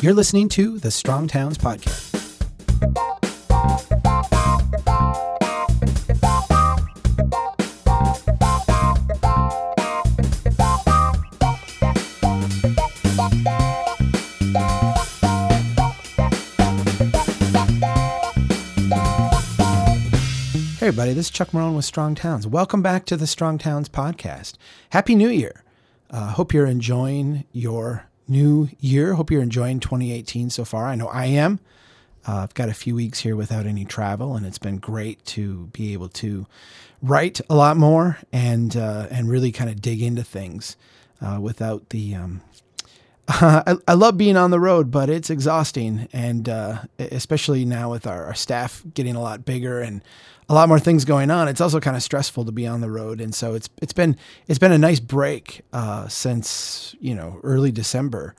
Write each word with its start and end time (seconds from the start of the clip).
You're 0.00 0.14
listening 0.14 0.48
to 0.50 0.78
the 0.78 0.92
Strong 0.92 1.26
Towns 1.26 1.58
Podcast. 1.58 2.14
Hey, 20.78 20.86
everybody, 20.86 21.12
this 21.12 21.26
is 21.26 21.30
Chuck 21.30 21.48
Marohn 21.50 21.74
with 21.74 21.84
Strong 21.84 22.14
Towns. 22.14 22.46
Welcome 22.46 22.82
back 22.82 23.04
to 23.06 23.16
the 23.16 23.26
Strong 23.26 23.58
Towns 23.58 23.88
podcast. 23.88 24.54
Happy 24.90 25.16
New 25.16 25.28
Year. 25.28 25.64
Uh, 26.08 26.30
hope 26.30 26.54
you're 26.54 26.66
enjoying 26.66 27.44
your 27.50 28.08
new 28.28 28.68
year. 28.78 29.14
Hope 29.14 29.30
you're 29.30 29.42
enjoying 29.42 29.80
2018 29.80 30.50
so 30.50 30.64
far. 30.64 30.86
I 30.86 30.94
know 30.94 31.08
I 31.08 31.26
am. 31.26 31.60
Uh, 32.26 32.42
I've 32.42 32.54
got 32.54 32.68
a 32.68 32.74
few 32.74 32.94
weeks 32.94 33.20
here 33.20 33.36
without 33.36 33.66
any 33.66 33.84
travel, 33.84 34.36
and 34.36 34.44
it's 34.44 34.58
been 34.58 34.78
great 34.78 35.24
to 35.26 35.68
be 35.68 35.92
able 35.92 36.08
to 36.10 36.46
write 37.00 37.40
a 37.48 37.54
lot 37.54 37.76
more 37.76 38.18
and 38.32 38.76
uh, 38.76 39.06
and 39.10 39.30
really 39.30 39.52
kind 39.52 39.70
of 39.70 39.80
dig 39.80 40.02
into 40.02 40.22
things 40.22 40.76
uh, 41.20 41.38
without 41.40 41.88
the. 41.90 42.14
Um, 42.14 42.42
I, 43.30 43.76
I, 43.86 43.92
love 43.92 44.16
being 44.16 44.38
on 44.38 44.50
the 44.50 44.60
road, 44.60 44.90
but 44.90 45.10
it's 45.10 45.28
exhausting, 45.28 46.08
and 46.14 46.48
uh, 46.48 46.82
especially 46.98 47.66
now 47.66 47.90
with 47.90 48.06
our, 48.06 48.24
our 48.24 48.34
staff 48.34 48.82
getting 48.94 49.16
a 49.16 49.20
lot 49.20 49.44
bigger 49.44 49.80
and 49.80 50.02
a 50.48 50.54
lot 50.54 50.68
more 50.68 50.80
things 50.80 51.04
going 51.04 51.30
on. 51.30 51.46
It's 51.48 51.60
also 51.60 51.78
kind 51.78 51.96
of 51.96 52.02
stressful 52.02 52.44
to 52.46 52.52
be 52.52 52.66
on 52.66 52.80
the 52.80 52.90
road, 52.90 53.20
and 53.20 53.34
so 53.34 53.54
it's 53.54 53.68
it's 53.82 53.92
been 53.92 54.16
it's 54.46 54.58
been 54.58 54.72
a 54.72 54.78
nice 54.78 55.00
break 55.00 55.62
uh, 55.72 56.08
since 56.08 56.94
you 57.00 57.14
know 57.14 57.40
early 57.42 57.70
December 57.70 58.34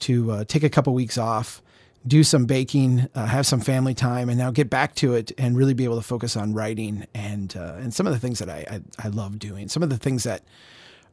to 0.00 0.32
uh, 0.32 0.44
take 0.44 0.64
a 0.64 0.68
couple 0.68 0.92
weeks 0.92 1.16
off, 1.16 1.62
do 2.06 2.24
some 2.24 2.44
baking, 2.46 3.08
uh, 3.14 3.26
have 3.26 3.46
some 3.46 3.60
family 3.60 3.94
time, 3.94 4.28
and 4.28 4.36
now 4.36 4.50
get 4.50 4.68
back 4.68 4.96
to 4.96 5.14
it 5.14 5.30
and 5.38 5.56
really 5.56 5.74
be 5.74 5.84
able 5.84 5.96
to 5.96 6.02
focus 6.02 6.36
on 6.36 6.52
writing 6.52 7.06
and 7.14 7.56
uh, 7.56 7.76
and 7.78 7.94
some 7.94 8.06
of 8.06 8.12
the 8.12 8.18
things 8.18 8.40
that 8.40 8.50
I, 8.50 8.66
I, 8.98 9.06
I 9.06 9.08
love 9.08 9.38
doing. 9.38 9.68
Some 9.68 9.82
of 9.82 9.90
the 9.90 9.98
things 9.98 10.24
that 10.24 10.42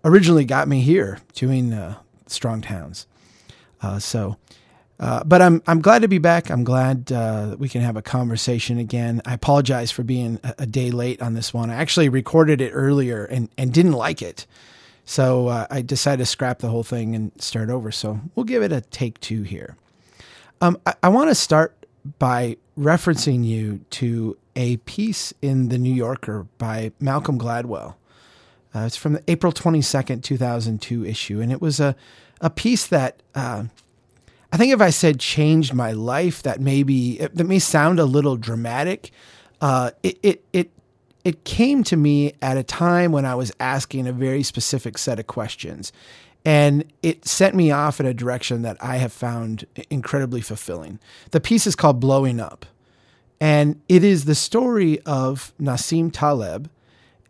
originally 0.03 0.45
got 0.45 0.67
me 0.67 0.81
here 0.81 1.19
doing 1.33 1.73
uh, 1.73 1.99
Strong 2.25 2.61
Towns. 2.61 3.05
Uh, 3.81 3.99
so 3.99 4.37
uh, 4.99 5.23
but 5.23 5.41
I'm 5.41 5.61
I'm 5.65 5.81
glad 5.81 6.01
to 6.01 6.09
be 6.09 6.17
back. 6.17 6.51
I'm 6.51 6.65
glad 6.65 7.11
uh, 7.11 7.55
we 7.57 7.69
can 7.69 7.81
have 7.81 7.95
a 7.95 8.01
conversation 8.01 8.77
again. 8.77 9.21
I 9.25 9.33
apologize 9.33 9.91
for 9.91 10.03
being 10.03 10.39
a, 10.43 10.55
a, 10.59 10.65
day 10.65 10.91
late 10.91 11.21
on 11.21 11.35
this 11.35 11.53
one. 11.53 11.69
I 11.69 11.75
actually 11.75 12.09
recorded 12.09 12.59
it 12.59 12.71
earlier 12.71 13.23
and 13.23 13.49
and 13.57 13.73
didn't 13.73 13.93
like 13.93 14.21
it, 14.21 14.45
so 15.05 15.47
uh, 15.47 15.67
I 15.69 15.81
decided 15.81 16.17
to 16.17 16.25
scrap 16.25 16.59
the 16.59 16.67
whole 16.67 16.83
thing 16.83 17.15
and 17.15 17.31
start 17.41 17.69
over. 17.69 17.91
So 17.91 18.19
we'll 18.35 18.43
give 18.43 18.61
it 18.61 18.73
a 18.73 18.81
take 18.81 19.19
two 19.21 19.43
here. 19.43 19.77
Um, 20.59 20.77
I, 20.85 20.95
I 21.03 21.09
want 21.09 21.29
to 21.29 21.35
start 21.35 21.85
by 22.17 22.57
referencing 22.77 23.45
you 23.45 23.79
to 23.91 24.37
a 24.57 24.77
piece 24.77 25.33
in 25.41 25.69
the 25.69 25.77
New 25.77 25.93
Yorker 25.93 26.45
by 26.57 26.91
Malcolm 26.99 27.39
Gladwell. 27.39 27.95
Uh, 28.75 28.81
it's 28.81 28.97
from 28.97 29.13
the 29.13 29.23
April 29.29 29.53
twenty 29.53 29.81
second, 29.81 30.25
two 30.25 30.35
thousand 30.35 30.81
two 30.81 31.05
issue, 31.05 31.39
and 31.39 31.53
it 31.53 31.61
was 31.61 31.79
a 31.79 31.95
a 32.41 32.49
piece 32.49 32.85
that 32.87 33.23
uh, 33.33 33.63
I 34.51 34.57
think 34.57 34.73
if 34.73 34.81
I 34.81 34.89
said 34.89 35.19
changed 35.19 35.73
my 35.73 35.91
life, 35.91 36.43
that 36.43 36.59
maybe 36.59 37.17
that 37.17 37.45
may 37.45 37.59
sound 37.59 37.99
a 37.99 38.05
little 38.05 38.35
dramatic. 38.35 39.11
Uh, 39.61 39.91
it 40.01 40.17
it 40.23 40.43
it 40.53 40.71
it 41.23 41.43
came 41.43 41.83
to 41.83 41.97
me 41.97 42.33
at 42.41 42.57
a 42.57 42.63
time 42.63 43.11
when 43.11 43.25
I 43.25 43.35
was 43.35 43.51
asking 43.59 44.07
a 44.07 44.11
very 44.11 44.41
specific 44.41 44.97
set 44.97 45.19
of 45.19 45.27
questions, 45.27 45.91
and 46.43 46.83
it 47.03 47.27
sent 47.27 47.55
me 47.55 47.69
off 47.69 47.99
in 47.99 48.05
a 48.05 48.13
direction 48.13 48.63
that 48.63 48.77
I 48.81 48.97
have 48.97 49.13
found 49.13 49.65
incredibly 49.89 50.41
fulfilling. 50.41 50.99
The 51.31 51.39
piece 51.39 51.67
is 51.67 51.75
called 51.75 51.99
"Blowing 51.99 52.39
Up," 52.39 52.65
and 53.39 53.79
it 53.87 54.03
is 54.03 54.25
the 54.25 54.35
story 54.35 54.99
of 55.01 55.53
Nassim 55.61 56.09
Taleb 56.11 56.69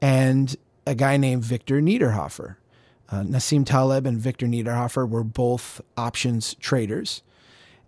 and 0.01 0.55
a 0.87 0.95
guy 0.95 1.17
named 1.17 1.43
Victor 1.43 1.81
Niederhoffer. 1.81 2.55
Uh, 3.11 3.23
Nassim 3.23 3.65
Taleb 3.65 4.05
and 4.05 4.19
Victor 4.19 4.45
Niederhoffer 4.45 5.07
were 5.07 5.23
both 5.23 5.81
options 5.97 6.53
traders, 6.55 7.23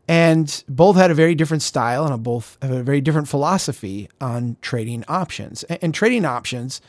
and 0.08 0.64
both 0.68 0.96
had 0.96 1.12
a 1.12 1.14
very 1.14 1.36
different 1.36 1.62
style 1.62 2.06
and 2.08 2.24
both 2.24 2.58
have 2.62 2.72
a 2.72 2.84
very 2.84 3.02
different 3.02 3.28
philosophy 3.28 4.10
on 4.20 4.58
trading 4.62 5.04
options. 5.08 5.64
And, 5.64 5.80
and 5.82 5.94
trading 5.94 6.26
options, 6.26 6.82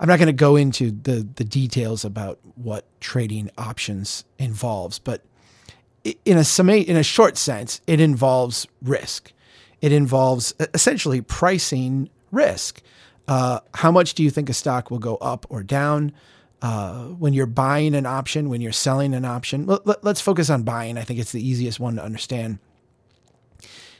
I'm 0.00 0.08
not 0.08 0.18
going 0.18 0.28
to 0.28 0.32
go 0.32 0.56
into 0.56 0.90
the 0.90 1.28
the 1.34 1.44
details 1.44 2.04
about 2.04 2.38
what 2.54 2.86
trading 3.00 3.50
options 3.58 4.24
involves, 4.38 4.98
but 4.98 5.22
in 6.24 6.38
a 6.38 6.44
summa- 6.44 6.76
in 6.76 6.96
a 6.96 7.02
short 7.02 7.36
sense, 7.36 7.80
it 7.86 8.00
involves 8.00 8.66
risk. 8.82 9.32
It 9.80 9.92
involves 9.92 10.54
essentially 10.74 11.20
pricing 11.20 12.08
risk. 12.30 12.82
Uh, 13.26 13.60
how 13.74 13.92
much 13.92 14.14
do 14.14 14.22
you 14.22 14.30
think 14.30 14.48
a 14.48 14.54
stock 14.54 14.90
will 14.90 14.98
go 14.98 15.16
up 15.16 15.46
or 15.50 15.62
down? 15.62 16.12
Uh, 16.62 17.04
when 17.04 17.32
you're 17.32 17.46
buying 17.46 17.94
an 17.94 18.06
option, 18.06 18.48
when 18.48 18.60
you're 18.60 18.72
selling 18.72 19.14
an 19.14 19.24
option. 19.24 19.66
Let, 19.66 20.04
us 20.04 20.20
focus 20.20 20.50
on 20.50 20.62
buying. 20.62 20.98
I 20.98 21.02
think 21.02 21.20
it's 21.20 21.32
the 21.32 21.46
easiest 21.46 21.78
one 21.78 21.96
to 21.96 22.04
understand. 22.04 22.58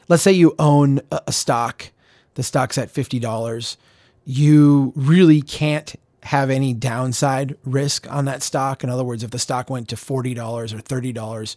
Let's 0.07 0.23
say 0.23 0.31
you 0.31 0.55
own 0.59 1.01
a, 1.11 1.21
a 1.27 1.31
stock, 1.31 1.91
the 2.35 2.43
stock's 2.43 2.77
at 2.77 2.93
$50. 2.93 3.77
You 4.25 4.93
really 4.95 5.41
can't 5.41 5.95
have 6.23 6.49
any 6.49 6.73
downside 6.73 7.55
risk 7.63 8.11
on 8.11 8.25
that 8.25 8.43
stock. 8.43 8.83
In 8.83 8.89
other 8.89 9.03
words, 9.03 9.23
if 9.23 9.31
the 9.31 9.39
stock 9.39 9.69
went 9.69 9.87
to 9.89 9.95
$40 9.95 10.37
or 10.73 10.77
$30, 10.77 11.55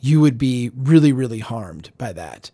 you 0.00 0.20
would 0.20 0.36
be 0.36 0.70
really, 0.76 1.12
really 1.12 1.38
harmed 1.38 1.90
by 1.96 2.12
that. 2.12 2.50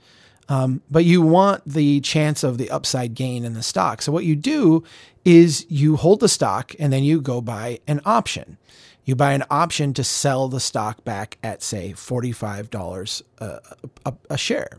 Um, 0.48 0.82
but 0.91 1.04
you 1.04 1.20
want 1.20 1.62
the 1.66 2.00
chance 2.00 2.42
of 2.42 2.56
the 2.56 2.70
upside 2.70 3.14
gain 3.14 3.44
in 3.44 3.53
the 3.53 3.62
stock. 3.62 4.00
So 4.00 4.10
what 4.12 4.25
you 4.25 4.34
do 4.34 4.82
is 5.25 5.66
you 5.69 5.97
hold 5.97 6.20
the 6.20 6.28
stock 6.28 6.75
and 6.78 6.92
then 6.92 7.04
you 7.04 7.20
go 7.20 7.41
buy 7.41 7.81
an 7.86 8.00
option. 8.06 8.56
You 9.04 9.14
buy 9.14 9.32
an 9.32 9.44
option 9.50 9.92
to 9.94 10.04
sell 10.04 10.48
the 10.48 10.60
stock 10.60 11.04
back 11.04 11.38
at 11.42 11.62
say 11.62 11.92
$45 11.94 13.22
a, 13.38 13.60
a, 14.06 14.14
a 14.31 14.38
share. 14.38 14.78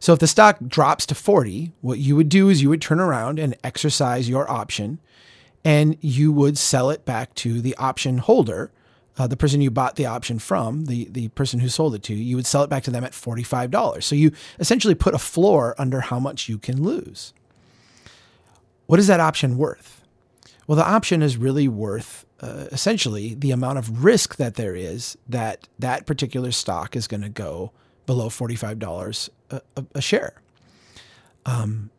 So 0.00 0.12
if 0.12 0.18
the 0.18 0.26
stock 0.26 0.58
drops 0.66 1.06
to 1.06 1.14
40, 1.14 1.72
what 1.80 1.98
you 1.98 2.14
would 2.16 2.28
do 2.28 2.48
is 2.48 2.62
you 2.62 2.68
would 2.68 2.82
turn 2.82 3.00
around 3.00 3.38
and 3.38 3.56
exercise 3.64 4.28
your 4.28 4.48
option 4.50 4.98
and 5.64 5.96
you 6.00 6.30
would 6.30 6.56
sell 6.56 6.90
it 6.90 7.04
back 7.04 7.34
to 7.34 7.60
the 7.60 7.74
option 7.76 8.18
holder 8.18 8.70
uh, 9.18 9.26
the 9.26 9.36
person 9.36 9.60
you 9.60 9.70
bought 9.70 9.96
the 9.96 10.06
option 10.06 10.38
from, 10.38 10.84
the, 10.84 11.08
the 11.10 11.28
person 11.28 11.60
who 11.60 11.68
sold 11.68 11.94
it 11.94 12.02
to 12.04 12.14
you, 12.14 12.22
you 12.22 12.36
would 12.36 12.46
sell 12.46 12.62
it 12.62 12.70
back 12.70 12.84
to 12.84 12.90
them 12.90 13.04
at 13.04 13.12
$45. 13.12 14.02
So 14.02 14.14
you 14.14 14.32
essentially 14.58 14.94
put 14.94 15.14
a 15.14 15.18
floor 15.18 15.74
under 15.78 16.00
how 16.00 16.18
much 16.18 16.48
you 16.48 16.58
can 16.58 16.82
lose. 16.82 17.32
What 18.86 18.98
is 18.98 19.06
that 19.08 19.20
option 19.20 19.58
worth? 19.58 20.02
Well, 20.66 20.76
the 20.76 20.88
option 20.88 21.22
is 21.22 21.36
really 21.36 21.66
worth 21.66 22.24
uh, 22.40 22.66
essentially 22.70 23.34
the 23.34 23.50
amount 23.50 23.78
of 23.78 24.04
risk 24.04 24.36
that 24.36 24.54
there 24.54 24.76
is 24.76 25.18
that 25.28 25.68
that 25.78 26.06
particular 26.06 26.52
stock 26.52 26.94
is 26.94 27.08
going 27.08 27.22
to 27.22 27.28
go 27.28 27.72
below 28.06 28.28
$45 28.28 29.28
a, 29.50 29.60
a, 29.76 29.84
a 29.96 30.00
share. 30.00 30.40
Um, 31.44 31.90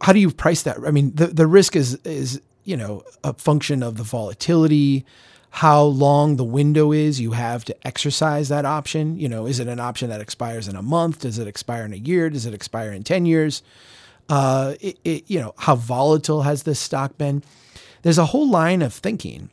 how 0.00 0.12
do 0.12 0.18
you 0.18 0.30
price 0.30 0.62
that? 0.62 0.78
I 0.86 0.90
mean, 0.90 1.14
the, 1.14 1.28
the 1.28 1.46
risk 1.46 1.76
is, 1.76 1.94
is, 2.04 2.40
you 2.64 2.76
know, 2.76 3.04
a 3.22 3.34
function 3.34 3.82
of 3.82 3.96
the 3.96 4.02
volatility, 4.02 5.04
how 5.50 5.82
long 5.82 6.36
the 6.36 6.44
window 6.44 6.92
is 6.92 7.20
you 7.20 7.32
have 7.32 7.64
to 7.64 7.86
exercise 7.86 8.48
that 8.48 8.64
option. 8.64 9.18
You 9.18 9.28
know, 9.28 9.46
is 9.46 9.60
it 9.60 9.68
an 9.68 9.80
option 9.80 10.10
that 10.10 10.20
expires 10.20 10.68
in 10.68 10.76
a 10.76 10.82
month? 10.82 11.20
Does 11.20 11.38
it 11.38 11.48
expire 11.48 11.84
in 11.84 11.92
a 11.92 11.96
year? 11.96 12.30
Does 12.30 12.46
it 12.46 12.54
expire 12.54 12.92
in 12.92 13.02
10 13.02 13.26
years? 13.26 13.62
Uh, 14.28 14.74
it, 14.80 14.98
it, 15.04 15.24
you 15.30 15.40
know, 15.40 15.54
how 15.58 15.74
volatile 15.74 16.42
has 16.42 16.64
this 16.64 16.78
stock 16.78 17.16
been? 17.16 17.42
There's 18.02 18.18
a 18.18 18.26
whole 18.26 18.48
line 18.48 18.82
of 18.82 18.92
thinking 18.92 19.50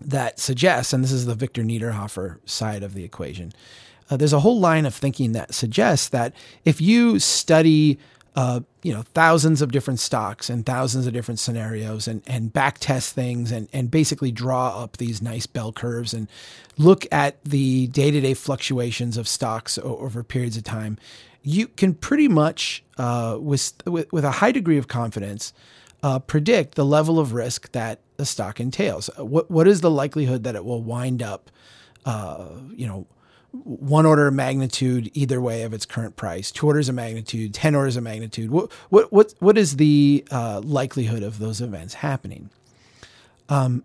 that 0.00 0.40
suggests, 0.40 0.92
and 0.92 1.04
this 1.04 1.12
is 1.12 1.26
the 1.26 1.34
Victor 1.34 1.62
Niederhoffer 1.62 2.38
side 2.48 2.82
of 2.82 2.94
the 2.94 3.04
equation, 3.04 3.52
uh, 4.10 4.16
there's 4.16 4.32
a 4.32 4.40
whole 4.40 4.58
line 4.58 4.86
of 4.86 4.94
thinking 4.94 5.32
that 5.32 5.54
suggests 5.54 6.08
that 6.08 6.34
if 6.64 6.80
you 6.80 7.18
study 7.18 7.98
uh, 8.34 8.60
you 8.82 8.92
know 8.92 9.02
thousands 9.02 9.62
of 9.62 9.70
different 9.70 10.00
stocks 10.00 10.50
and 10.50 10.66
thousands 10.66 11.06
of 11.06 11.12
different 11.12 11.38
scenarios 11.38 12.08
and 12.08 12.22
and 12.26 12.52
back 12.52 12.78
test 12.78 13.14
things 13.14 13.52
and 13.52 13.68
and 13.72 13.90
basically 13.90 14.32
draw 14.32 14.82
up 14.82 14.96
these 14.96 15.22
nice 15.22 15.46
bell 15.46 15.72
curves 15.72 16.12
and 16.12 16.28
look 16.76 17.06
at 17.12 17.42
the 17.44 17.86
day-to-day 17.88 18.34
fluctuations 18.34 19.16
of 19.16 19.28
stocks 19.28 19.78
over 19.78 20.24
periods 20.24 20.56
of 20.56 20.64
time. 20.64 20.98
You 21.42 21.68
can 21.68 21.94
pretty 21.94 22.26
much 22.26 22.82
uh, 22.96 23.36
with, 23.38 23.74
with, 23.86 24.12
with 24.12 24.24
a 24.24 24.30
high 24.30 24.50
degree 24.50 24.78
of 24.78 24.88
confidence 24.88 25.52
uh, 26.02 26.18
predict 26.18 26.74
the 26.74 26.84
level 26.84 27.20
of 27.20 27.34
risk 27.34 27.70
that 27.72 28.00
the 28.16 28.26
stock 28.26 28.60
entails. 28.60 29.08
What 29.16 29.50
what 29.50 29.68
is 29.68 29.80
the 29.80 29.90
likelihood 29.90 30.44
that 30.44 30.56
it 30.56 30.64
will 30.64 30.82
wind 30.82 31.22
up 31.22 31.50
uh, 32.04 32.48
you 32.74 32.86
know 32.86 33.06
one 33.62 34.04
order 34.04 34.26
of 34.26 34.34
magnitude 34.34 35.10
either 35.14 35.40
way 35.40 35.62
of 35.62 35.72
its 35.72 35.86
current 35.86 36.16
price, 36.16 36.50
two 36.50 36.66
orders 36.66 36.88
of 36.88 36.94
magnitude, 36.94 37.54
ten 37.54 37.74
orders 37.74 37.96
of 37.96 38.02
magnitude. 38.02 38.50
What 38.50 38.72
what 38.88 39.12
what 39.12 39.34
what 39.38 39.56
is 39.56 39.76
the 39.76 40.24
uh, 40.30 40.60
likelihood 40.64 41.22
of 41.22 41.38
those 41.38 41.60
events 41.60 41.94
happening? 41.94 42.50
Um, 43.48 43.84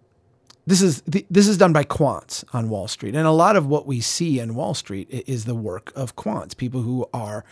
this 0.66 0.82
is 0.82 1.02
this 1.02 1.48
is 1.48 1.58
done 1.58 1.74
by 1.74 1.84
quants 1.84 2.44
on 2.54 2.70
Wall 2.70 2.88
Street, 2.88 3.16
and 3.16 3.28
a 3.28 3.32
lot 3.32 3.56
of 3.56 3.68
what 3.68 3.86
we 3.86 4.02
see 4.02 4.40
in 4.40 4.56
Wall 4.56 4.74
Street 4.74 5.08
is 5.28 5.46
the 5.46 5.56
work 5.56 5.92
of 5.96 6.16
quants, 6.16 6.58
people 6.58 6.82
who 6.82 7.08
are 7.14 7.46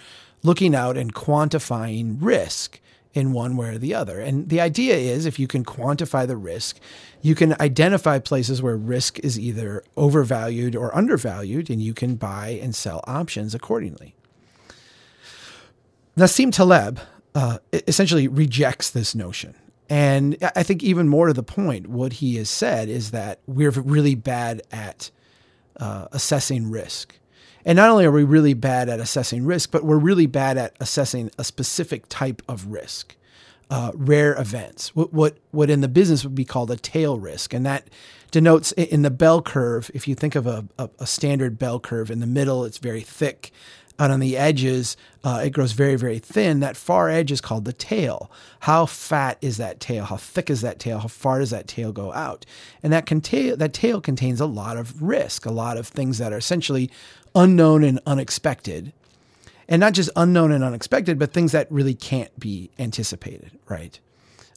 looking 0.44 0.76
out 0.76 0.98
and 0.98 1.14
quantifying 1.14 2.18
risk 2.20 2.80
in 3.18 3.34
one 3.34 3.58
way 3.58 3.70
or 3.70 3.80
the 3.80 3.96
other. 3.96 4.20
And 4.20 4.48
the 4.48 4.62
idea 4.62 4.96
is 4.96 5.26
if 5.26 5.40
you 5.40 5.48
can 5.48 5.66
quantify 5.66 6.28
the 6.28 6.38
risk, 6.38 6.80
you 7.24 7.34
can 7.34 7.60
identify 7.60 8.20
places 8.20 8.62
where 8.62 8.78
risk 8.78 9.18
is 9.20 9.40
either 9.40 9.84
overvalued 9.98 10.76
or 10.76 10.96
undervalued, 10.96 11.72
and 11.72 11.82
you 11.82 11.96
can 11.96 12.16
buy 12.16 12.60
and 12.62 12.76
sell 12.76 13.04
options 13.08 13.56
accordingly. 13.56 14.14
Nassim 16.16 16.52
Taleb 16.52 17.00
uh, 17.34 17.58
essentially 17.88 18.28
rejects 18.28 18.92
this 18.92 19.16
notion. 19.16 19.56
And 19.90 20.38
I 20.56 20.62
think 20.62 20.84
even 20.84 21.08
more 21.08 21.26
to 21.26 21.34
the 21.34 21.42
point, 21.42 21.88
what 21.88 22.14
he 22.14 22.36
has 22.36 22.52
said 22.52 22.88
is 22.88 23.10
that 23.12 23.40
we're 23.48 23.72
really 23.72 24.14
bad 24.14 24.62
at 24.72 25.10
uh, 25.80 26.08
assessing 26.12 26.70
risk. 26.70 27.18
And 27.66 27.76
not 27.76 27.90
only 27.90 28.06
are 28.06 28.12
we 28.12 28.24
really 28.24 28.54
bad 28.54 28.90
at 28.90 29.00
assessing 29.00 29.46
risk, 29.46 29.72
but 29.72 29.84
we're 29.84 29.98
really 29.98 30.26
bad 30.26 30.58
at 30.58 30.76
assessing 30.80 31.32
a 31.38 31.44
specific 31.44 32.08
type 32.08 32.42
of 32.48 32.68
risk, 32.68 33.16
uh, 33.70 33.92
rare 33.94 34.40
events, 34.40 34.96
what, 34.96 35.14
what, 35.14 35.38
what 35.52 35.70
in 35.70 35.82
the 35.82 35.88
business 35.88 36.24
would 36.24 36.36
be 36.36 36.46
called 36.46 36.72
a 36.72 36.78
tail 36.78 37.20
risk. 37.20 37.54
And 37.54 37.66
that 37.66 37.90
denotes 38.32 38.72
in 38.74 39.02
the 39.02 39.12
bell 39.12 39.42
curve, 39.42 39.92
if 39.94 40.08
you 40.08 40.16
think 40.16 40.36
of 40.36 40.48
a, 40.48 40.66
a, 40.78 40.90
a 41.00 41.08
standard 41.08 41.58
bell 41.60 41.80
curve, 41.80 42.10
in 42.10 42.20
the 42.20 42.28
middle, 42.28 42.64
it's 42.64 42.78
very 42.78 43.02
thick 43.02 43.52
out 44.00 44.12
on 44.12 44.20
the 44.20 44.38
edges, 44.38 44.96
uh, 45.24 45.42
it 45.44 45.50
grows 45.52 45.72
very, 45.72 45.96
very 45.96 46.20
thin. 46.20 46.60
That 46.60 46.78
far 46.78 47.10
edge 47.10 47.32
is 47.32 47.42
called 47.42 47.66
the 47.66 47.74
tail. 47.74 48.32
How 48.62 48.86
fat 48.86 49.38
is 49.42 49.58
that 49.58 49.80
tail? 49.80 50.06
How 50.06 50.18
thick 50.18 50.50
is 50.50 50.62
that 50.62 50.80
tail? 50.80 51.00
How 51.00 51.08
far 51.08 51.40
does 51.40 51.50
that 51.50 51.68
tail 51.68 51.92
go 51.92 52.14
out? 52.14 52.46
And 52.84 52.94
that, 52.94 53.08
that 53.08 53.74
tail 53.74 54.02
contains 54.02 54.40
a 54.40 54.46
lot 54.46 54.78
of 54.78 55.02
risk, 55.02 55.46
a 55.46 55.52
lot 55.52 55.78
of 55.78 55.88
things 55.88 56.20
that 56.20 56.32
are 56.32 56.38
essentially 56.38 56.92
unknown 57.36 57.84
and 57.84 58.00
unexpected. 58.06 58.94
And 59.68 59.80
not 59.80 59.94
just 59.94 60.10
unknown 60.16 60.52
and 60.52 60.64
unexpected, 60.64 61.20
but 61.20 61.34
things 61.34 61.52
that 61.52 61.70
really 61.70 61.96
can't 61.96 62.38
be 62.40 62.70
anticipated, 62.80 63.52
right? 63.68 64.00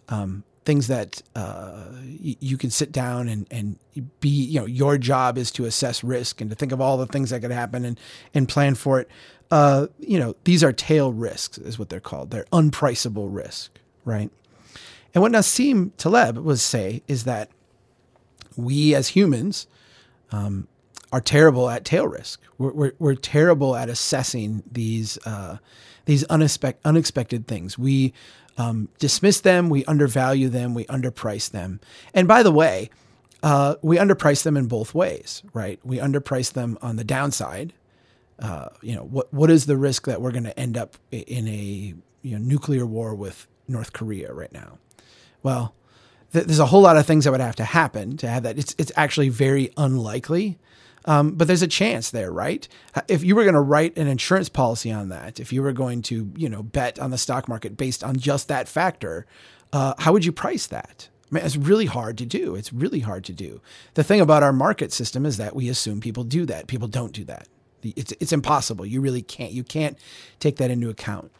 Um, 0.08 0.44
things 0.64 0.88
that 0.88 1.22
uh, 1.34 1.86
you 2.18 2.56
can 2.58 2.70
sit 2.70 2.92
down 2.92 3.28
and, 3.28 3.46
and 3.50 3.78
be, 4.20 4.28
you 4.28 4.60
know, 4.60 4.66
your 4.66 4.98
job 4.98 5.38
is 5.38 5.50
to 5.52 5.64
assess 5.64 6.04
risk 6.04 6.40
and 6.40 6.50
to 6.50 6.56
think 6.56 6.70
of 6.72 6.80
all 6.80 6.98
the 6.98 7.06
things 7.06 7.30
that 7.30 7.40
could 7.40 7.50
happen 7.50 7.84
and, 7.84 7.98
and 8.34 8.48
plan 8.48 8.74
for 8.74 9.00
it. 9.00 9.08
Uh, 9.50 9.86
you 9.98 10.18
know, 10.18 10.36
these 10.44 10.62
are 10.62 10.72
tail 10.72 11.12
risks, 11.12 11.58
is 11.58 11.78
what 11.78 11.88
they're 11.88 11.98
called. 11.98 12.30
They're 12.30 12.46
unpriceable 12.52 13.30
risk, 13.30 13.78
right? 14.04 14.30
And 15.14 15.22
what 15.22 15.32
Nassim 15.32 15.90
Taleb 15.96 16.38
was 16.38 16.62
say 16.62 17.02
is 17.08 17.24
that 17.24 17.50
we 18.56 18.94
as 18.94 19.08
humans 19.08 19.66
um, 20.30 20.68
are 21.12 21.20
terrible 21.20 21.68
at 21.70 21.84
tail 21.84 22.06
risk. 22.06 22.40
We're, 22.58 22.72
we're, 22.72 22.92
we're 22.98 23.14
terrible 23.14 23.74
at 23.74 23.88
assessing 23.88 24.62
these 24.70 25.18
uh, 25.26 25.56
these 26.04 26.24
unexpected 26.24 26.80
unexpected 26.86 27.46
things. 27.48 27.78
We 27.78 28.12
um, 28.60 28.88
dismiss 28.98 29.40
them, 29.40 29.70
we 29.70 29.84
undervalue 29.86 30.48
them, 30.48 30.74
we 30.74 30.84
underprice 30.86 31.50
them. 31.50 31.80
And 32.12 32.28
by 32.28 32.42
the 32.42 32.52
way, 32.52 32.90
uh, 33.42 33.76
we 33.80 33.96
underprice 33.96 34.42
them 34.42 34.56
in 34.56 34.66
both 34.66 34.94
ways, 34.94 35.42
right? 35.54 35.80
We 35.82 35.96
underprice 35.96 36.52
them 36.52 36.76
on 36.82 36.96
the 36.96 37.04
downside. 37.04 37.72
Uh, 38.38 38.68
you 38.82 38.94
know, 38.94 39.04
what 39.04 39.32
what 39.32 39.50
is 39.50 39.66
the 39.66 39.76
risk 39.76 40.06
that 40.06 40.20
we're 40.20 40.30
going 40.30 40.44
to 40.44 40.58
end 40.58 40.76
up 40.76 40.96
in 41.10 41.48
a 41.48 41.94
you 42.22 42.32
know 42.32 42.38
nuclear 42.38 42.84
war 42.84 43.14
with 43.14 43.46
North 43.66 43.92
Korea 43.92 44.32
right 44.32 44.52
now? 44.52 44.78
Well, 45.42 45.74
th- 46.32 46.44
there's 46.44 46.58
a 46.58 46.66
whole 46.66 46.82
lot 46.82 46.96
of 46.96 47.06
things 47.06 47.24
that 47.24 47.30
would 47.30 47.40
have 47.40 47.56
to 47.56 47.64
happen 47.64 48.16
to 48.18 48.28
have 48.28 48.42
that. 48.42 48.58
It's 48.58 48.74
it's 48.78 48.92
actually 48.96 49.30
very 49.30 49.72
unlikely 49.76 50.58
um, 51.06 51.32
but 51.32 51.46
there's 51.46 51.62
a 51.62 51.68
chance 51.68 52.10
there, 52.10 52.30
right? 52.30 52.66
If 53.08 53.24
you 53.24 53.34
were 53.34 53.44
going 53.44 53.54
to 53.54 53.60
write 53.60 53.96
an 53.96 54.06
insurance 54.06 54.48
policy 54.48 54.92
on 54.92 55.08
that, 55.08 55.40
if 55.40 55.52
you 55.52 55.62
were 55.62 55.72
going 55.72 56.02
to, 56.02 56.30
you 56.36 56.48
know, 56.48 56.62
bet 56.62 56.98
on 56.98 57.10
the 57.10 57.18
stock 57.18 57.48
market 57.48 57.76
based 57.76 58.04
on 58.04 58.16
just 58.16 58.48
that 58.48 58.68
factor, 58.68 59.26
uh, 59.72 59.94
how 59.98 60.12
would 60.12 60.24
you 60.24 60.32
price 60.32 60.66
that? 60.66 61.08
I 61.30 61.34
mean, 61.34 61.44
it's 61.44 61.56
really 61.56 61.86
hard 61.86 62.18
to 62.18 62.26
do. 62.26 62.54
It's 62.54 62.72
really 62.72 63.00
hard 63.00 63.24
to 63.24 63.32
do. 63.32 63.60
The 63.94 64.02
thing 64.02 64.20
about 64.20 64.42
our 64.42 64.52
market 64.52 64.92
system 64.92 65.24
is 65.24 65.36
that 65.36 65.54
we 65.54 65.68
assume 65.68 66.00
people 66.00 66.24
do 66.24 66.44
that. 66.46 66.66
People 66.66 66.88
don't 66.88 67.12
do 67.12 67.24
that. 67.24 67.48
It's 67.82 68.12
it's 68.20 68.32
impossible. 68.32 68.84
You 68.84 69.00
really 69.00 69.22
can't. 69.22 69.52
You 69.52 69.64
can't 69.64 69.96
take 70.38 70.56
that 70.56 70.70
into 70.70 70.90
account. 70.90 71.30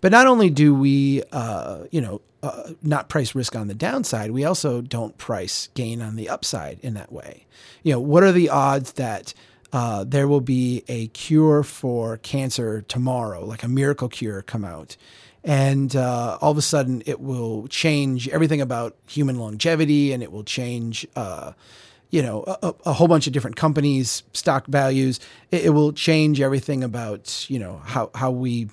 But 0.00 0.12
not 0.12 0.26
only 0.26 0.50
do 0.50 0.74
we, 0.74 1.22
uh, 1.32 1.84
you 1.90 2.00
know, 2.00 2.20
uh, 2.42 2.70
not 2.82 3.08
price 3.08 3.34
risk 3.34 3.56
on 3.56 3.68
the 3.68 3.74
downside, 3.74 4.30
we 4.30 4.44
also 4.44 4.80
don't 4.80 5.16
price 5.18 5.68
gain 5.74 6.00
on 6.00 6.16
the 6.16 6.28
upside 6.28 6.78
in 6.80 6.94
that 6.94 7.12
way. 7.12 7.46
You 7.82 7.92
know, 7.92 8.00
what 8.00 8.22
are 8.22 8.32
the 8.32 8.48
odds 8.48 8.92
that 8.92 9.34
uh, 9.72 10.04
there 10.04 10.28
will 10.28 10.40
be 10.40 10.84
a 10.88 11.08
cure 11.08 11.62
for 11.62 12.18
cancer 12.18 12.82
tomorrow, 12.82 13.44
like 13.44 13.62
a 13.62 13.68
miracle 13.68 14.08
cure 14.08 14.42
come 14.42 14.64
out? 14.64 14.96
And 15.44 15.94
uh, 15.96 16.38
all 16.40 16.50
of 16.50 16.58
a 16.58 16.62
sudden, 16.62 17.02
it 17.06 17.20
will 17.20 17.66
change 17.68 18.28
everything 18.28 18.60
about 18.60 18.96
human 19.06 19.38
longevity, 19.38 20.12
and 20.12 20.22
it 20.22 20.30
will 20.30 20.44
change, 20.44 21.06
uh, 21.16 21.52
you 22.10 22.22
know, 22.22 22.44
a, 22.46 22.74
a, 22.84 22.92
whole 22.92 23.08
bunch 23.08 23.26
of 23.26 23.32
different 23.32 23.56
companies' 23.56 24.24
stock 24.32 24.66
values. 24.66 25.20
It, 25.50 25.66
it 25.66 25.70
will 25.70 25.92
change 25.92 26.40
everything 26.40 26.82
about, 26.82 27.48
you 27.48 27.58
know, 27.58 27.80
how 27.84 28.10
how 28.14 28.30
we 28.30 28.68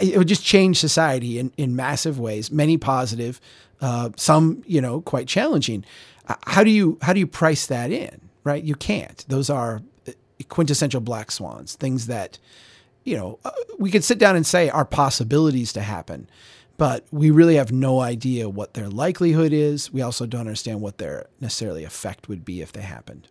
it 0.00 0.16
would 0.16 0.28
just 0.28 0.44
change 0.44 0.78
society 0.78 1.38
in, 1.38 1.52
in 1.56 1.74
massive 1.76 2.18
ways, 2.18 2.50
many 2.50 2.76
positive, 2.76 3.40
uh, 3.80 4.10
some, 4.16 4.62
you 4.66 4.80
know, 4.80 5.00
quite 5.00 5.26
challenging. 5.26 5.84
Uh, 6.28 6.36
how 6.46 6.62
do 6.62 6.70
you, 6.70 6.98
how 7.02 7.12
do 7.12 7.18
you 7.18 7.26
price 7.26 7.66
that 7.66 7.90
in, 7.90 8.20
right? 8.44 8.62
You 8.62 8.76
can't. 8.76 9.24
Those 9.28 9.50
are 9.50 9.82
uh, 10.06 10.12
quintessential 10.48 11.00
black 11.00 11.30
swans, 11.30 11.74
things 11.74 12.06
that, 12.06 12.38
you 13.04 13.16
know, 13.16 13.38
uh, 13.44 13.50
we 13.78 13.90
could 13.90 14.04
sit 14.04 14.18
down 14.18 14.36
and 14.36 14.46
say 14.46 14.70
are 14.70 14.84
possibilities 14.84 15.72
to 15.72 15.80
happen, 15.80 16.28
but 16.76 17.04
we 17.10 17.30
really 17.30 17.56
have 17.56 17.72
no 17.72 18.00
idea 18.00 18.48
what 18.48 18.74
their 18.74 18.88
likelihood 18.88 19.52
is. 19.52 19.92
We 19.92 20.02
also 20.02 20.26
don't 20.26 20.40
understand 20.40 20.80
what 20.80 20.98
their 20.98 21.26
necessarily 21.40 21.84
effect 21.84 22.28
would 22.28 22.44
be 22.44 22.60
if 22.60 22.72
they 22.72 22.82
happened. 22.82 23.26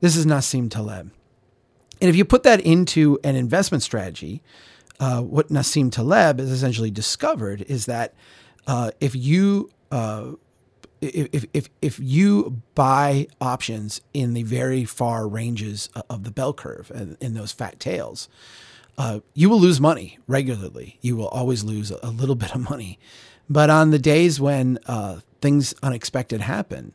This 0.00 0.16
is 0.16 0.26
Nassim 0.26 0.70
Taleb. 0.70 1.10
And 2.00 2.08
if 2.08 2.14
you 2.14 2.24
put 2.24 2.44
that 2.44 2.60
into 2.60 3.18
an 3.24 3.34
investment 3.34 3.82
strategy, 3.82 4.40
uh, 5.00 5.22
what 5.22 5.48
Nassim 5.48 5.90
Taleb 5.92 6.40
has 6.40 6.50
essentially 6.50 6.90
discovered 6.90 7.62
is 7.62 7.86
that 7.86 8.14
uh, 8.66 8.90
if 9.00 9.14
you 9.14 9.70
uh, 9.90 10.32
if, 11.00 11.44
if 11.54 11.68
if 11.80 11.98
you 12.00 12.60
buy 12.74 13.28
options 13.40 14.00
in 14.12 14.34
the 14.34 14.42
very 14.42 14.84
far 14.84 15.28
ranges 15.28 15.88
of 16.10 16.24
the 16.24 16.30
bell 16.30 16.52
curve 16.52 16.90
and 16.92 17.16
in 17.20 17.34
those 17.34 17.52
fat 17.52 17.78
tails, 17.78 18.28
uh, 18.98 19.20
you 19.34 19.48
will 19.48 19.60
lose 19.60 19.80
money 19.80 20.18
regularly. 20.26 20.98
You 21.00 21.16
will 21.16 21.28
always 21.28 21.62
lose 21.62 21.92
a 21.92 22.10
little 22.10 22.34
bit 22.34 22.54
of 22.54 22.68
money, 22.68 22.98
but 23.48 23.70
on 23.70 23.90
the 23.90 23.98
days 23.98 24.40
when 24.40 24.78
uh, 24.86 25.20
things 25.40 25.72
unexpected 25.82 26.40
happen, 26.40 26.92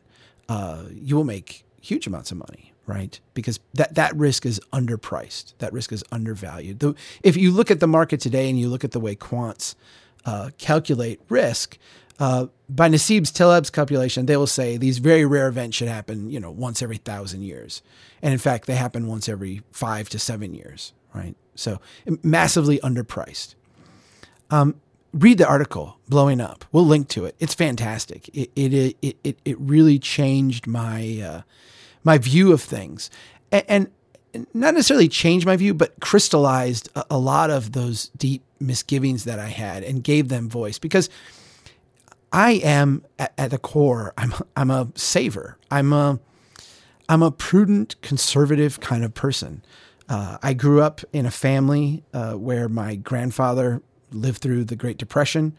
uh, 0.50 0.84
you 0.92 1.16
will 1.16 1.24
make 1.24 1.64
huge 1.80 2.06
amounts 2.06 2.30
of 2.30 2.36
money 2.36 2.73
right? 2.86 3.18
Because 3.34 3.60
that, 3.74 3.94
that 3.94 4.14
risk 4.16 4.44
is 4.46 4.60
underpriced. 4.72 5.54
That 5.58 5.72
risk 5.72 5.92
is 5.92 6.04
undervalued. 6.12 6.80
The, 6.80 6.94
if 7.22 7.36
you 7.36 7.50
look 7.50 7.70
at 7.70 7.80
the 7.80 7.86
market 7.86 8.20
today 8.20 8.48
and 8.48 8.58
you 8.58 8.68
look 8.68 8.84
at 8.84 8.92
the 8.92 9.00
way 9.00 9.16
quants 9.16 9.74
uh, 10.24 10.50
calculate 10.58 11.20
risk, 11.28 11.78
uh, 12.18 12.46
by 12.68 12.88
Nassim 12.88 13.30
Taleb's 13.32 13.70
calculation, 13.70 14.26
they 14.26 14.36
will 14.36 14.46
say 14.46 14.76
these 14.76 14.98
very 14.98 15.24
rare 15.24 15.48
events 15.48 15.76
should 15.76 15.88
happen, 15.88 16.30
you 16.30 16.38
know, 16.38 16.50
once 16.50 16.80
every 16.80 16.96
thousand 16.96 17.42
years, 17.42 17.82
and 18.22 18.32
in 18.32 18.38
fact, 18.38 18.66
they 18.66 18.76
happen 18.76 19.08
once 19.08 19.28
every 19.28 19.62
five 19.72 20.08
to 20.10 20.18
seven 20.18 20.54
years, 20.54 20.92
right? 21.12 21.34
So 21.56 21.80
massively 22.22 22.78
underpriced. 22.78 23.54
Um, 24.50 24.80
read 25.12 25.38
the 25.38 25.48
article, 25.48 25.98
"Blowing 26.08 26.40
Up." 26.40 26.64
We'll 26.70 26.86
link 26.86 27.08
to 27.08 27.24
it. 27.24 27.34
It's 27.40 27.54
fantastic. 27.54 28.28
It 28.28 28.50
it 28.54 28.96
it 29.02 29.16
it, 29.24 29.38
it 29.44 29.60
really 29.60 29.98
changed 29.98 30.68
my 30.68 31.20
uh, 31.20 31.42
my 32.04 32.18
view 32.18 32.52
of 32.52 32.62
things, 32.62 33.10
and, 33.50 33.64
and, 33.68 33.90
not 34.52 34.74
necessarily 34.74 35.08
changed 35.08 35.46
my 35.46 35.56
view, 35.56 35.72
but 35.72 35.98
crystallized 36.00 36.88
a, 36.96 37.04
a 37.12 37.18
lot 37.18 37.50
of 37.50 37.70
those 37.70 38.08
deep 38.16 38.42
misgivings 38.58 39.24
that 39.24 39.38
I 39.38 39.46
had 39.46 39.84
and 39.84 40.02
gave 40.02 40.28
them 40.28 40.48
voice 40.48 40.78
because. 40.78 41.08
I 42.36 42.54
am 42.64 43.04
at, 43.16 43.32
at, 43.38 43.52
the 43.52 43.58
core. 43.58 44.12
I'm 44.18 44.34
I'm 44.56 44.68
a 44.68 44.88
saver. 44.96 45.56
I'm 45.70 45.92
a 45.92 46.18
I'm 47.08 47.22
a 47.22 47.30
prudent, 47.30 48.00
conservative 48.02 48.80
kind 48.80 49.04
of 49.04 49.14
person. 49.14 49.64
Uh, 50.08 50.38
I 50.42 50.52
grew 50.52 50.82
up 50.82 51.00
in 51.12 51.26
a 51.26 51.30
family 51.30 52.02
uh, 52.12 52.32
where 52.32 52.68
my 52.68 52.94
grandfather 52.96 53.82
lived 54.10 54.42
through 54.42 54.64
the 54.64 54.76
Great 54.76 54.98
Depression. 54.98 55.56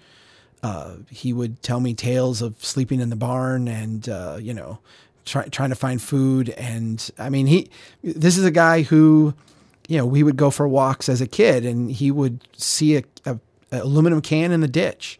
Uh, 0.64 0.98
he 1.10 1.34
would 1.34 1.62
tell 1.62 1.80
me 1.80 1.94
tales 1.94 2.42
of 2.42 2.64
sleeping 2.64 3.00
in 3.00 3.10
the 3.10 3.16
barn 3.16 3.68
and 3.68 4.10
uh, 4.10 4.38
you 4.40 4.54
know 4.54 4.80
try, 5.25 5.46
trying 5.48 5.70
to 5.70 5.75
find 5.75 6.01
food. 6.01 6.50
And 6.50 7.10
I 7.17 7.29
mean, 7.29 7.48
he, 7.48 7.70
this 8.03 8.38
is 8.38 8.46
a 8.46 8.51
guy 8.51 8.84
who, 8.84 9.34
you 9.88 9.98
know, 9.98 10.05
we 10.05 10.24
would 10.24 10.38
go 10.38 10.50
for 10.50 10.67
walks 10.67 11.10
as 11.10 11.22
a 11.22 11.27
kid 11.27 11.65
and 11.65 11.91
he 11.91 12.12
would 12.12 12.48
see 12.55 12.98
a, 12.98 13.03
a, 13.25 13.39
a 13.72 13.82
aluminum 13.82 14.22
can 14.22 14.51
in 14.51 14.62
the 14.62 14.67
ditch 14.67 15.20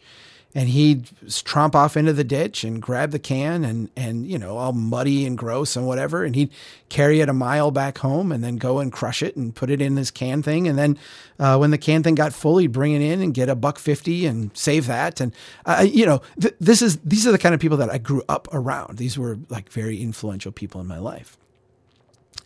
and 0.56 0.70
he'd 0.70 1.04
tromp 1.44 1.74
off 1.74 1.98
into 1.98 2.14
the 2.14 2.24
ditch 2.24 2.64
and 2.64 2.80
grab 2.80 3.10
the 3.10 3.18
can 3.18 3.62
and 3.62 3.90
and 3.94 4.26
you 4.26 4.38
know 4.38 4.56
all 4.56 4.72
muddy 4.72 5.26
and 5.26 5.36
gross 5.36 5.76
and 5.76 5.86
whatever. 5.86 6.24
And 6.24 6.34
he'd 6.34 6.50
carry 6.88 7.20
it 7.20 7.28
a 7.28 7.34
mile 7.34 7.70
back 7.70 7.98
home 7.98 8.32
and 8.32 8.42
then 8.42 8.56
go 8.56 8.78
and 8.78 8.90
crush 8.90 9.22
it 9.22 9.36
and 9.36 9.54
put 9.54 9.68
it 9.68 9.82
in 9.82 9.96
this 9.96 10.10
can 10.10 10.42
thing. 10.42 10.66
And 10.66 10.78
then 10.78 10.98
uh, 11.38 11.58
when 11.58 11.72
the 11.72 11.78
can 11.78 12.02
thing 12.02 12.14
got 12.14 12.32
full 12.32 12.56
he'd 12.56 12.72
bring 12.72 12.94
it 12.94 13.02
in 13.02 13.20
and 13.20 13.34
get 13.34 13.50
a 13.50 13.54
buck 13.54 13.78
50 13.78 14.24
and 14.24 14.50
save 14.56 14.86
that. 14.86 15.20
And 15.20 15.34
uh, 15.66 15.86
you 15.86 16.06
know 16.06 16.22
th- 16.40 16.56
this 16.58 16.80
is 16.80 16.96
these 17.00 17.26
are 17.26 17.32
the 17.32 17.38
kind 17.38 17.54
of 17.54 17.60
people 17.60 17.76
that 17.76 17.90
I 17.90 17.98
grew 17.98 18.22
up 18.26 18.48
around. 18.50 18.96
These 18.96 19.18
were 19.18 19.38
like 19.50 19.70
very 19.70 20.00
influential 20.00 20.52
people 20.52 20.80
in 20.80 20.86
my 20.86 20.98
life. 20.98 21.36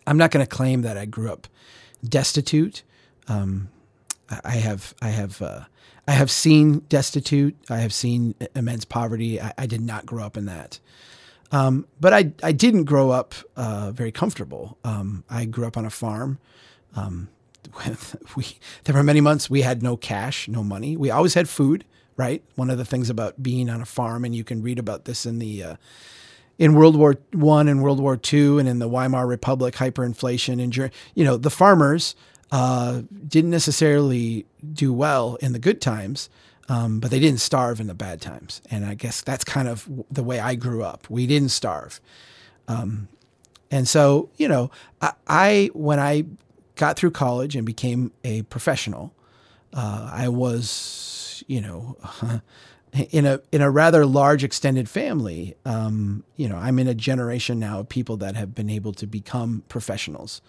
I'm 0.09 0.19
not 0.19 0.33
going 0.33 0.45
to 0.45 0.50
claim 0.50 0.83
that 0.83 0.99
I 0.99 1.05
grew 1.05 1.31
up 1.31 1.47
destitute 2.02 2.83
um, 3.29 3.69
I 4.45 4.57
have 4.57 4.95
I 5.03 5.09
have 5.09 5.41
uh, 5.43 5.65
I 6.07 6.13
have 6.13 6.31
seen 6.31 6.81
destitute. 6.89 7.57
I 7.69 7.79
have 7.79 7.93
seen 7.93 8.35
immense 8.55 8.85
poverty. 8.85 9.41
I, 9.41 9.53
I 9.59 9.67
did 9.67 9.81
not 9.81 10.07
grow 10.07 10.25
up 10.25 10.37
in 10.37 10.47
that. 10.47 10.81
Um, 11.53 11.87
but 11.99 12.13
I, 12.13 12.33
I 12.43 12.53
didn't 12.53 12.85
grow 12.85 13.11
up 13.11 13.35
uh, 13.57 13.91
very 13.93 14.13
comfortable. 14.13 14.79
Um, 14.85 15.25
I 15.29 15.45
grew 15.45 15.67
up 15.67 15.77
on 15.77 15.85
a 15.85 15.91
farm. 15.91 16.39
Um, 16.95 17.29
we, 18.37 18.47
there 18.85 18.95
were 18.95 19.03
many 19.03 19.21
months 19.21 19.51
we 19.51 19.63
had 19.63 19.83
no 19.83 19.97
cash, 19.97 20.49
no 20.49 20.63
money. 20.63 20.97
We 20.97 21.11
always 21.11 21.35
had 21.35 21.49
food, 21.49 21.85
right? 22.17 22.43
One 22.55 22.71
of 22.71 22.79
the 22.79 22.85
things 22.85 23.11
about 23.11 23.43
being 23.43 23.69
on 23.69 23.81
a 23.81 23.87
farm, 23.87 24.25
and 24.25 24.35
you 24.35 24.45
can 24.45 24.63
read 24.63 24.79
about 24.79 25.05
this 25.05 25.27
in 25.27 25.39
the 25.39 25.63
uh, 25.63 25.77
in 26.59 26.75
World 26.75 26.97
War 26.97 27.17
One 27.33 27.69
and 27.69 27.83
World 27.83 28.01
War 28.01 28.17
Two, 28.17 28.59
and 28.59 28.69
in 28.69 28.79
the 28.79 28.89
Weimar 28.89 29.27
Republic, 29.27 29.75
hyperinflation, 29.75 30.63
and 30.63 30.77
you 31.15 31.25
know 31.25 31.37
the 31.37 31.51
farmers 31.51 32.15
uh, 32.52 33.02
didn't 33.26 33.50
necessarily 33.50 34.47
do 34.73 34.92
well 34.92 35.37
in 35.37 35.52
the 35.52 35.59
good 35.59 35.80
times, 35.80 36.28
um, 36.69 37.00
but 37.00 37.11
they 37.11 37.21
didn't 37.21 37.40
starve 37.40 37.80
in 37.80 37.87
the 37.87 37.95
bad 37.95 38.21
times. 38.21 38.61
And 38.71 38.85
I 38.85 38.95
guess 38.95 39.21
that's 39.23 39.45
kind 39.45 39.69
of 39.69 39.88
the 40.11 40.23
way 40.23 40.40
I 40.40 40.54
grew 40.54 40.83
up. 40.83 41.09
We 41.09 41.26
didn't 41.26 41.50
starve. 41.50 42.00
Um, 42.69 43.09
and 43.71 43.88
so, 43.88 44.30
you 44.37 44.49
know, 44.49 44.71
I, 45.00 45.12
I, 45.26 45.71
when 45.75 45.99
I 45.99 46.25
got 46.76 46.97
through 46.97 47.12
college 47.12 47.57
and 47.57 47.64
became 47.66 48.12
a 48.25 48.42
professional, 48.42 49.12
uh, 49.73 50.11
I 50.12 50.28
was, 50.28 51.45
you 51.47 51.61
know, 51.61 51.97
in 53.11 53.26
a 53.26 53.40
in 53.52 53.62
a 53.62 53.71
rather 53.71 54.04
large 54.04 54.42
extended 54.42 54.88
family. 54.88 55.54
Um, 55.64 56.25
you 56.37 56.49
know, 56.49 56.57
I'm 56.57 56.78
in 56.78 56.88
a 56.88 56.95
generation 56.95 57.61
now 57.61 57.80
of 57.80 57.88
people 57.88 58.16
that 58.19 58.35
have 58.35 58.54
been 58.54 58.71
able 58.71 58.92
to 58.95 59.07
become 59.07 59.62
professionals, 59.69 60.40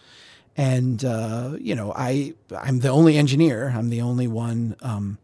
and 0.57 1.03
uh, 1.03 1.55
you 1.59 1.75
know 1.75 1.93
I 1.95 2.33
I'm 2.57 2.79
the 2.79 2.89
only 2.89 3.17
engineer. 3.17 3.73
I'm 3.75 3.89
the 3.89 4.01
only 4.01 4.27
one. 4.27 4.75
Um, 4.81 5.17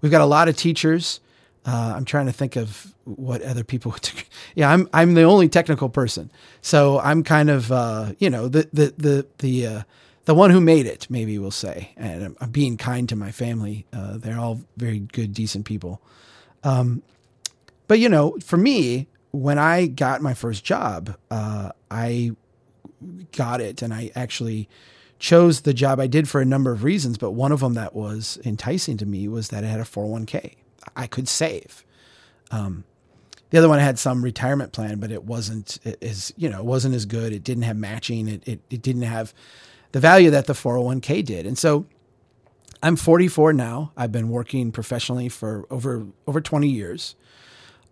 we've 0.00 0.12
got 0.12 0.20
a 0.20 0.26
lot 0.26 0.48
of 0.48 0.56
teachers. 0.56 1.20
Uh, 1.64 1.94
I'm 1.96 2.04
trying 2.04 2.26
to 2.26 2.32
think 2.32 2.56
of 2.56 2.92
what 3.04 3.42
other 3.42 3.62
people 3.62 3.92
would. 3.92 4.10
yeah, 4.54 4.70
I'm 4.70 4.88
I'm 4.92 5.14
the 5.14 5.22
only 5.22 5.48
technical 5.48 5.88
person, 5.88 6.30
so 6.60 6.98
I'm 7.00 7.22
kind 7.22 7.50
of 7.50 7.70
uh, 7.70 8.12
you 8.18 8.30
know 8.30 8.48
the 8.48 8.68
the 8.72 8.94
the 8.96 9.26
the 9.38 9.66
uh, 9.66 9.82
the 10.24 10.34
one 10.34 10.50
who 10.50 10.60
made 10.60 10.86
it. 10.86 11.06
Maybe 11.10 11.38
we'll 11.38 11.50
say, 11.50 11.92
and 11.96 12.36
I'm, 12.40 12.50
being 12.50 12.76
kind 12.76 13.08
to 13.08 13.16
my 13.16 13.30
family. 13.30 13.86
Uh, 13.92 14.18
they're 14.18 14.38
all 14.38 14.60
very 14.76 15.00
good, 15.00 15.34
decent 15.34 15.66
people. 15.66 16.00
Um, 16.64 17.02
but 17.88 17.98
you 17.98 18.08
know, 18.08 18.36
for 18.42 18.56
me, 18.56 19.08
when 19.32 19.58
I 19.58 19.86
got 19.86 20.22
my 20.22 20.34
first 20.34 20.64
job, 20.64 21.16
uh, 21.30 21.70
I 21.90 22.32
got 23.32 23.60
it. 23.60 23.82
And 23.82 23.92
I 23.92 24.10
actually 24.14 24.68
chose 25.18 25.60
the 25.60 25.74
job 25.74 26.00
I 26.00 26.06
did 26.06 26.28
for 26.28 26.40
a 26.40 26.44
number 26.44 26.72
of 26.72 26.82
reasons, 26.82 27.16
but 27.16 27.30
one 27.30 27.52
of 27.52 27.60
them 27.60 27.74
that 27.74 27.94
was 27.94 28.38
enticing 28.44 28.96
to 28.98 29.06
me 29.06 29.28
was 29.28 29.48
that 29.48 29.62
it 29.62 29.68
had 29.68 29.80
a 29.80 29.84
401k. 29.84 30.56
I 30.96 31.06
could 31.06 31.28
save. 31.28 31.84
Um, 32.50 32.84
the 33.50 33.58
other 33.58 33.68
one 33.68 33.78
had 33.78 33.98
some 33.98 34.24
retirement 34.24 34.72
plan, 34.72 34.98
but 34.98 35.12
it 35.12 35.24
wasn't 35.24 35.78
as 36.00 36.32
you 36.36 36.48
know, 36.48 36.60
it 36.60 36.64
wasn't 36.64 36.94
as 36.94 37.04
good. 37.04 37.32
It 37.32 37.44
didn't 37.44 37.64
have 37.64 37.76
matching. 37.76 38.26
It, 38.26 38.48
it 38.48 38.60
it 38.70 38.82
didn't 38.82 39.02
have 39.02 39.34
the 39.92 40.00
value 40.00 40.30
that 40.30 40.46
the 40.46 40.54
401k 40.54 41.24
did. 41.24 41.46
And 41.46 41.58
so 41.58 41.86
I'm 42.82 42.96
44 42.96 43.52
now. 43.52 43.92
I've 43.96 44.10
been 44.10 44.30
working 44.30 44.72
professionally 44.72 45.28
for 45.28 45.66
over 45.70 46.06
over 46.26 46.40
20 46.40 46.66
years. 46.66 47.14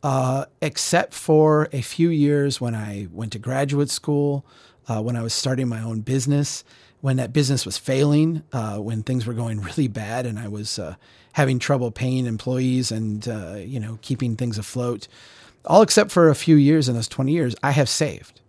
Uh, 0.02 0.46
except 0.62 1.12
for 1.12 1.68
a 1.74 1.82
few 1.82 2.08
years 2.08 2.58
when 2.58 2.74
I 2.74 3.08
went 3.12 3.32
to 3.32 3.38
graduate 3.38 3.90
school, 3.90 4.46
uh, 4.88 5.02
when 5.02 5.16
I 5.16 5.22
was 5.22 5.34
starting 5.34 5.68
my 5.68 5.80
own 5.82 6.00
business, 6.00 6.64
when 7.00 7.16
that 7.16 7.32
business 7.32 7.64
was 7.64 7.78
failing, 7.78 8.42
uh, 8.52 8.76
when 8.78 9.02
things 9.02 9.26
were 9.26 9.34
going 9.34 9.60
really 9.62 9.88
bad, 9.88 10.26
and 10.26 10.38
I 10.38 10.48
was 10.48 10.78
uh, 10.78 10.96
having 11.32 11.58
trouble 11.58 11.90
paying 11.90 12.26
employees 12.26 12.90
and 12.90 13.26
uh, 13.28 13.56
you 13.58 13.80
know 13.80 13.98
keeping 14.02 14.36
things 14.36 14.58
afloat. 14.58 15.08
All 15.66 15.82
except 15.82 16.10
for 16.10 16.28
a 16.28 16.34
few 16.34 16.56
years 16.56 16.88
in 16.88 16.94
those 16.94 17.08
twenty 17.08 17.32
years, 17.32 17.54
I 17.62 17.72
have 17.72 17.88
saved, 17.88 18.40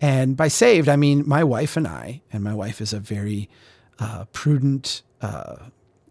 and 0.00 0.36
by 0.36 0.48
saved 0.48 0.88
I 0.88 0.96
mean 0.96 1.26
my 1.26 1.44
wife 1.44 1.76
and 1.76 1.86
I. 1.86 2.22
And 2.32 2.42
my 2.42 2.54
wife 2.54 2.80
is 2.80 2.92
a 2.92 3.00
very 3.00 3.48
uh, 3.98 4.24
prudent, 4.32 5.02
uh, 5.20 5.56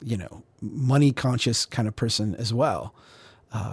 you 0.04 0.18
know, 0.18 0.44
money 0.62 1.12
conscious 1.12 1.66
kind 1.66 1.88
of 1.88 1.96
person 1.96 2.36
as 2.36 2.54
well. 2.54 2.94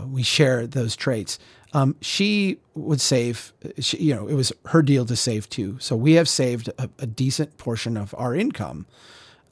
We 0.09 0.23
share 0.23 0.67
those 0.67 0.97
traits. 0.97 1.39
Um, 1.73 1.97
she 2.01 2.59
would 2.75 3.01
save, 3.01 3.53
she, 3.79 3.99
you 3.99 4.15
know, 4.15 4.27
it 4.27 4.35
was 4.35 4.53
her 4.67 4.83
deal 4.83 5.07
to 5.07 5.15
save 5.15 5.49
too. 5.49 5.79
So 5.79 5.95
we 5.95 6.15
have 6.15 6.29
saved 6.29 6.69
a, 6.79 6.91
a 6.99 7.07
decent 7.07 7.59
portion 7.59 7.97
of 7.97 8.15
our 8.19 8.35
income, 8.35 8.87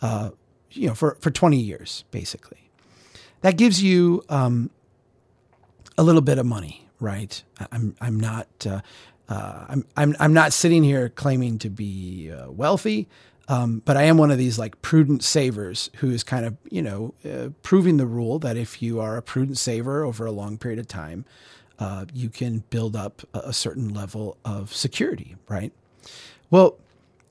uh, 0.03 0.31
you 0.73 0.89
know, 0.89 0.95
for, 0.95 1.17
for 1.21 1.31
20 1.31 1.57
years, 1.57 2.05
basically. 2.11 2.71
That 3.43 3.57
gives 3.57 3.83
you 3.83 4.25
um, 4.29 4.71
a 5.97 6.03
little 6.03 6.21
bit 6.21 6.39
of 6.39 6.47
money, 6.47 6.89
right? 6.99 7.41
I'm, 7.71 7.95
I'm 8.01 8.19
not, 8.19 8.49
uh, 8.67 8.81
uh, 9.29 9.67
I'm, 9.69 9.85
I'm, 9.97 10.17
I'm 10.19 10.33
not 10.33 10.53
sitting 10.53 10.83
here 10.83 11.09
claiming 11.09 11.59
to 11.59 11.71
be 11.71 12.33
uh, 12.33 12.51
wealthy. 12.51 13.09
Um, 13.49 13.81
but 13.85 13.97
I 13.97 14.03
am 14.03 14.19
one 14.19 14.31
of 14.31 14.37
these 14.37 14.59
like 14.59 14.81
prudent 14.83 15.25
savers 15.25 15.91
who 15.97 16.11
is 16.11 16.23
kind 16.23 16.45
of, 16.45 16.57
you 16.71 16.83
know, 16.83 17.15
uh, 17.25 17.49
proving 17.63 17.97
the 17.97 18.07
rule 18.07 18.39
that 18.41 18.57
if 18.59 18.83
you 18.83 19.01
are 19.01 19.17
a 19.17 19.23
prudent 19.23 19.57
saver 19.57 20.05
over 20.05 20.27
a 20.27 20.31
long 20.31 20.59
period 20.59 20.79
of 20.79 20.87
time, 20.87 21.25
uh, 21.79 22.05
you 22.13 22.29
can 22.29 22.65
build 22.71 22.95
up 22.95 23.23
a, 23.33 23.53
certain 23.53 23.95
level 23.95 24.37
of 24.45 24.75
security, 24.75 25.37
right? 25.49 25.73
Well, 26.51 26.77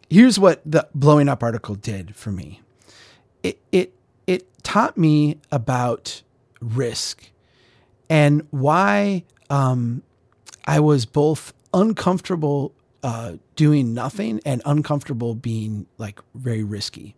here's 0.09 0.39
what 0.39 0.61
the 0.65 0.87
blowing 0.95 1.29
up 1.29 1.43
article 1.43 1.75
did 1.75 2.15
for 2.15 2.31
me. 2.31 2.61
It 3.43 3.59
it 3.71 3.93
it 4.25 4.47
taught 4.63 4.97
me 4.97 5.37
about 5.51 6.21
risk 6.61 7.29
and 8.09 8.47
why 8.51 9.23
um, 9.49 10.01
I 10.65 10.79
was 10.79 11.05
both 11.05 11.53
uncomfortable 11.73 12.73
uh, 13.03 13.33
doing 13.57 13.93
nothing 13.93 14.39
and 14.45 14.61
uncomfortable 14.65 15.35
being 15.35 15.87
like 15.97 16.21
very 16.33 16.63
risky. 16.63 17.15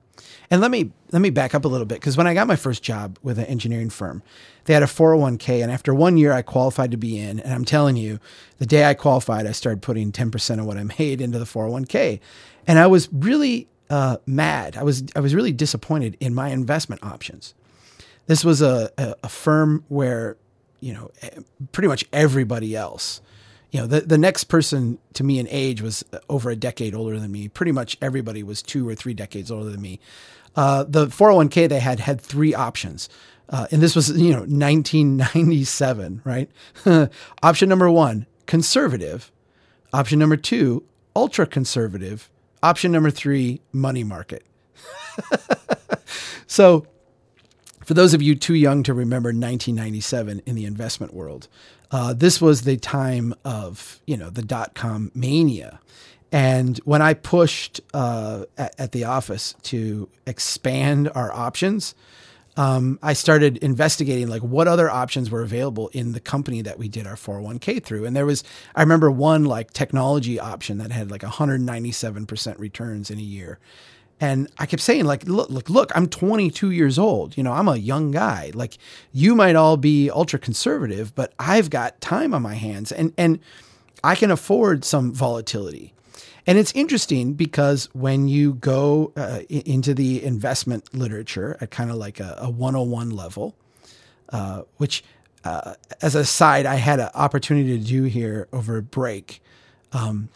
And 0.50 0.62
let 0.62 0.72
me 0.72 0.92
let 1.12 1.22
me 1.22 1.30
back 1.30 1.54
up 1.54 1.66
a 1.66 1.68
little 1.68 1.86
bit 1.86 1.96
because 1.96 2.18
when 2.18 2.28
I 2.28 2.34
got 2.34 2.48
my 2.48 2.56
first 2.56 2.82
job 2.82 3.20
with 3.22 3.38
an 3.38 3.46
engineering 3.46 3.90
firm, 3.90 4.24
they 4.66 4.74
had 4.74 4.84
a 4.84 4.88
401k, 4.88 5.62
and 5.62 5.72
after 5.72 5.94
one 5.94 6.18
year, 6.18 6.34
I 6.34 6.42
qualified 6.42 6.92
to 6.92 6.98
be 6.98 7.20
in. 7.20 7.40
And 7.40 7.54
I'm 7.54 7.66
telling 7.66 7.96
you, 7.96 8.20
the 8.58 8.66
day 8.66 8.86
I 8.86 8.96
qualified, 8.96 9.46
I 9.48 9.52
started 9.52 9.82
putting 9.82 10.12
10% 10.12 10.60
of 10.60 10.66
what 10.66 10.78
I 10.78 10.84
made 11.00 11.22
into 11.22 11.40
the 11.40 11.46
401k, 11.46 12.20
and 12.68 12.80
I 12.80 12.88
was 12.88 13.08
really 13.14 13.68
uh, 13.90 14.18
mad. 14.26 14.76
I 14.76 14.84
was 14.84 15.04
I 15.16 15.20
was 15.20 15.36
really 15.36 15.52
disappointed 15.54 16.18
in 16.20 16.34
my 16.34 16.50
investment 16.50 17.04
options. 17.04 17.54
This 18.28 18.44
was 18.44 18.62
a, 18.62 18.92
a, 18.98 19.16
a 19.24 19.30
firm 19.30 19.84
where 19.88 20.38
you 20.80 20.94
know 20.94 21.12
pretty 21.72 21.88
much 21.88 22.06
everybody 22.12 22.76
else 22.76 23.22
you 23.72 23.80
know, 23.80 23.88
the, 23.88 24.02
the 24.02 24.18
next 24.18 24.46
person 24.46 24.98
to 25.14 25.24
me 25.24 25.40
in 25.40 25.48
age 25.50 25.82
was 25.82 26.04
over 26.30 26.50
a 26.50 26.56
decade 26.56 26.96
older 26.96 27.20
than 27.20 27.32
me. 27.32 27.48
Pretty 27.48 27.72
much 27.72 27.98
everybody 28.02 28.42
was 28.42 28.62
two 28.62 28.88
or 28.88 28.96
three 28.96 29.14
decades 29.14 29.52
older 29.52 29.70
than 29.70 29.82
me. 29.82 30.00
Uh, 30.56 30.84
the 30.88 31.08
401k 31.08 31.70
they 31.70 31.80
had 31.80 32.00
had 32.00 32.20
three 32.20 32.54
options. 32.54 33.10
Uh, 33.50 33.68
and 33.72 33.82
this 33.82 33.96
was, 33.96 34.10
you 34.12 34.32
know, 34.32 34.42
1997, 34.42 36.22
right? 36.24 36.50
Option 37.44 37.70
number 37.70 37.90
one, 37.90 38.28
conservative. 38.46 39.32
Option 39.92 40.20
number 40.20 40.38
two, 40.38 40.84
ultra 41.16 41.48
conservative. 41.48 42.30
Option 42.62 42.92
number 42.92 43.10
three, 43.10 43.62
money 43.72 44.04
market. 44.04 44.46
so, 46.48 46.86
for 47.90 47.96
those 47.96 48.14
of 48.14 48.22
you 48.22 48.36
too 48.36 48.54
young 48.54 48.84
to 48.84 48.94
remember 48.94 49.30
1997 49.30 50.44
in 50.46 50.54
the 50.54 50.66
investment 50.66 51.12
world, 51.12 51.48
uh, 51.90 52.14
this 52.14 52.40
was 52.40 52.62
the 52.62 52.78
time 52.78 53.34
of 53.44 54.00
you 54.06 54.16
know 54.16 54.30
the 54.30 54.44
dot 54.44 54.76
com 54.76 55.12
mania, 55.16 55.80
and 56.32 56.78
when 56.86 57.02
I 57.02 57.16
pushed 57.16 57.82
uh, 57.96 58.46
at, 58.60 58.76
at, 58.80 58.92
the 58.92 59.06
office 59.06 59.56
to 59.64 60.08
expand 60.28 61.10
our 61.16 61.34
options, 61.34 61.96
um, 62.58 63.00
I 63.02 63.14
started 63.14 63.58
investigating 63.58 64.28
like 64.28 64.44
what 64.44 64.68
other 64.68 64.88
options 64.88 65.32
were 65.32 65.42
available 65.42 65.88
in 65.88 66.12
the 66.12 66.20
company 66.20 66.62
that 66.62 66.78
we 66.78 66.90
did 66.90 67.08
our 67.08 67.16
401k 67.16 67.84
through. 67.84 68.06
And 68.06 68.16
there 68.16 68.28
was, 68.28 68.44
I 68.76 68.82
remember 68.82 69.10
one 69.10 69.46
like 69.46 69.74
technology 69.74 70.40
option 70.40 70.78
that 70.78 70.92
had 70.92 71.10
like 71.10 71.22
197% 71.22 72.60
returns 72.60 73.10
in 73.10 73.18
a 73.18 73.24
year. 73.24 73.58
And 74.22 74.50
I 74.58 74.66
kept 74.66 74.82
saying, 74.82 75.06
like, 75.06 75.24
look, 75.26 75.50
look, 75.50 75.70
look, 75.70 75.92
I'm 75.96 76.08
22 76.08 76.72
years 76.72 77.00
old. 77.00 77.38
You 77.38 77.44
know, 77.44 77.54
I'm 77.54 77.68
a 77.68 77.78
young 77.78 78.12
guy. 78.12 78.52
Like, 78.54 78.78
you 79.14 79.34
might 79.34 79.56
all 79.56 79.78
be 79.78 80.10
ultra 80.10 80.38
conservative, 80.38 81.16
but 81.16 81.34
I've 81.40 81.70
got 81.70 82.02
time 82.02 82.34
on 82.34 82.42
my 82.42 82.56
hands 82.56 82.92
and, 82.92 83.14
and 83.18 83.40
I 84.04 84.16
can 84.16 84.30
afford 84.30 84.84
some 84.84 85.14
volatility. 85.14 85.94
And 86.46 86.58
it's 86.58 86.72
interesting 86.74 87.34
because 87.34 87.90
when 87.94 88.28
you 88.28 88.56
go 88.56 89.14
uh, 89.16 89.42
into 89.50 89.94
the 89.94 90.24
investment 90.24 90.94
literature 90.94 91.58
at 91.62 91.72
kind 91.72 91.92
of 91.92 91.98
like 91.98 92.20
a, 92.20 92.38
a 92.40 92.50
101 92.50 93.12
level, 93.12 93.56
uh, 94.30 94.64
which, 94.78 95.04
uh, 95.44 95.76
as 96.02 96.16
a 96.16 96.26
side, 96.26 96.66
I 96.66 96.76
had 96.76 97.00
an 97.00 97.10
opportunity 97.14 97.78
to 97.78 97.84
do 97.84 98.04
here 98.04 98.48
over 98.52 98.78
a 98.78 98.82
break. 98.82 99.42
Um, 99.94 100.30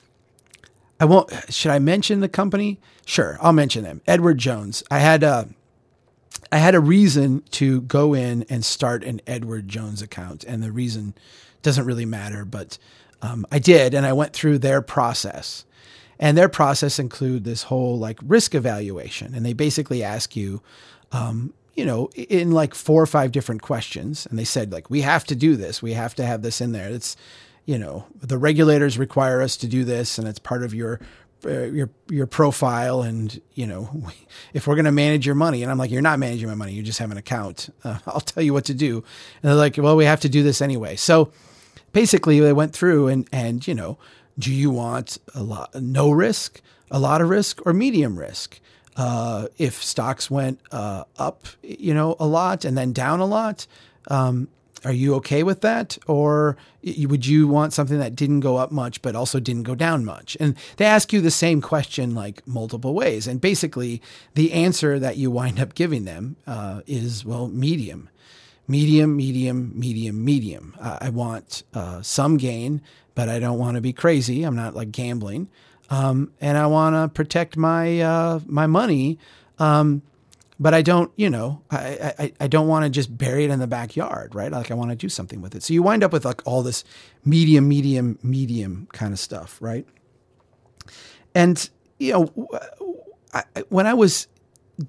I 1.03 1.05
won't. 1.05 1.33
Should 1.53 1.72
I 1.72 1.79
mention 1.79 2.22
the 2.22 2.29
company? 2.29 2.79
Sure, 3.05 3.38
I'll 3.41 3.51
mention 3.51 3.83
them. 3.83 4.01
Edward 4.07 4.38
Jones. 4.38 4.86
I 4.89 5.00
had 5.00 5.22
a, 5.22 5.50
I 6.50 6.60
had 6.60 6.75
a 6.75 6.79
reason 6.79 7.43
to 7.51 7.81
go 7.81 8.13
in 8.13 8.45
and 8.50 8.63
start 8.63 9.03
an 9.03 9.19
Edward 9.27 9.67
Jones 9.67 10.01
account, 10.01 10.45
and 10.45 10.63
the 10.63 10.72
reason 10.72 11.13
doesn't 11.62 11.86
really 11.86 12.05
matter, 12.05 12.45
but 12.45 12.77
um, 13.22 13.45
I 13.51 13.60
did, 13.60 13.93
and 13.93 14.05
I 14.05 14.13
went 14.13 14.31
through 14.31 14.60
their 14.60 14.81
process. 14.81 15.65
And 16.19 16.38
their 16.38 16.48
process 16.48 17.00
include 17.00 17.43
this 17.43 17.63
whole 17.63 18.00
like 18.00 18.19
risk 18.24 18.55
evaluation, 18.55 19.36
and 19.36 19.45
they 19.45 19.51
basically 19.51 20.05
ask 20.05 20.38
you, 20.38 20.62
um, 21.12 21.53
you 21.74 21.83
know, 21.83 22.07
in 22.15 22.53
like 22.53 22.74
four 22.74 23.03
or 23.03 23.07
five 23.07 23.33
different 23.33 23.62
questions, 23.62 24.25
and 24.25 24.39
they 24.39 24.45
said 24.45 24.72
like 24.72 24.89
we 24.89 25.01
have 25.01 25.25
to 25.25 25.36
do 25.36 25.57
this, 25.57 25.81
we 25.81 25.95
have 25.95 26.15
to 26.15 26.25
have 26.25 26.43
this 26.43 26.62
in 26.62 26.72
there. 26.72 26.88
It's 26.88 27.17
you 27.65 27.77
know, 27.77 28.05
the 28.22 28.38
regulators 28.38 28.98
require 28.98 29.41
us 29.41 29.58
to 29.58 29.67
do 29.67 29.84
this, 29.84 30.17
and 30.17 30.27
it's 30.27 30.39
part 30.39 30.63
of 30.63 30.74
your 30.74 31.00
uh, 31.46 31.63
your 31.63 31.89
your 32.10 32.27
profile. 32.27 33.01
And 33.01 33.39
you 33.53 33.67
know, 33.67 33.89
if 34.53 34.67
we're 34.67 34.75
going 34.75 34.86
to 34.86 34.91
manage 34.91 35.25
your 35.25 35.36
money, 35.36 35.63
and 35.63 35.72
I'm 35.72 35.77
like, 35.77 35.91
you're 35.91 36.01
not 36.01 36.20
managing 36.20 36.48
my 36.48 36.55
money, 36.55 36.74
you 36.74 36.84
just 36.84 37.00
have 37.00 37.12
an 37.12 37.17
account. 37.17 37.70
Uh, 37.84 38.00
I'll 38.08 38.22
tell 38.22 38.43
you 38.43 38.53
what 38.53 38.65
to 38.65 38.74
do. 38.74 38.98
And 38.98 39.50
they're 39.50 39.55
like, 39.55 39.77
well, 39.77 39.96
we 39.96 40.05
have 40.05 40.22
to 40.22 40.29
do 40.29 40.43
this 40.43 40.62
anyway. 40.62 40.96
So 40.96 41.32
basically, 41.91 42.39
they 42.39 42.53
went 42.53 42.74
through 42.74 43.08
and 43.08 43.27
and 43.32 43.65
you 43.65 43.75
know, 43.75 43.98
do 44.38 44.53
you 44.53 44.70
want 44.70 45.17
a 45.34 45.43
lot 45.43 45.74
no 45.75 46.12
risk, 46.12 46.62
a 46.91 47.00
lot 47.00 47.22
of 47.22 47.29
risk, 47.29 47.65
or 47.65 47.74
medium 47.74 48.17
risk? 48.17 48.60
Uh, 48.96 49.48
if 49.58 49.82
stocks 49.82 50.29
went 50.29 50.60
uh, 50.72 51.03
up, 51.17 51.48
you 51.63 51.96
know, 51.96 52.15
a 52.20 52.27
lot 52.27 52.63
and 52.63 52.77
then 52.77 52.93
down 52.93 53.20
a 53.20 53.25
lot, 53.25 53.65
um, 54.08 54.48
are 54.85 54.93
you 54.93 55.15
okay 55.15 55.43
with 55.43 55.61
that? 55.61 55.97
Or 56.07 56.57
would 56.83 57.25
you 57.25 57.47
want 57.47 57.73
something 57.73 57.99
that 57.99 58.15
didn't 58.15 58.41
go 58.41 58.57
up 58.57 58.71
much, 58.71 59.01
but 59.01 59.15
also 59.15 59.39
didn't 59.39 59.63
go 59.63 59.75
down 59.75 60.05
much? 60.05 60.35
And 60.39 60.55
they 60.77 60.85
ask 60.85 61.13
you 61.13 61.21
the 61.21 61.31
same 61.31 61.61
question 61.61 62.13
like 62.13 62.45
multiple 62.47 62.93
ways. 62.93 63.27
And 63.27 63.39
basically, 63.39 64.01
the 64.33 64.51
answer 64.51 64.99
that 64.99 65.17
you 65.17 65.31
wind 65.31 65.59
up 65.59 65.75
giving 65.75 66.05
them 66.05 66.35
uh, 66.45 66.81
is, 66.85 67.25
well, 67.25 67.47
medium. 67.47 68.09
Medium, 68.67 69.15
medium, 69.15 69.71
medium, 69.75 70.23
medium. 70.23 70.75
Uh, 70.79 70.97
I 71.01 71.09
want 71.09 71.63
uh, 71.73 72.01
some 72.01 72.37
gain, 72.37 72.81
but 73.13 73.27
I 73.27 73.39
don't 73.39 73.59
want 73.59 73.75
to 73.75 73.81
be 73.81 73.93
crazy. 73.93 74.43
I'm 74.43 74.55
not 74.55 74.73
like 74.73 74.91
gambling. 74.91 75.49
Um, 75.89 76.31
and 76.39 76.57
I 76.57 76.67
want 76.67 76.95
to 76.95 77.13
protect 77.13 77.57
my 77.57 77.99
uh, 77.99 78.39
my 78.45 78.67
money. 78.67 79.19
Um, 79.59 80.01
but 80.60 80.74
I 80.74 80.81
don't, 80.81 81.12
you 81.15 81.29
know, 81.29 81.62
I, 81.72 82.13
I, 82.19 82.33
I 82.41 82.48
don't 82.48 82.67
want 82.67 82.86
to 82.86 82.89
just 82.89 83.15
bury 83.17 83.45
it 83.45 83.51
in 83.51 83.60
the 83.60 83.67
backyard, 83.67 84.36
right? 84.36 84.51
Like 84.51 84.72
I 84.72 84.75
want 84.75 84.91
to 84.91 84.95
do 84.95 85.10
something 85.10 85.41
with 85.41 85.55
it. 85.55 85.63
So 85.63 85.74
you 85.74 85.83
wind 85.83 86.03
up 86.03 86.13
with 86.13 86.25
like 86.25 86.45
all 86.45 86.63
this 86.63 86.83
medium, 87.25 87.67
medium, 87.67 88.19
medium 88.22 88.88
kind 88.93 89.13
of 89.13 89.19
stuff, 89.19 89.57
right? 89.62 89.88
And, 91.36 91.69
you 92.00 92.13
know, 92.13 92.50
I, 93.33 93.43
when 93.69 93.88
I 93.88 93.93
was 93.93 94.27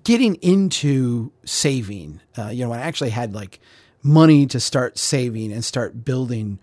getting 0.03 0.37
into 0.37 1.33
saving, 1.45 2.21
uh, 2.37 2.49
you 2.49 2.65
know, 2.65 2.71
when 2.71 2.79
I 2.79 2.83
actually 2.83 3.11
had 3.11 3.35
like 3.35 3.61
money 4.03 4.47
to 4.47 4.61
start 4.61 4.99
saving 4.99 5.53
and 5.53 5.65
start 5.65 6.05
building 6.05 6.59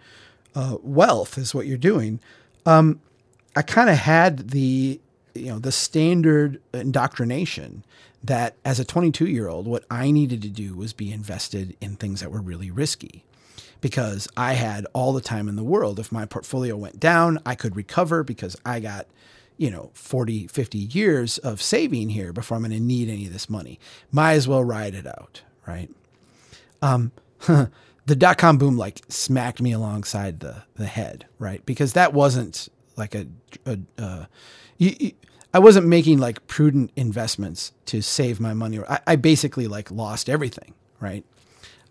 uh, 0.54 0.78
wealth 0.84 1.38
is 1.38 1.56
what 1.56 1.66
you're 1.66 1.78
doing. 1.78 2.20
Um, 2.66 3.02
I 3.56 3.64
kind 3.64 3.90
of 3.90 3.98
had 3.98 4.50
the, 4.50 5.00
you 5.34 5.46
know, 5.48 5.60
the 5.60 5.72
standard 5.72 6.62
indoctrination 6.74 7.84
that 8.24 8.56
as 8.64 8.80
a 8.80 8.86
22 8.86 9.28
year 9.28 9.48
old, 9.48 9.68
what 9.68 9.86
I 9.90 10.12
needed 10.12 10.42
to 10.44 10.50
do 10.50 10.76
was 10.76 10.94
be 10.94 11.12
invested 11.12 11.76
in 11.82 11.96
things 11.96 12.22
that 12.22 12.32
were 12.32 12.42
really 12.42 12.72
risky 12.72 13.24
because 13.82 14.28
I 14.38 14.54
had 14.54 14.86
all 14.94 15.12
the 15.12 15.22
time 15.22 15.50
in 15.50 15.56
the 15.56 15.64
world. 15.64 16.00
If 16.00 16.12
my 16.12 16.26
portfolio 16.26 16.78
went 16.78 17.00
down, 17.00 17.40
I 17.46 17.56
could 17.56 17.76
recover 17.76 18.24
because 18.24 18.56
I 18.66 18.80
got, 18.80 19.08
you 19.58 19.72
know, 19.72 19.90
40, 19.94 20.48
50 20.48 20.78
years 20.78 21.40
of 21.40 21.62
saving 21.62 22.10
here 22.10 22.32
before 22.32 22.56
I'm 22.56 22.64
going 22.64 22.72
to 22.72 22.80
need 22.80 23.10
any 23.10 23.26
of 23.26 23.34
this 23.34 23.50
money. 23.50 23.80
Might 24.12 24.34
as 24.34 24.48
well 24.48 24.64
ride 24.64 24.94
it 24.94 25.08
out, 25.08 25.42
right? 25.68 25.90
Um, 26.82 27.12
the 28.06 28.16
dot 28.16 28.38
com 28.38 28.58
boom 28.58 28.78
like 28.78 29.02
smacked 29.10 29.62
me 29.62 29.72
alongside 29.72 30.40
the, 30.40 30.64
the 30.76 30.86
head, 30.86 31.26
right? 31.40 31.66
Because 31.66 31.94
that 31.94 32.14
wasn't 32.14 32.70
like 32.98 33.16
a, 33.16 33.26
a 33.66 33.80
uh, 33.98 34.26
you, 34.78 35.14
I 35.54 35.60
wasn't 35.60 35.88
making 35.88 36.20
like 36.20 36.48
prudent 36.48 36.92
investments 36.96 37.74
to 37.88 38.02
save 38.02 38.40
my 38.40 38.54
money. 38.54 38.80
I, 38.80 39.00
I 39.06 39.16
basically 39.18 39.68
like 39.68 39.92
lost 39.92 40.30
everything, 40.30 40.74
right? 41.00 41.26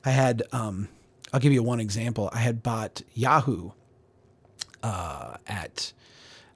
I 0.04 0.10
had, 0.10 0.42
um, 0.52 0.88
I'll 1.32 1.40
give 1.40 1.52
you 1.52 1.62
one 1.62 1.80
example. 1.80 2.30
I 2.32 2.38
had 2.38 2.62
bought 2.62 3.02
Yahoo 3.12 3.72
uh, 4.82 5.36
at, 5.46 5.92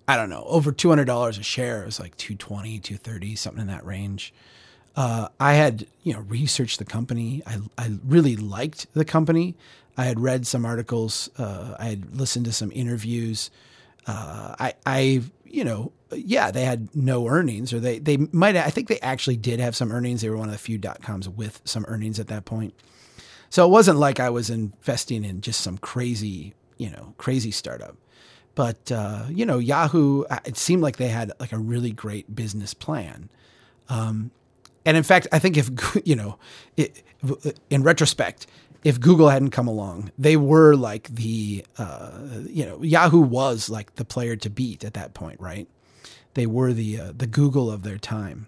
I 0.09 0.17
don't 0.17 0.31
know, 0.31 0.45
over 0.47 0.73
$200 0.73 1.29
a 1.29 1.43
share. 1.43 1.83
It 1.83 1.87
was 1.87 2.01
like 2.01 2.17
220, 2.17 2.79
230, 2.79 3.37
something 3.37 3.61
in 3.61 3.67
that 3.69 3.85
range. 3.85 4.33
Uh, 4.97 5.29
I 5.39 5.55
had, 5.55 5.87
you 6.05 6.15
know, 6.15 6.21
researched 6.21 6.79
the 6.79 6.85
company. 6.85 7.43
I, 7.47 7.59
I 7.77 7.99
really 8.05 8.37
liked 8.37 8.87
the 8.95 9.05
company. 9.05 9.57
I 9.97 10.05
had 10.05 10.21
read 10.21 10.47
some 10.47 10.65
articles. 10.65 11.29
Uh, 11.37 11.75
I 11.79 11.87
had 11.87 12.17
listened 12.17 12.47
to 12.47 12.53
some 12.53 12.73
interviews. 12.73 13.51
Uh, 14.07 14.55
I, 14.59 14.75
I, 14.85 15.23
you 15.45 15.65
know, 15.65 15.93
yeah, 16.13 16.51
they 16.51 16.65
had 16.65 16.95
no 16.95 17.27
earnings, 17.27 17.73
or 17.73 17.81
they 17.81 17.99
they 17.99 18.17
might. 18.17 18.57
I 18.57 18.71
think 18.71 18.89
they 18.89 19.01
actually 19.01 19.37
did 19.37 19.61
have 19.61 19.75
some 19.75 19.91
earnings. 19.93 20.21
They 20.21 20.29
were 20.29 20.37
one 20.37 20.49
of 20.49 20.53
the 20.53 20.59
few 20.59 20.79
dot 20.79 21.03
coms 21.03 21.29
with 21.29 21.61
some 21.65 21.85
earnings 21.89 22.21
at 22.21 22.29
that 22.29 22.45
point. 22.45 22.75
So 23.51 23.65
it 23.65 23.71
wasn't 23.71 23.99
like 23.99 24.21
I 24.21 24.31
was 24.31 24.51
investing 24.51 25.25
in 25.25 25.41
just 25.41 25.61
some 25.61 25.79
crazy, 25.79 26.55
you 26.77 26.91
know, 26.91 27.15
crazy 27.19 27.51
startup. 27.51 27.97
But 28.55 28.91
uh, 28.93 29.27
you 29.31 29.47
know, 29.47 29.59
Yahoo. 29.59 30.25
Uh, 30.25 30.39
it 30.45 30.57
seemed 30.57 30.83
like 30.83 30.97
they 30.97 31.09
had 31.09 31.33
like 31.41 31.53
a 31.53 31.59
really 31.59 31.91
great 31.91 32.35
business 32.35 32.75
plan. 32.75 33.29
Um, 33.89 34.31
and 34.87 34.97
in 34.97 35.03
fact, 35.03 35.27
I 35.33 35.39
think 35.39 35.57
if 35.57 35.71
you 36.05 36.17
know, 36.17 36.39
it, 36.77 37.03
in 37.71 37.83
retrospect, 37.83 38.47
if 38.85 39.01
Google 39.01 39.31
hadn't 39.31 39.51
come 39.51 39.67
along, 39.67 40.13
they 40.19 40.37
were 40.37 40.77
like 40.77 41.09
the, 41.09 41.65
uh, 41.79 42.13
you 42.47 42.67
know, 42.67 42.83
Yahoo 42.83 43.21
was 43.21 43.71
like 43.71 43.95
the 43.97 44.05
player 44.05 44.37
to 44.37 44.51
beat 44.51 44.85
at 44.85 44.95
that 44.95 45.15
point, 45.15 45.41
right? 45.41 45.67
They 46.35 46.47
were 46.47 46.73
the 46.73 47.01
uh, 47.01 47.13
the 47.17 47.27
Google 47.27 47.71
of 47.71 47.83
their 47.83 47.99
time, 47.99 48.47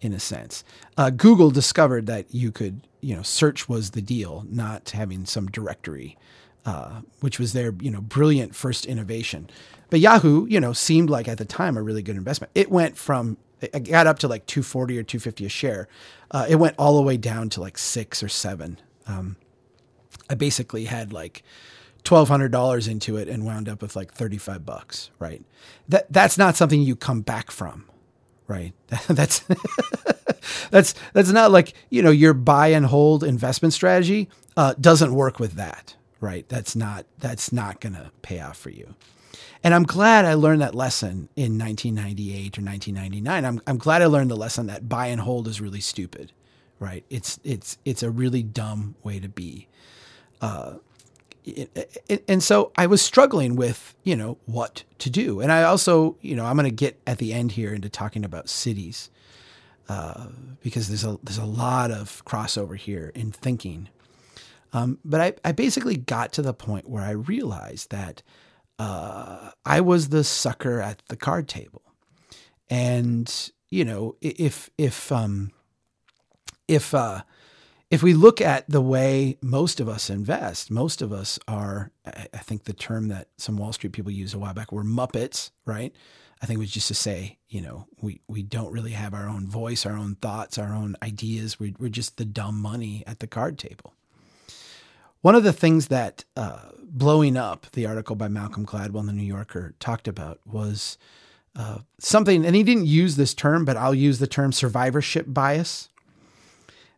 in 0.00 0.12
a 0.12 0.20
sense. 0.20 0.64
Uh, 0.96 1.10
Google 1.10 1.50
discovered 1.50 2.06
that 2.06 2.32
you 2.32 2.52
could, 2.52 2.86
you 3.00 3.16
know, 3.16 3.22
search 3.22 3.68
was 3.68 3.90
the 3.90 4.02
deal, 4.02 4.46
not 4.48 4.90
having 4.90 5.24
some 5.24 5.46
directory, 5.46 6.16
uh, 6.64 7.00
which 7.20 7.38
was 7.38 7.52
their, 7.52 7.74
you 7.80 7.90
know, 7.90 8.00
brilliant 8.02 8.54
first 8.54 8.86
innovation. 8.86 9.48
But 9.90 10.00
Yahoo, 10.00 10.46
you 10.46 10.60
know, 10.60 10.72
seemed 10.72 11.10
like 11.10 11.26
at 11.26 11.38
the 11.38 11.44
time 11.44 11.76
a 11.76 11.82
really 11.82 12.02
good 12.02 12.16
investment. 12.16 12.50
It 12.54 12.70
went 12.70 12.96
from 12.96 13.38
it 13.60 13.84
got 13.84 14.06
up 14.06 14.18
to 14.20 14.28
like 14.28 14.46
240 14.46 14.98
or 14.98 15.02
250 15.02 15.46
a 15.46 15.48
share. 15.48 15.88
Uh, 16.30 16.46
it 16.48 16.56
went 16.56 16.74
all 16.78 16.96
the 16.96 17.02
way 17.02 17.16
down 17.16 17.48
to 17.50 17.60
like 17.60 17.78
six 17.78 18.22
or 18.22 18.28
seven. 18.28 18.78
Um, 19.06 19.36
I 20.32 20.34
basically 20.34 20.86
had 20.86 21.12
like 21.12 21.42
twelve 22.02 22.28
hundred 22.28 22.50
dollars 22.50 22.88
into 22.88 23.16
it 23.16 23.28
and 23.28 23.44
wound 23.44 23.68
up 23.68 23.82
with 23.82 23.94
like 23.94 24.12
thirty 24.12 24.38
five 24.38 24.66
bucks. 24.66 25.10
Right. 25.18 25.44
That 25.88 26.12
that's 26.12 26.38
not 26.38 26.56
something 26.56 26.80
you 26.80 26.96
come 26.96 27.20
back 27.20 27.50
from. 27.50 27.84
Right. 28.48 28.72
that's 29.08 29.44
that's 30.70 30.94
that's 31.12 31.30
not 31.30 31.52
like 31.52 31.74
you 31.90 32.02
know 32.02 32.10
your 32.10 32.34
buy 32.34 32.68
and 32.68 32.86
hold 32.86 33.22
investment 33.22 33.74
strategy 33.74 34.28
uh, 34.56 34.74
doesn't 34.80 35.14
work 35.14 35.38
with 35.38 35.52
that. 35.52 35.94
Right. 36.20 36.48
That's 36.48 36.74
not 36.74 37.06
that's 37.18 37.52
not 37.52 37.80
to 37.82 38.10
pay 38.22 38.40
off 38.40 38.56
for 38.56 38.70
you. 38.70 38.94
And 39.64 39.74
I'm 39.74 39.84
glad 39.84 40.24
I 40.24 40.34
learned 40.34 40.60
that 40.62 40.74
lesson 40.74 41.28
in 41.36 41.56
1998 41.58 42.58
or 42.58 42.62
1999. 42.62 43.44
I'm, 43.44 43.60
I'm 43.66 43.78
glad 43.78 44.02
I 44.02 44.06
learned 44.06 44.30
the 44.30 44.36
lesson 44.36 44.66
that 44.66 44.88
buy 44.88 45.06
and 45.06 45.20
hold 45.20 45.46
is 45.46 45.60
really 45.60 45.80
stupid, 45.80 46.32
right? 46.80 47.04
It's, 47.10 47.38
it's, 47.44 47.78
it's 47.84 48.02
a 48.02 48.10
really 48.10 48.42
dumb 48.42 48.96
way 49.04 49.20
to 49.20 49.28
be. 49.28 49.68
Uh, 50.42 50.74
and 52.28 52.42
so 52.42 52.70
I 52.76 52.86
was 52.86 53.00
struggling 53.02 53.56
with, 53.56 53.94
you 54.04 54.14
know, 54.14 54.38
what 54.46 54.84
to 54.98 55.10
do. 55.10 55.40
And 55.40 55.50
I 55.50 55.62
also, 55.64 56.16
you 56.20 56.36
know, 56.36 56.44
I'm 56.44 56.56
going 56.56 56.68
to 56.68 56.74
get 56.74 57.00
at 57.06 57.18
the 57.18 57.32
end 57.32 57.52
here 57.52 57.72
into 57.72 57.88
talking 57.88 58.24
about 58.24 58.48
cities 58.48 59.10
uh, 59.88 60.28
because 60.62 60.88
there's 60.88 61.04
a 61.04 61.18
there's 61.22 61.38
a 61.38 61.44
lot 61.44 61.90
of 61.90 62.24
crossover 62.24 62.76
here 62.76 63.10
in 63.14 63.32
thinking. 63.32 63.88
Um, 64.72 64.98
but 65.04 65.20
I, 65.20 65.34
I 65.44 65.52
basically 65.52 65.96
got 65.96 66.32
to 66.34 66.42
the 66.42 66.54
point 66.54 66.88
where 66.88 67.02
I 67.02 67.10
realized 67.10 67.90
that 67.90 68.22
uh, 68.78 69.50
I 69.66 69.80
was 69.80 70.08
the 70.08 70.24
sucker 70.24 70.80
at 70.80 71.02
the 71.08 71.16
card 71.16 71.48
table, 71.48 71.82
and 72.70 73.50
you 73.68 73.84
know, 73.84 74.16
if 74.20 74.70
if 74.78 75.12
um, 75.12 75.50
if 76.68 76.94
uh, 76.94 77.22
if 77.92 78.02
we 78.02 78.14
look 78.14 78.40
at 78.40 78.66
the 78.70 78.80
way 78.80 79.36
most 79.42 79.78
of 79.78 79.86
us 79.86 80.08
invest, 80.08 80.70
most 80.70 81.02
of 81.02 81.12
us 81.12 81.38
are, 81.46 81.92
I 82.06 82.38
think 82.38 82.64
the 82.64 82.72
term 82.72 83.08
that 83.08 83.28
some 83.36 83.58
Wall 83.58 83.74
Street 83.74 83.92
people 83.92 84.10
used 84.10 84.34
a 84.34 84.38
while 84.38 84.54
back 84.54 84.72
were 84.72 84.82
Muppets, 84.82 85.50
right? 85.66 85.94
I 86.40 86.46
think 86.46 86.56
it 86.56 86.60
was 86.60 86.70
just 86.70 86.88
to 86.88 86.94
say, 86.94 87.36
you 87.50 87.60
know, 87.60 87.86
we, 88.00 88.22
we 88.26 88.42
don't 88.42 88.72
really 88.72 88.92
have 88.92 89.12
our 89.12 89.28
own 89.28 89.46
voice, 89.46 89.84
our 89.84 89.94
own 89.94 90.14
thoughts, 90.14 90.56
our 90.56 90.74
own 90.74 90.96
ideas. 91.02 91.60
We're, 91.60 91.74
we're 91.78 91.90
just 91.90 92.16
the 92.16 92.24
dumb 92.24 92.58
money 92.58 93.04
at 93.06 93.20
the 93.20 93.26
card 93.26 93.58
table. 93.58 93.92
One 95.20 95.34
of 95.34 95.44
the 95.44 95.52
things 95.52 95.88
that 95.88 96.24
uh, 96.34 96.70
blowing 96.80 97.36
up 97.36 97.66
the 97.72 97.84
article 97.84 98.16
by 98.16 98.28
Malcolm 98.28 98.64
Gladwell 98.64 99.00
in 99.00 99.06
the 99.06 99.12
New 99.12 99.22
Yorker 99.22 99.74
talked 99.80 100.08
about 100.08 100.40
was 100.46 100.96
uh, 101.54 101.80
something, 101.98 102.46
and 102.46 102.56
he 102.56 102.62
didn't 102.62 102.86
use 102.86 103.16
this 103.16 103.34
term, 103.34 103.66
but 103.66 103.76
I'll 103.76 103.94
use 103.94 104.18
the 104.18 104.26
term 104.26 104.50
survivorship 104.50 105.26
bias 105.28 105.90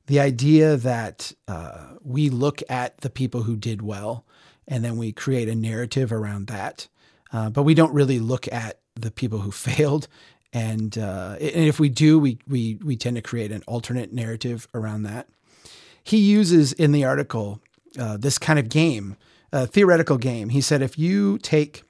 the 0.07 0.21
idea 0.21 0.77
that 0.77 1.33
uh, 1.49 1.95
we 2.03 2.31
look 2.31 2.63
at 2.69 2.99
the 2.99 3.11
people 3.11 3.43
who 3.43 3.57
did 3.57 3.83
well 3.83 4.25
and 4.67 4.85
then 4.85 4.97
we 4.97 5.13
create 5.13 5.49
a 5.49 5.55
narrative 5.55 6.13
around 6.13 6.47
that, 6.47 6.89
uh, 7.33 7.51
but 7.51 7.63
we 7.63 7.75
don't 7.75 7.93
really 7.93 8.19
look 8.19 8.51
at 8.53 8.81
the 8.95 9.11
people 9.11 9.41
who 9.41 9.51
failed. 9.53 10.09
And, 10.53 10.97
uh, 10.97 11.37
and 11.41 11.65
if 11.65 11.81
we 11.81 11.89
do, 11.89 12.19
we, 12.19 12.39
we, 12.47 12.79
we 12.85 12.97
tend 12.97 13.17
to 13.17 13.23
create 13.23 13.51
an 13.51 13.63
alternate 13.67 14.13
narrative 14.13 14.69
around 14.75 15.03
that. 15.03 15.29
He 16.03 16.19
uses 16.19 16.73
in 16.73 16.93
the 16.93 17.05
article 17.05 17.61
uh, 17.99 18.17
this 18.19 18.39
kind 18.39 18.59
of 18.59 18.69
game, 18.69 19.17
a 19.53 19.67
theoretical 19.67 20.19
game. 20.19 20.51
He 20.51 20.61
said 20.61 20.83
if 20.83 20.99
you 20.99 21.39
take 21.39 21.83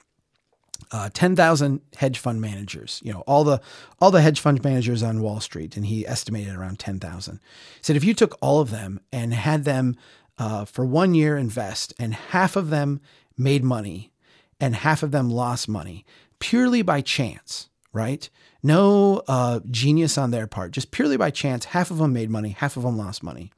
uh, 0.91 1.11
10,000 1.13 1.81
hedge 1.97 2.19
fund 2.19 2.41
managers, 2.41 3.01
you 3.05 3.13
know, 3.13 3.21
all 3.27 3.45
the, 3.45 3.61
all 4.01 4.11
the 4.11 4.23
hedge 4.23 4.41
fund 4.41 4.63
managers 4.63 5.03
on 5.03 5.23
Wall 5.23 5.41
Street, 5.41 5.77
and 5.77 5.87
he 5.87 6.07
estimated 6.07 6.55
around 6.55 6.79
10,000. 6.79 7.35
He 7.35 7.81
said 7.83 7.97
if 7.97 8.05
you 8.05 8.15
took 8.15 8.37
all 8.41 8.61
of 8.61 8.71
them 8.71 9.01
and 9.13 9.35
had 9.35 9.65
them 9.65 9.97
uh, 10.39 10.65
for 10.65 10.85
one 10.85 11.15
year 11.15 11.37
invest, 11.37 11.95
and 11.99 12.15
half 12.15 12.57
of 12.57 12.71
them 12.71 13.01
made 13.37 13.65
money 13.65 14.13
and 14.61 14.77
half 14.77 15.03
of 15.03 15.11
them 15.11 15.31
lost 15.31 15.69
money 15.69 16.05
purely 16.39 16.83
by 16.83 17.01
chance, 17.01 17.69
right? 17.93 18.29
No 18.63 19.23
uh, 19.29 19.61
genius 19.71 20.19
on 20.19 20.31
their 20.31 20.47
part, 20.47 20.73
just 20.73 20.91
purely 20.91 21.17
by 21.17 21.31
chance. 21.31 21.67
Half 21.67 21.91
of 21.91 21.99
them 21.99 22.13
made 22.13 22.31
money, 22.31 22.51
half 22.51 22.77
of 22.77 22.83
them 22.83 22.97
lost 22.97 23.23
money. 23.23 23.53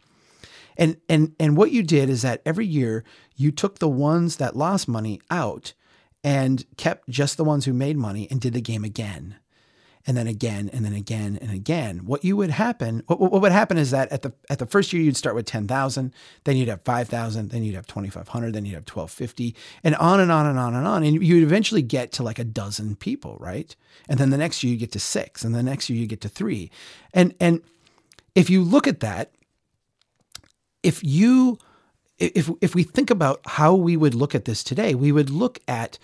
And, 0.77 0.99
and, 1.09 1.35
and 1.41 1.57
what 1.57 1.71
you 1.71 1.83
did 1.83 2.11
is 2.11 2.23
that 2.23 2.43
every 2.45 2.67
year 2.67 3.03
you 3.35 3.51
took 3.51 3.79
the 3.79 3.89
ones 3.89 4.37
that 4.37 4.57
lost 4.57 4.89
money 4.89 5.21
out 5.31 5.73
and 6.27 6.67
kept 6.77 7.09
just 7.09 7.37
the 7.37 7.45
ones 7.45 7.67
who 7.67 7.73
made 7.73 7.97
money 7.97 8.27
and 8.33 8.41
did 8.41 8.53
the 8.53 8.61
game 8.61 8.83
again 8.83 9.37
and 10.09 10.17
then 10.17 10.27
again 10.27 10.69
and 10.73 10.85
then 10.85 10.93
again 10.93 11.39
and 11.41 11.53
again. 11.53 11.99
What 12.05 12.25
you 12.25 12.37
would 12.37 12.51
happen, 12.51 13.05
what, 13.07 13.21
what 13.21 13.41
would 13.41 13.53
happen 13.53 13.79
is 13.79 13.93
that 13.93 14.11
at 14.11 14.23
the 14.23 14.33
at 14.51 14.59
the 14.59 14.67
first 14.67 14.93
year 14.93 15.01
you'd 15.01 15.17
start 15.17 15.37
with 15.37 15.47
ten 15.47 15.69
thousand, 15.69 16.13
then 16.43 16.57
you'd 16.57 16.67
have 16.67 16.83
five 16.83 17.09
thousand, 17.09 17.51
then 17.51 17.63
you'd 17.63 17.77
have 17.77 17.87
twenty 17.87 18.11
five 18.11 18.27
hundred, 18.27 18.55
then 18.55 18.65
you'd 18.65 18.75
have 18.75 18.85
twelve 18.87 19.13
fifty, 19.13 19.55
and 19.85 19.95
on 19.97 20.19
and 20.19 20.33
on 20.33 20.47
and 20.47 20.59
on 20.59 20.75
and 20.75 20.85
on, 20.85 21.05
and 21.05 21.25
you'd 21.25 21.45
eventually 21.45 21.83
get 21.83 22.11
to 22.13 22.25
like 22.25 22.41
a 22.41 22.45
dozen 22.45 22.97
people, 22.97 23.37
right? 23.39 23.77
And 24.09 24.19
then 24.19 24.31
the 24.31 24.37
next 24.37 24.65
year 24.65 24.73
you 24.73 24.81
get 24.81 24.91
to 24.93 25.01
six, 25.01 25.45
and 25.45 25.55
the 25.55 25.63
next 25.63 25.89
year 25.89 26.01
you 26.01 26.09
get 26.09 26.23
to 26.23 26.29
three, 26.29 26.73
and 27.15 27.35
and 27.39 27.63
if 28.35 28.51
you 28.51 28.65
look 28.65 28.89
at 28.89 28.99
that, 28.99 29.31
if 30.83 31.05
you 31.05 31.59
if 32.19 32.51
if 32.61 32.75
we 32.75 32.83
think 32.83 33.11
about 33.11 33.41
how 33.45 33.75
we 33.75 33.97
would 33.97 34.15
look 34.15 34.35
at 34.35 34.45
this 34.45 34.65
today, 34.65 34.95
we 34.95 35.13
would 35.13 35.31
look 35.31 35.59
at 35.69 35.99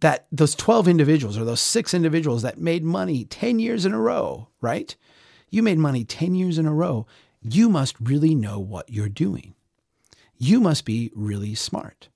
that 0.00 0.26
those 0.30 0.54
12 0.54 0.88
individuals 0.88 1.36
or 1.36 1.44
those 1.44 1.60
six 1.60 1.92
individuals 1.92 2.42
that 2.42 2.58
made 2.58 2.84
money 2.84 3.24
10 3.24 3.58
years 3.58 3.84
in 3.84 3.92
a 3.92 4.00
row, 4.00 4.48
right? 4.60 4.94
You 5.50 5.62
made 5.62 5.78
money 5.78 6.04
10 6.04 6.34
years 6.34 6.58
in 6.58 6.66
a 6.66 6.72
row. 6.72 7.06
You 7.42 7.68
must 7.68 7.96
really 8.00 8.34
know 8.34 8.58
what 8.58 8.90
you're 8.90 9.08
doing. 9.08 9.54
You 10.38 10.60
must 10.60 10.84
be 10.84 11.10
really 11.14 11.54
smart. 11.54 12.08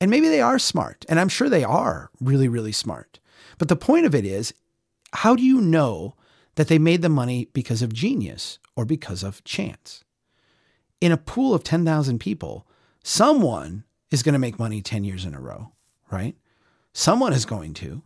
And 0.00 0.10
maybe 0.10 0.28
they 0.28 0.40
are 0.40 0.58
smart, 0.58 1.04
and 1.08 1.18
I'm 1.18 1.28
sure 1.28 1.48
they 1.48 1.64
are 1.64 2.10
really, 2.20 2.48
really 2.48 2.72
smart. 2.72 3.18
But 3.58 3.68
the 3.68 3.76
point 3.76 4.06
of 4.06 4.14
it 4.14 4.24
is, 4.24 4.54
how 5.12 5.34
do 5.34 5.42
you 5.42 5.60
know 5.60 6.14
that 6.54 6.68
they 6.68 6.78
made 6.78 7.02
the 7.02 7.08
money 7.08 7.48
because 7.52 7.82
of 7.82 7.92
genius 7.92 8.58
or 8.76 8.84
because 8.84 9.24
of 9.24 9.42
chance? 9.44 10.04
In 11.00 11.12
a 11.12 11.16
pool 11.16 11.54
of 11.54 11.64
10,000 11.64 12.18
people, 12.18 12.66
someone 13.02 13.84
is 14.10 14.22
going 14.22 14.32
to 14.32 14.38
make 14.38 14.58
money 14.58 14.82
10 14.82 15.04
years 15.04 15.24
in 15.24 15.34
a 15.34 15.40
row, 15.40 15.72
right? 16.10 16.36
Someone 16.92 17.32
is 17.32 17.44
going 17.44 17.74
to. 17.74 18.02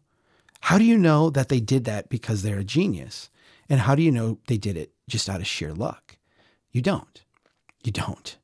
How 0.61 0.79
do 0.79 0.85
you 0.85 0.97
know 0.97 1.31
that 1.31 1.49
they 1.49 1.61
did 1.61 1.85
that 1.85 2.09
because 2.09 2.43
they're 2.43 2.59
a 2.59 2.65
genius? 2.65 3.31
And 3.69 3.81
how 3.81 3.95
do 3.95 4.03
you 4.03 4.13
know 4.13 4.39
they 4.47 4.59
did 4.59 4.77
it 4.77 4.93
just 5.09 5.29
out 5.29 5.41
of 5.41 5.47
sheer 5.47 5.73
luck? 5.73 6.19
You 6.71 6.83
don't. 6.83 7.25
You 7.83 7.93
don't. 7.93 8.37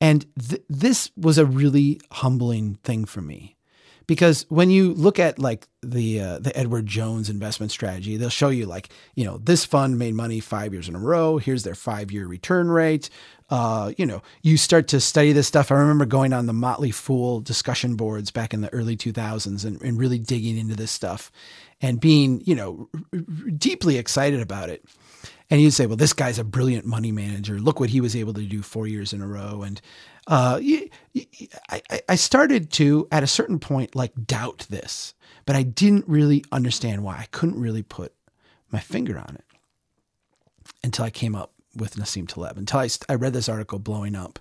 And 0.00 0.26
th- 0.38 0.62
this 0.68 1.10
was 1.16 1.38
a 1.38 1.44
really 1.44 2.00
humbling 2.12 2.76
thing 2.76 3.04
for 3.04 3.20
me 3.20 3.57
because 4.08 4.46
when 4.48 4.70
you 4.70 4.94
look 4.94 5.20
at 5.20 5.38
like 5.38 5.68
the 5.82 6.20
uh, 6.20 6.38
the 6.40 6.56
Edward 6.58 6.86
Jones 6.86 7.30
investment 7.30 7.70
strategy, 7.70 8.16
they'll 8.16 8.30
show 8.30 8.48
you 8.48 8.66
like 8.66 8.88
you 9.14 9.24
know 9.24 9.38
this 9.38 9.64
fund 9.64 9.98
made 9.98 10.14
money 10.14 10.40
five 10.40 10.72
years 10.72 10.88
in 10.88 10.96
a 10.96 10.98
row. 10.98 11.36
Here's 11.36 11.62
their 11.62 11.76
five 11.76 12.10
year 12.10 12.26
return 12.26 12.68
rate. 12.68 13.10
Uh, 13.50 13.92
you 13.96 14.04
know, 14.04 14.22
you 14.42 14.56
start 14.56 14.88
to 14.88 15.00
study 15.00 15.32
this 15.32 15.46
stuff. 15.46 15.70
I 15.70 15.76
remember 15.76 16.04
going 16.04 16.32
on 16.32 16.46
the 16.46 16.52
Motley 16.52 16.90
Fool 16.90 17.40
discussion 17.40 17.96
boards 17.96 18.30
back 18.30 18.52
in 18.52 18.60
the 18.60 18.72
early 18.74 18.94
2000s 18.94 19.64
and, 19.64 19.80
and 19.80 19.98
really 19.98 20.18
digging 20.18 20.58
into 20.58 20.74
this 20.74 20.90
stuff 20.90 21.30
and 21.80 22.00
being 22.00 22.42
you 22.44 22.54
know 22.54 22.88
r- 22.94 23.00
r- 23.14 23.50
deeply 23.56 23.98
excited 23.98 24.40
about 24.40 24.70
it. 24.70 24.84
And 25.50 25.62
you'd 25.62 25.72
say, 25.72 25.86
well, 25.86 25.96
this 25.96 26.12
guy's 26.12 26.38
a 26.38 26.44
brilliant 26.44 26.84
money 26.84 27.10
manager. 27.10 27.58
Look 27.58 27.80
what 27.80 27.88
he 27.88 28.02
was 28.02 28.14
able 28.14 28.34
to 28.34 28.42
do 28.42 28.60
four 28.60 28.86
years 28.86 29.14
in 29.14 29.22
a 29.22 29.26
row. 29.26 29.62
And 29.62 29.80
uh, 30.28 30.60
I, 31.70 31.82
I 32.06 32.14
started 32.14 32.70
to, 32.72 33.08
at 33.10 33.22
a 33.22 33.26
certain 33.26 33.58
point, 33.58 33.96
like 33.96 34.12
doubt 34.26 34.66
this, 34.68 35.14
but 35.46 35.56
I 35.56 35.62
didn't 35.62 36.06
really 36.06 36.44
understand 36.52 37.02
why. 37.02 37.16
I 37.16 37.26
couldn't 37.30 37.58
really 37.58 37.82
put 37.82 38.12
my 38.70 38.78
finger 38.78 39.18
on 39.18 39.36
it 39.36 39.44
until 40.84 41.06
I 41.06 41.10
came 41.10 41.34
up 41.34 41.52
with 41.74 41.96
Nassim 41.96 42.28
Taleb, 42.28 42.58
until 42.58 42.80
I, 42.80 42.88
I 43.08 43.14
read 43.14 43.32
this 43.32 43.48
article 43.48 43.78
blowing 43.78 44.14
up. 44.14 44.38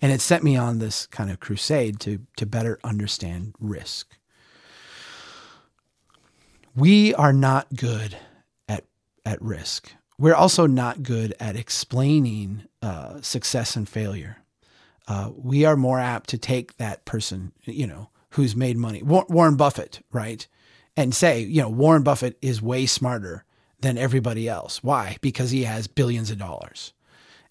And 0.00 0.10
it 0.10 0.22
sent 0.22 0.42
me 0.42 0.56
on 0.56 0.78
this 0.78 1.06
kind 1.06 1.30
of 1.30 1.38
crusade 1.38 2.00
to, 2.00 2.20
to 2.36 2.46
better 2.46 2.78
understand 2.82 3.54
risk. 3.60 4.16
We 6.74 7.14
are 7.14 7.32
not 7.32 7.76
good 7.76 8.16
at, 8.68 8.84
at 9.26 9.40
risk. 9.42 9.92
We're 10.18 10.34
also 10.34 10.66
not 10.66 11.02
good 11.02 11.34
at 11.38 11.56
explaining 11.56 12.64
uh, 12.80 13.20
success 13.20 13.76
and 13.76 13.86
failure 13.86 14.38
uh, 15.08 15.30
we 15.36 15.64
are 15.64 15.76
more 15.76 15.98
apt 15.98 16.30
to 16.30 16.38
take 16.38 16.76
that 16.76 17.04
person, 17.04 17.52
you 17.64 17.86
know, 17.86 18.10
who's 18.30 18.56
made 18.56 18.76
money, 18.76 19.02
Warren 19.02 19.56
Buffett, 19.56 20.00
right? 20.12 20.46
And 20.96 21.14
say, 21.14 21.40
you 21.40 21.62
know, 21.62 21.68
Warren 21.68 22.02
Buffett 22.02 22.38
is 22.42 22.60
way 22.60 22.86
smarter 22.86 23.44
than 23.80 23.98
everybody 23.98 24.48
else. 24.48 24.82
Why? 24.82 25.16
Because 25.20 25.50
he 25.50 25.64
has 25.64 25.86
billions 25.86 26.30
of 26.30 26.38
dollars. 26.38 26.92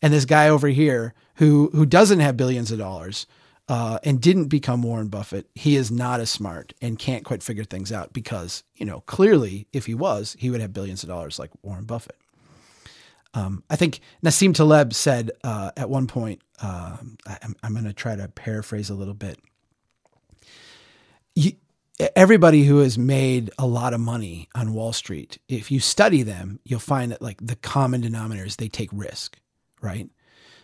And 0.02 0.14
this 0.14 0.26
guy 0.26 0.50
over 0.50 0.68
here 0.68 1.14
who 1.36 1.70
who 1.74 1.86
doesn't 1.86 2.20
have 2.20 2.38
billions 2.38 2.72
of 2.72 2.80
dollars 2.80 3.26
uh, 3.68 4.00
and 4.04 4.22
didn't 4.22 4.46
become 4.48 4.84
Warren 4.84 5.08
Buffett, 5.08 5.50
he 5.56 5.76
is 5.76 5.90
not 5.90 6.20
as 6.20 6.30
smart 6.30 6.74
and 6.82 7.00
can't 7.00 7.26
quite 7.26 7.42
figure 7.42 7.64
things 7.64 7.92
out 7.92 8.14
because, 8.14 8.64
you 8.76 8.86
know, 8.86 9.02
clearly 9.02 9.68
if 9.74 9.86
he 9.86 9.96
was, 9.96 10.36
he 10.40 10.50
would 10.50 10.62
have 10.62 10.74
billions 10.74 11.04
of 11.04 11.10
dollars 11.10 11.40
like 11.40 11.52
Warren 11.64 11.86
Buffett. 11.86 12.18
Um, 13.36 13.64
I 13.70 13.76
think 13.76 14.00
Nassim 14.24 14.54
Taleb 14.54 14.94
said 14.94 15.32
uh, 15.44 15.72
at 15.76 15.90
one 15.90 16.08
point, 16.08 16.42
uh, 16.62 16.98
I'm, 17.28 17.56
I'm 17.62 17.74
going 17.74 17.86
to 17.86 17.94
try 17.94 18.16
to 18.16 18.28
paraphrase 18.30 18.90
a 18.90 18.96
little 18.96 19.14
bit. 19.14 19.38
You, 21.36 21.52
everybody 22.16 22.64
who 22.64 22.80
has 22.80 22.98
made 22.98 23.52
a 23.58 23.68
lot 23.68 23.94
of 23.94 24.00
money 24.00 24.48
on 24.56 24.74
Wall 24.74 24.94
Street, 24.94 25.38
if 25.50 25.70
you 25.70 25.82
study 25.82 26.24
them, 26.24 26.62
you'll 26.64 26.80
find 26.80 27.12
that 27.12 27.22
like 27.22 27.46
the 27.46 27.58
common 27.58 28.02
denominator 28.02 28.46
is 28.46 28.56
they 28.56 28.70
take 28.70 28.90
risk, 28.94 29.38
right? 29.82 30.10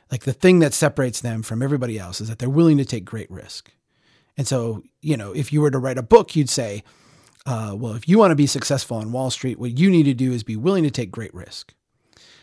Like 0.09 0.23
the 0.23 0.33
thing 0.33 0.59
that 0.59 0.73
separates 0.73 1.19
them 1.21 1.43
from 1.43 1.61
everybody 1.61 1.99
else 1.99 2.21
is 2.21 2.29
that 2.29 2.39
they're 2.39 2.49
willing 2.49 2.77
to 2.77 2.85
take 2.85 3.05
great 3.05 3.29
risk. 3.29 3.71
And 4.37 4.47
so, 4.47 4.83
you 5.01 5.17
know, 5.17 5.33
if 5.33 5.51
you 5.51 5.59
were 5.61 5.71
to 5.71 5.77
write 5.77 5.97
a 5.97 6.03
book, 6.03 6.37
you'd 6.37 6.49
say, 6.49 6.83
uh, 7.45 7.75
well, 7.77 7.93
if 7.93 8.07
you 8.07 8.17
want 8.17 8.31
to 8.31 8.35
be 8.35 8.47
successful 8.47 8.97
on 8.97 9.11
Wall 9.11 9.29
Street, 9.29 9.59
what 9.59 9.77
you 9.77 9.89
need 9.89 10.03
to 10.03 10.13
do 10.13 10.31
is 10.31 10.43
be 10.43 10.55
willing 10.55 10.83
to 10.83 10.91
take 10.91 11.11
great 11.11 11.33
risk. 11.33 11.73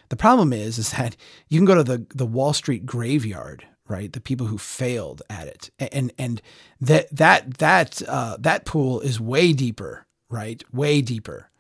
The 0.08 0.16
problem 0.16 0.52
is, 0.52 0.78
is 0.78 0.92
that 0.92 1.16
you 1.48 1.58
can 1.58 1.66
go 1.66 1.74
to 1.74 1.84
the, 1.84 2.06
the 2.14 2.26
Wall 2.26 2.52
Street 2.52 2.86
graveyard, 2.86 3.66
right? 3.86 4.12
The 4.12 4.20
people 4.20 4.46
who 4.46 4.58
failed 4.58 5.22
at 5.28 5.46
it, 5.46 5.70
and 5.78 6.12
and 6.18 6.42
that 6.80 7.14
that 7.14 7.58
that 7.58 8.02
uh, 8.08 8.36
that 8.40 8.64
pool 8.64 9.00
is 9.00 9.20
way 9.20 9.52
deeper, 9.52 10.06
right? 10.30 10.62
Way 10.72 11.00
deeper. 11.02 11.50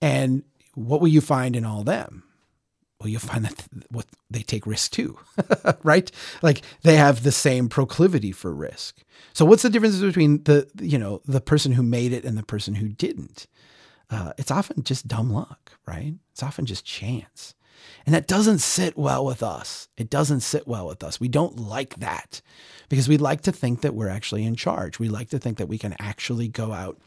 And 0.00 0.42
what 0.74 1.00
will 1.00 1.08
you 1.08 1.20
find 1.20 1.56
in 1.56 1.64
all 1.64 1.82
them? 1.84 2.22
Well, 3.00 3.08
you'll 3.08 3.20
find 3.20 3.44
that 3.44 3.66
what 3.90 4.06
they 4.30 4.42
take 4.42 4.66
risk 4.66 4.92
too, 4.92 5.18
right? 5.82 6.10
Like 6.42 6.62
they 6.82 6.96
have 6.96 7.22
the 7.22 7.32
same 7.32 7.68
proclivity 7.68 8.32
for 8.32 8.54
risk. 8.54 9.02
So 9.32 9.44
what's 9.44 9.62
the 9.62 9.70
difference 9.70 10.00
between 10.00 10.42
the 10.44 10.68
you 10.80 10.98
know 10.98 11.22
the 11.26 11.40
person 11.40 11.72
who 11.72 11.82
made 11.82 12.12
it 12.12 12.24
and 12.24 12.36
the 12.36 12.42
person 12.42 12.74
who 12.74 12.88
didn't? 12.88 13.46
uh, 14.10 14.32
it's 14.38 14.50
often 14.50 14.82
just 14.82 15.08
dumb 15.08 15.32
luck, 15.32 15.72
right? 15.86 16.14
It's 16.32 16.42
often 16.42 16.66
just 16.66 16.84
chance. 16.84 17.54
And 18.04 18.14
that 18.14 18.26
doesn't 18.26 18.58
sit 18.58 18.96
well 18.96 19.24
with 19.24 19.42
us. 19.42 19.88
It 19.96 20.10
doesn't 20.10 20.40
sit 20.40 20.66
well 20.66 20.86
with 20.86 21.02
us. 21.02 21.20
We 21.20 21.28
don't 21.28 21.58
like 21.58 21.96
that 21.96 22.40
because 22.88 23.08
we 23.08 23.16
like 23.16 23.40
to 23.42 23.52
think 23.52 23.80
that 23.80 23.94
we're 23.94 24.08
actually 24.08 24.44
in 24.44 24.56
charge. 24.56 24.98
We 24.98 25.08
like 25.08 25.30
to 25.30 25.38
think 25.38 25.58
that 25.58 25.68
we 25.68 25.78
can 25.78 25.94
actually 25.98 26.48
go 26.48 26.72
out, 26.72 26.98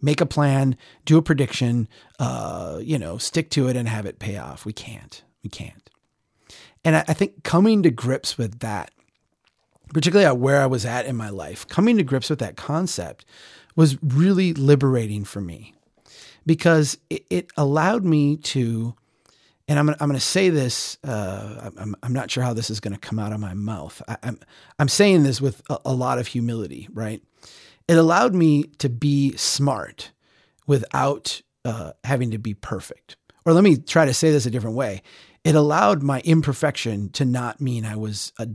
make 0.00 0.20
a 0.20 0.26
plan, 0.26 0.76
do 1.04 1.18
a 1.18 1.22
prediction, 1.22 1.88
uh, 2.18 2.80
you 2.82 2.98
know, 2.98 3.18
stick 3.18 3.50
to 3.50 3.68
it 3.68 3.76
and 3.76 3.88
have 3.88 4.06
it 4.06 4.18
pay 4.18 4.36
off. 4.36 4.64
We 4.64 4.72
can't. 4.72 5.22
We 5.42 5.50
can't. 5.50 5.88
And 6.84 6.96
I, 6.96 7.04
I 7.08 7.14
think 7.14 7.44
coming 7.44 7.82
to 7.82 7.90
grips 7.90 8.36
with 8.36 8.60
that, 8.60 8.90
particularly 9.92 10.26
at 10.26 10.38
where 10.38 10.60
I 10.60 10.66
was 10.66 10.84
at 10.84 11.06
in 11.06 11.16
my 11.16 11.30
life, 11.30 11.66
coming 11.68 11.96
to 11.96 12.02
grips 12.02 12.30
with 12.30 12.38
that 12.40 12.56
concept 12.56 13.24
was 13.76 14.02
really 14.02 14.52
liberating 14.52 15.24
for 15.24 15.40
me 15.40 15.74
because 16.46 16.98
it, 17.08 17.24
it 17.30 17.50
allowed 17.56 18.04
me 18.04 18.36
to 18.36 18.94
and 19.70 19.78
I'm, 19.78 19.88
I'm 19.88 20.08
going 20.08 20.14
to 20.14 20.20
say 20.20 20.50
this. 20.50 20.98
Uh, 21.04 21.70
I'm, 21.78 21.94
I'm 22.02 22.12
not 22.12 22.28
sure 22.28 22.42
how 22.42 22.52
this 22.52 22.70
is 22.70 22.80
going 22.80 22.92
to 22.92 22.98
come 22.98 23.20
out 23.20 23.32
of 23.32 23.38
my 23.38 23.54
mouth. 23.54 24.02
I, 24.08 24.14
am 24.14 24.18
I'm, 24.24 24.40
I'm 24.80 24.88
saying 24.88 25.22
this 25.22 25.40
with 25.40 25.62
a, 25.70 25.78
a, 25.84 25.94
lot 25.94 26.18
of 26.18 26.26
humility, 26.26 26.88
right? 26.92 27.22
It 27.86 27.96
allowed 27.96 28.34
me 28.34 28.64
to 28.78 28.88
be 28.88 29.36
smart 29.36 30.10
without 30.66 31.40
uh, 31.64 31.92
having 32.02 32.32
to 32.32 32.38
be 32.38 32.52
perfect. 32.52 33.14
Or 33.46 33.52
let 33.52 33.62
me 33.62 33.76
try 33.76 34.06
to 34.06 34.12
say 34.12 34.32
this 34.32 34.44
a 34.44 34.50
different 34.50 34.74
way. 34.74 35.02
It 35.44 35.54
allowed 35.54 36.02
my 36.02 36.20
imperfection 36.22 37.08
to 37.10 37.24
not 37.24 37.60
mean 37.60 37.84
I 37.84 37.94
was 37.94 38.32
a 38.40 38.48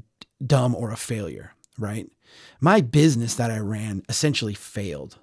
dumb 0.46 0.76
or 0.76 0.92
a 0.92 0.98
failure, 0.98 1.54
right? 1.80 2.10
My 2.60 2.82
business 2.82 3.36
that 3.36 3.52
I 3.52 3.60
ran 3.60 4.04
essentially 4.10 4.54
failed 4.54 5.18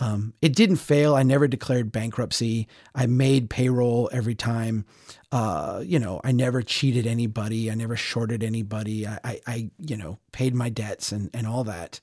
um, 0.00 0.32
it 0.40 0.56
didn't 0.56 0.76
fail. 0.76 1.14
I 1.14 1.22
never 1.22 1.46
declared 1.46 1.92
bankruptcy. 1.92 2.66
I 2.94 3.06
made 3.06 3.50
payroll 3.50 4.08
every 4.12 4.34
time. 4.34 4.86
Uh, 5.30 5.82
you 5.84 5.98
know, 5.98 6.20
I 6.24 6.32
never 6.32 6.62
cheated 6.62 7.06
anybody. 7.06 7.70
I 7.70 7.74
never 7.74 7.96
shorted 7.96 8.42
anybody. 8.42 9.06
I, 9.06 9.18
I, 9.22 9.40
I 9.46 9.70
you 9.78 9.96
know, 9.96 10.18
paid 10.32 10.54
my 10.54 10.70
debts 10.70 11.12
and, 11.12 11.28
and 11.34 11.46
all 11.46 11.64
that. 11.64 12.00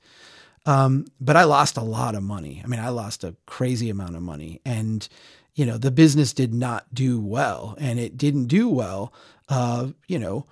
Um, 0.64 1.06
but 1.20 1.36
I 1.36 1.44
lost 1.44 1.76
a 1.76 1.82
lot 1.82 2.14
of 2.14 2.22
money. 2.22 2.62
I 2.62 2.68
mean, 2.68 2.80
I 2.80 2.90
lost 2.90 3.24
a 3.24 3.34
crazy 3.46 3.90
amount 3.90 4.16
of 4.16 4.22
money. 4.22 4.60
And, 4.64 5.06
you 5.54 5.66
know, 5.66 5.76
the 5.76 5.90
business 5.90 6.32
did 6.32 6.54
not 6.54 6.86
do 6.94 7.20
well. 7.20 7.74
And 7.78 7.98
it 7.98 8.16
didn't 8.16 8.46
do 8.46 8.68
well, 8.68 9.12
uh, 9.48 9.88
you 10.06 10.18
know, 10.18 10.46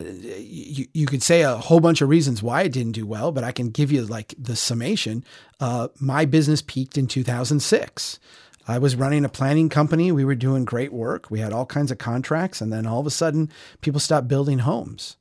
you, 0.00 0.86
you 0.92 1.06
could 1.06 1.22
say 1.22 1.42
a 1.42 1.56
whole 1.56 1.80
bunch 1.80 2.00
of 2.00 2.08
reasons 2.08 2.42
why 2.42 2.62
it 2.62 2.72
didn't 2.72 2.92
do 2.92 3.06
well, 3.06 3.32
but 3.32 3.44
I 3.44 3.52
can 3.52 3.70
give 3.70 3.90
you 3.90 4.04
like 4.04 4.34
the 4.38 4.56
summation. 4.56 5.24
Uh, 5.60 5.88
my 5.98 6.24
business 6.24 6.62
peaked 6.62 6.98
in 6.98 7.06
2006. 7.06 8.20
I 8.66 8.78
was 8.78 8.96
running 8.96 9.24
a 9.24 9.30
planning 9.30 9.70
company. 9.70 10.12
We 10.12 10.26
were 10.26 10.34
doing 10.34 10.66
great 10.66 10.92
work. 10.92 11.30
We 11.30 11.40
had 11.40 11.54
all 11.54 11.64
kinds 11.64 11.90
of 11.90 11.96
contracts. 11.96 12.60
And 12.60 12.70
then 12.70 12.86
all 12.86 13.00
of 13.00 13.06
a 13.06 13.10
sudden, 13.10 13.50
people 13.80 13.98
stopped 13.98 14.28
building 14.28 14.58
homes. 14.60 15.16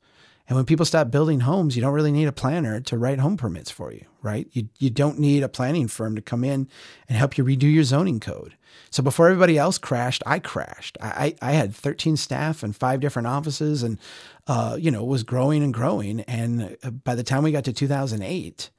And 0.50 0.56
when 0.56 0.66
people 0.66 0.86
stop 0.86 1.12
building 1.12 1.42
homes, 1.42 1.76
you 1.76 1.82
don't 1.82 1.94
really 1.94 2.12
need 2.12 2.28
a 2.28 2.34
planner 2.34 2.82
to 2.82 2.98
write 2.98 3.20
home 3.20 3.38
permits 3.38 3.72
for 3.72 3.92
you, 3.92 4.06
right? 4.22 4.48
You, 4.52 4.68
you 4.80 4.90
don't 4.90 5.20
need 5.20 5.44
a 5.44 5.50
planning 5.50 5.88
firm 5.88 6.16
to 6.16 6.22
come 6.22 6.44
in 6.44 6.68
and 7.08 7.18
help 7.18 7.38
you 7.38 7.44
redo 7.44 7.72
your 7.72 7.84
zoning 7.84 8.20
code. 8.20 8.57
So 8.98 9.04
before 9.04 9.28
everybody 9.28 9.60
else 9.60 9.78
crashed, 9.78 10.24
I 10.26 10.40
crashed. 10.40 10.98
I, 11.00 11.36
I 11.40 11.52
had 11.52 11.76
13 11.76 12.18
staff 12.18 12.64
and 12.64 12.76
five 12.76 13.00
different 13.00 13.28
offices 13.28 13.84
and, 13.84 14.00
uh, 14.48 14.76
you 14.80 14.90
know, 14.90 15.04
was 15.04 15.22
growing 15.22 15.62
and 15.62 15.72
growing. 15.72 16.22
And 16.22 16.76
uh, 16.82 16.90
by 16.90 17.14
the 17.14 17.22
time 17.22 17.44
we 17.44 17.52
got 17.52 17.66
to 17.66 17.74
2008 17.74 18.72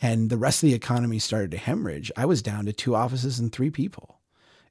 and 0.00 0.30
the 0.30 0.36
rest 0.36 0.62
of 0.62 0.68
the 0.68 0.76
economy 0.76 1.18
started 1.18 1.50
to 1.50 1.56
hemorrhage, 1.56 2.12
I 2.16 2.24
was 2.24 2.40
down 2.40 2.66
to 2.66 2.72
two 2.72 2.94
offices 2.94 3.40
and 3.40 3.50
three 3.50 3.68
people. 3.68 4.20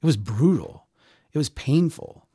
It 0.02 0.06
was 0.06 0.16
brutal. 0.16 0.88
It 1.34 1.38
was 1.38 1.50
painful. 1.50 2.26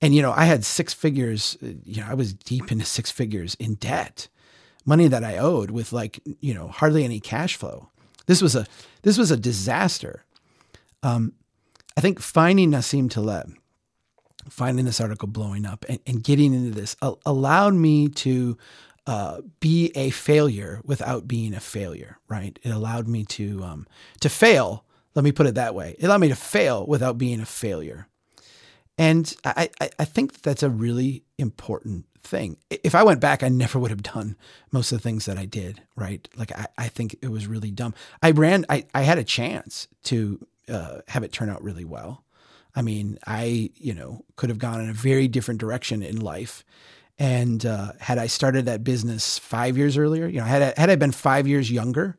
And, 0.00 0.14
you 0.14 0.22
know, 0.22 0.30
I 0.30 0.44
had 0.44 0.64
six 0.64 0.94
figures, 0.94 1.58
you 1.60 2.02
know, 2.02 2.06
I 2.08 2.14
was 2.14 2.32
deep 2.32 2.70
into 2.70 2.84
six 2.84 3.10
figures 3.10 3.56
in 3.56 3.74
debt, 3.74 4.28
money 4.86 5.08
that 5.08 5.24
I 5.24 5.38
owed 5.38 5.72
with 5.72 5.92
like, 5.92 6.20
you 6.38 6.54
know, 6.54 6.68
hardly 6.68 7.02
any 7.02 7.18
cash 7.18 7.56
flow. 7.56 7.88
This 8.26 8.40
was 8.40 8.54
a, 8.54 8.68
this 9.02 9.18
was 9.18 9.32
a 9.32 9.36
disaster. 9.36 10.24
Um, 11.02 11.32
I 11.96 12.00
think 12.00 12.20
finding 12.20 12.70
Nassim 12.70 13.10
Taleb, 13.10 13.54
finding 14.48 14.84
this 14.84 15.00
article 15.00 15.28
blowing 15.28 15.66
up 15.66 15.84
and, 15.88 16.00
and 16.06 16.22
getting 16.22 16.54
into 16.54 16.70
this 16.70 16.96
allowed 17.24 17.74
me 17.74 18.08
to 18.08 18.56
uh, 19.06 19.40
be 19.60 19.92
a 19.94 20.10
failure 20.10 20.80
without 20.84 21.26
being 21.26 21.54
a 21.54 21.60
failure, 21.60 22.18
right? 22.28 22.58
It 22.62 22.70
allowed 22.70 23.08
me 23.08 23.24
to, 23.24 23.62
um, 23.62 23.86
to 24.20 24.28
fail. 24.28 24.84
Let 25.14 25.24
me 25.24 25.32
put 25.32 25.46
it 25.46 25.56
that 25.56 25.74
way. 25.74 25.96
It 25.98 26.06
allowed 26.06 26.20
me 26.20 26.28
to 26.28 26.36
fail 26.36 26.86
without 26.86 27.18
being 27.18 27.40
a 27.40 27.46
failure. 27.46 28.06
And 28.98 29.34
I, 29.44 29.70
I, 29.80 29.90
I 29.98 30.04
think 30.04 30.42
that's 30.42 30.62
a 30.62 30.70
really 30.70 31.24
important 31.38 32.06
thing. 32.22 32.58
If 32.70 32.94
I 32.94 33.02
went 33.02 33.20
back, 33.20 33.42
I 33.42 33.48
never 33.48 33.78
would 33.78 33.90
have 33.90 34.02
done 34.02 34.36
most 34.70 34.92
of 34.92 34.98
the 34.98 35.02
things 35.02 35.24
that 35.24 35.38
I 35.38 35.44
did, 35.44 35.82
right? 35.96 36.26
Like, 36.36 36.52
I, 36.52 36.66
I 36.78 36.88
think 36.88 37.16
it 37.22 37.30
was 37.30 37.46
really 37.46 37.70
dumb. 37.70 37.94
I 38.22 38.30
ran, 38.30 38.64
I, 38.68 38.86
I 38.94 39.02
had 39.02 39.18
a 39.18 39.24
chance 39.24 39.88
to 40.04 40.46
uh, 40.68 40.98
have 41.08 41.22
it 41.22 41.32
turn 41.32 41.48
out 41.48 41.62
really 41.62 41.84
well. 41.84 42.24
I 42.74 42.82
mean, 42.82 43.18
I, 43.26 43.70
you 43.76 43.94
know, 43.94 44.24
could 44.36 44.48
have 44.48 44.58
gone 44.58 44.80
in 44.80 44.88
a 44.88 44.94
very 44.94 45.28
different 45.28 45.60
direction 45.60 46.02
in 46.02 46.20
life. 46.20 46.64
And 47.18 47.64
uh, 47.66 47.92
had 48.00 48.18
I 48.18 48.26
started 48.26 48.64
that 48.64 48.82
business 48.82 49.38
five 49.38 49.76
years 49.76 49.98
earlier, 49.98 50.26
you 50.26 50.38
know, 50.38 50.46
had 50.46 50.62
I, 50.62 50.80
had 50.80 50.90
I 50.90 50.96
been 50.96 51.12
five 51.12 51.46
years 51.46 51.70
younger, 51.70 52.16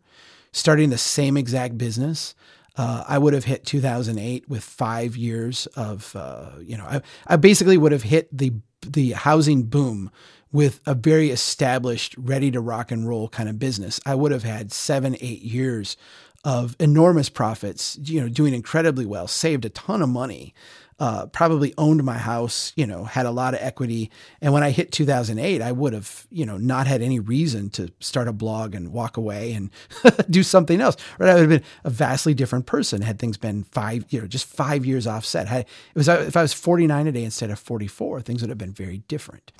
starting 0.51 0.91
the 0.91 0.97
same 0.97 1.35
exact 1.35 1.77
business, 1.77 2.35
uh, 2.75 3.03
I 3.07 3.17
would 3.17 3.33
have 3.33 3.45
hit 3.45 3.65
2008 3.65 4.47
with 4.47 4.63
five 4.63 5.17
years 5.17 5.65
of, 5.75 6.15
uh, 6.15 6.51
you 6.61 6.77
know, 6.77 6.85
I, 6.85 7.01
I 7.27 7.35
basically 7.35 7.77
would 7.77 7.91
have 7.91 8.03
hit 8.03 8.35
the 8.35 8.53
the 8.85 9.11
housing 9.11 9.63
boom 9.63 10.11
with 10.51 10.81
a 10.85 10.93
very 10.93 11.31
established, 11.31 12.15
ready 12.17 12.51
to 12.51 12.59
rock 12.59 12.91
and 12.91 13.07
roll 13.07 13.29
kind 13.29 13.47
of 13.49 13.57
business. 13.57 13.99
I 14.05 14.15
would 14.15 14.31
have 14.31 14.43
had 14.43 14.71
seven, 14.71 15.15
eight 15.19 15.41
years 15.41 15.97
of 16.43 16.75
enormous 16.79 17.29
profits, 17.29 17.97
you 18.03 18.19
know, 18.19 18.27
doing 18.27 18.53
incredibly 18.53 19.05
well, 19.05 19.27
saved 19.27 19.63
a 19.65 19.69
ton 19.69 20.01
of 20.01 20.09
money, 20.09 20.53
uh, 20.99 21.25
probably 21.27 21.73
owned 21.77 22.03
my 22.03 22.17
house, 22.17 22.73
you 22.75 22.85
know, 22.85 23.05
had 23.05 23.25
a 23.25 23.31
lot 23.31 23.53
of 23.53 23.61
equity. 23.61 24.11
And 24.41 24.53
when 24.53 24.61
I 24.61 24.71
hit 24.71 24.91
2008, 24.91 25.61
I 25.61 25.71
would 25.71 25.93
have, 25.93 26.27
you 26.29 26.45
know, 26.45 26.57
not 26.57 26.85
had 26.85 27.01
any 27.01 27.19
reason 27.19 27.69
to 27.71 27.91
start 27.99 28.27
a 28.27 28.33
blog 28.33 28.75
and 28.75 28.91
walk 28.91 29.17
away 29.17 29.53
and 29.53 29.69
do 30.29 30.43
something 30.43 30.81
else. 30.81 30.97
Right? 31.17 31.29
I 31.29 31.33
would 31.33 31.39
have 31.41 31.49
been 31.49 31.69
a 31.83 31.89
vastly 31.89 32.33
different 32.33 32.65
person 32.65 33.01
had 33.01 33.19
things 33.19 33.37
been 33.37 33.63
five, 33.63 34.05
you 34.09 34.21
know, 34.21 34.27
just 34.27 34.45
five 34.45 34.85
years 34.85 35.07
offset. 35.07 35.51
It 35.51 35.67
was 35.95 36.07
if 36.07 36.37
I 36.37 36.41
was 36.41 36.53
49 36.53 37.05
today 37.05 37.23
instead 37.23 37.51
of 37.51 37.59
44, 37.59 38.21
things 38.21 38.41
would 38.41 38.49
have 38.49 38.57
been 38.57 38.73
very 38.73 38.99
different. 39.07 39.51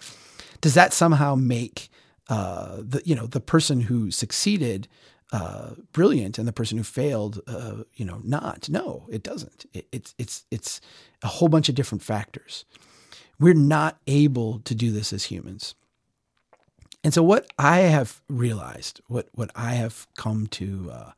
Does 0.62 0.76
that 0.76 0.94
somehow 0.94 1.36
make 1.36 1.90
uh, 2.30 2.78
the 2.78 3.02
you 3.04 3.16
know 3.16 3.28
the 3.28 3.42
person 3.42 3.82
who 3.82 4.10
succeeded 4.10 4.88
uh, 5.34 5.72
brilliant 5.92 6.38
and 6.38 6.48
the 6.48 6.54
person 6.54 6.78
who 6.78 6.84
failed, 6.84 7.42
uh, 7.48 7.78
you 7.96 8.06
know, 8.06 8.22
not. 8.24 8.70
No, 8.70 9.08
it 9.10 9.24
doesn't. 9.24 9.66
It, 9.74 9.88
it's 9.92 10.14
it's 10.20 10.46
it's 10.52 10.80
a 11.24 11.28
whole 11.28 11.50
bunch 11.50 11.70
of 11.70 11.76
different 11.76 12.04
factors. 12.04 12.66
We're 13.40 13.56
not 13.56 13.98
able 14.06 14.60
to 14.60 14.76
do 14.76 14.92
this 14.92 15.12
as 15.12 15.26
humans. 15.26 15.74
And 17.04 17.16
so, 17.16 17.24
what 17.24 17.48
I 17.58 17.80
have 17.80 18.22
realized, 18.30 19.02
what 19.08 19.28
what 19.34 19.50
I 19.56 19.74
have 19.74 20.08
come 20.16 20.46
to 20.48 20.92
uh, 20.94 21.12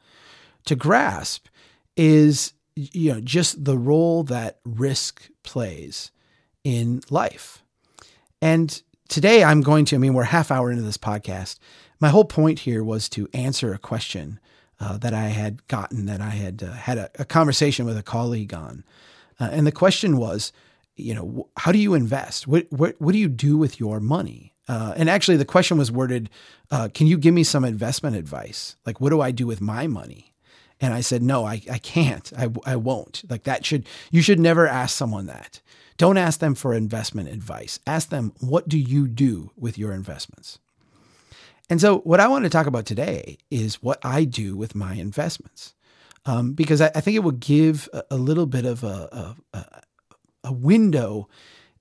to 0.63 0.77
grasp, 0.77 1.47
is 1.97 2.53
you 2.73 3.13
know 3.13 3.19
just 3.19 3.65
the 3.65 3.77
role 3.77 4.23
that 4.23 4.59
risk 4.63 5.29
plays 5.43 6.11
in 6.63 7.01
life. 7.09 7.63
And 8.41 8.81
today, 9.09 9.43
I'm 9.43 9.59
going 9.59 9.83
to. 9.85 9.97
I 9.97 9.99
mean, 9.99 10.13
we're 10.13 10.23
half 10.23 10.51
hour 10.51 10.71
into 10.71 10.83
this 10.83 10.97
podcast 10.97 11.57
my 11.99 12.09
whole 12.09 12.25
point 12.25 12.59
here 12.59 12.83
was 12.83 13.09
to 13.09 13.29
answer 13.33 13.73
a 13.73 13.77
question 13.77 14.39
uh, 14.79 14.97
that 14.97 15.13
I 15.13 15.27
had 15.27 15.65
gotten 15.67 16.05
that 16.05 16.21
I 16.21 16.31
had 16.31 16.63
uh, 16.63 16.71
had 16.71 16.97
a, 16.97 17.09
a, 17.17 17.25
conversation 17.25 17.85
with 17.85 17.97
a 17.97 18.03
colleague 18.03 18.53
on, 18.53 18.83
uh, 19.39 19.49
and 19.51 19.65
the 19.65 19.71
question 19.71 20.17
was, 20.17 20.51
you 20.95 21.13
know, 21.13 21.47
how 21.57 21.71
do 21.71 21.77
you 21.77 21.93
invest? 21.93 22.47
What 22.47 22.67
what 22.71 22.99
what 22.99 23.13
do 23.13 23.17
you 23.17 23.29
do 23.29 23.57
with 23.57 23.79
your 23.79 23.99
money? 23.99 24.53
Uh, 24.67 24.93
and 24.97 25.09
actually, 25.09 25.37
the 25.37 25.45
question 25.45 25.77
was 25.77 25.91
worded, 25.91 26.29
uh, 26.71 26.89
"Can 26.93 27.07
you 27.07 27.17
give 27.17 27.33
me 27.33 27.43
some 27.43 27.63
investment 27.63 28.15
advice? 28.15 28.75
Like, 28.85 28.99
what 28.99 29.11
do 29.11 29.21
I 29.21 29.31
do 29.31 29.47
with 29.47 29.61
my 29.61 29.87
money?" 29.87 30.33
And 30.81 30.93
I 30.93 30.99
said, 31.01 31.23
"No, 31.23 31.45
I 31.45 31.61
I 31.71 31.77
can't. 31.77 32.33
I 32.37 32.49
I 32.65 32.75
won't. 32.75 33.23
Like 33.29 33.43
that 33.43 33.65
should 33.65 33.87
you 34.11 34.21
should 34.21 34.39
never 34.39 34.67
ask 34.67 34.95
someone 34.95 35.27
that." 35.27 35.61
Don't 35.97 36.17
ask 36.17 36.39
them 36.39 36.55
for 36.55 36.73
investment 36.73 37.29
advice. 37.29 37.79
Ask 37.87 38.09
them, 38.09 38.33
what 38.41 38.67
do 38.67 38.77
you 38.77 39.07
do 39.07 39.51
with 39.55 39.77
your 39.77 39.93
investments? 39.93 40.59
And 41.69 41.81
so, 41.81 41.99
what 41.99 42.19
I 42.19 42.27
want 42.27 42.43
to 42.43 42.49
talk 42.49 42.67
about 42.67 42.85
today 42.85 43.37
is 43.49 43.81
what 43.81 43.99
I 44.03 44.23
do 44.25 44.55
with 44.55 44.75
my 44.75 44.93
investments, 44.95 45.73
um, 46.25 46.53
because 46.53 46.81
I, 46.81 46.91
I, 46.95 47.01
think 47.01 47.15
it 47.15 47.23
will 47.23 47.31
give 47.31 47.89
a, 47.93 48.03
a 48.11 48.17
little 48.17 48.45
bit 48.45 48.65
of 48.65 48.83
a, 48.83 49.35
a, 49.53 49.65
a, 50.43 50.53
window 50.53 51.27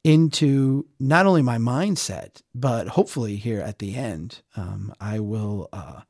into 0.02 0.86
not 0.98 1.26
only 1.26 1.42
my 1.42 1.58
mindset, 1.58 2.40
but 2.54 2.88
hopefully 2.88 3.36
here 3.36 3.60
at 3.60 3.78
the 3.78 3.94
end, 3.94 4.40
um, 4.56 4.92
I 5.00 5.20
will 5.20 5.68
uh, 5.72 6.00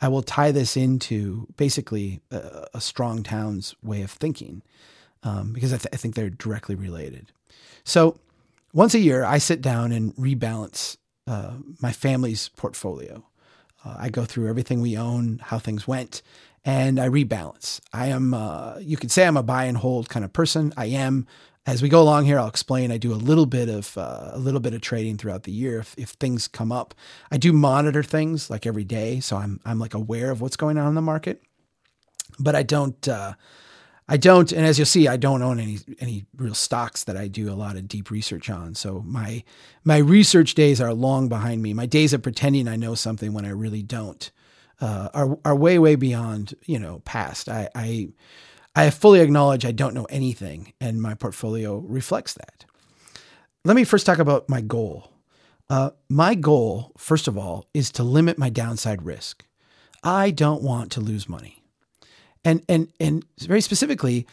I 0.00 0.08
will 0.08 0.22
tie 0.22 0.52
this 0.52 0.76
into 0.76 1.48
basically 1.56 2.20
a, 2.30 2.66
a 2.74 2.80
strong 2.80 3.22
towns 3.22 3.74
way 3.82 4.02
of 4.02 4.10
thinking. 4.10 4.62
um, 5.24 5.52
because 5.52 5.72
I, 5.72 5.78
th- 5.78 5.88
I 5.92 5.96
think 5.96 6.14
they're 6.14 6.30
directly 6.30 6.74
related. 6.74 7.32
So 7.84 8.18
once 8.72 8.94
a 8.94 8.98
year, 8.98 9.24
I 9.24 9.38
sit 9.38 9.60
down 9.60 9.90
and 9.90 10.14
rebalance 10.16 10.98
uh, 11.26 11.54
my 11.80 11.92
family's 11.92 12.48
portfolio. 12.50 13.24
Uh, 13.84 13.96
I 13.98 14.08
go 14.08 14.24
through 14.24 14.48
everything 14.48 14.80
we 14.80 14.96
own, 14.96 15.40
how 15.44 15.58
things 15.58 15.86
went, 15.86 16.22
and 16.64 16.98
I 16.98 17.08
rebalance. 17.08 17.80
I 17.92 18.06
am, 18.06 18.34
uh, 18.34 18.78
you 18.78 18.96
could 18.96 19.10
say 19.10 19.26
I'm 19.26 19.36
a 19.36 19.42
buy 19.42 19.64
and 19.64 19.76
hold 19.76 20.08
kind 20.08 20.24
of 20.24 20.32
person. 20.32 20.72
I 20.76 20.86
am. 20.86 21.26
As 21.66 21.82
we 21.82 21.88
go 21.88 22.02
along 22.02 22.26
here, 22.26 22.38
I'll 22.38 22.46
explain. 22.46 22.92
I 22.92 22.98
do 22.98 23.14
a 23.14 23.16
little 23.16 23.46
bit 23.46 23.70
of 23.70 23.96
uh, 23.96 24.32
a 24.32 24.38
little 24.38 24.60
bit 24.60 24.74
of 24.74 24.82
trading 24.82 25.16
throughout 25.16 25.44
the 25.44 25.52
year 25.52 25.78
if, 25.78 25.94
if 25.96 26.10
things 26.10 26.46
come 26.46 26.70
up. 26.70 26.94
I 27.30 27.38
do 27.38 27.54
monitor 27.54 28.02
things 28.02 28.50
like 28.50 28.66
every 28.66 28.84
day, 28.84 29.20
so 29.20 29.38
I'm 29.38 29.60
I'm 29.64 29.78
like 29.78 29.94
aware 29.94 30.30
of 30.30 30.42
what's 30.42 30.56
going 30.56 30.76
on 30.76 30.88
in 30.88 30.94
the 30.94 31.00
market, 31.00 31.42
but 32.38 32.54
I 32.54 32.64
don't 32.64 33.08
uh, 33.08 33.32
I 34.06 34.18
don't, 34.18 34.52
and 34.52 34.66
as 34.66 34.78
you'll 34.78 34.86
see, 34.86 35.08
I 35.08 35.16
don't 35.16 35.40
own 35.40 35.58
any 35.58 35.78
any 35.98 36.26
real 36.36 36.54
stocks 36.54 37.04
that 37.04 37.16
I 37.16 37.26
do 37.26 37.50
a 37.50 37.54
lot 37.56 37.76
of 37.76 37.88
deep 37.88 38.10
research 38.10 38.50
on. 38.50 38.74
So 38.74 39.02
my 39.06 39.44
my 39.82 39.96
research 39.96 40.54
days 40.54 40.80
are 40.80 40.92
long 40.92 41.28
behind 41.28 41.62
me. 41.62 41.72
My 41.72 41.86
days 41.86 42.12
of 42.12 42.22
pretending 42.22 42.68
I 42.68 42.76
know 42.76 42.94
something 42.94 43.32
when 43.32 43.46
I 43.46 43.50
really 43.50 43.82
don't 43.82 44.30
uh, 44.80 45.08
are 45.14 45.38
are 45.44 45.56
way 45.56 45.78
way 45.78 45.94
beyond 45.94 46.54
you 46.66 46.78
know 46.78 47.00
past. 47.06 47.48
I, 47.48 47.70
I 47.74 48.08
I 48.76 48.90
fully 48.90 49.20
acknowledge 49.20 49.64
I 49.64 49.72
don't 49.72 49.94
know 49.94 50.06
anything, 50.10 50.74
and 50.82 51.00
my 51.00 51.14
portfolio 51.14 51.76
reflects 51.78 52.34
that. 52.34 52.66
Let 53.64 53.74
me 53.74 53.84
first 53.84 54.04
talk 54.04 54.18
about 54.18 54.50
my 54.50 54.60
goal. 54.60 55.12
Uh, 55.70 55.90
my 56.10 56.34
goal, 56.34 56.92
first 56.98 57.26
of 57.26 57.38
all, 57.38 57.66
is 57.72 57.90
to 57.92 58.02
limit 58.02 58.36
my 58.36 58.50
downside 58.50 59.02
risk. 59.02 59.46
I 60.02 60.30
don't 60.30 60.62
want 60.62 60.92
to 60.92 61.00
lose 61.00 61.26
money 61.26 61.63
and 62.44 62.62
and 62.68 62.88
and 63.00 63.24
very 63.40 63.60
specifically, 63.60 64.26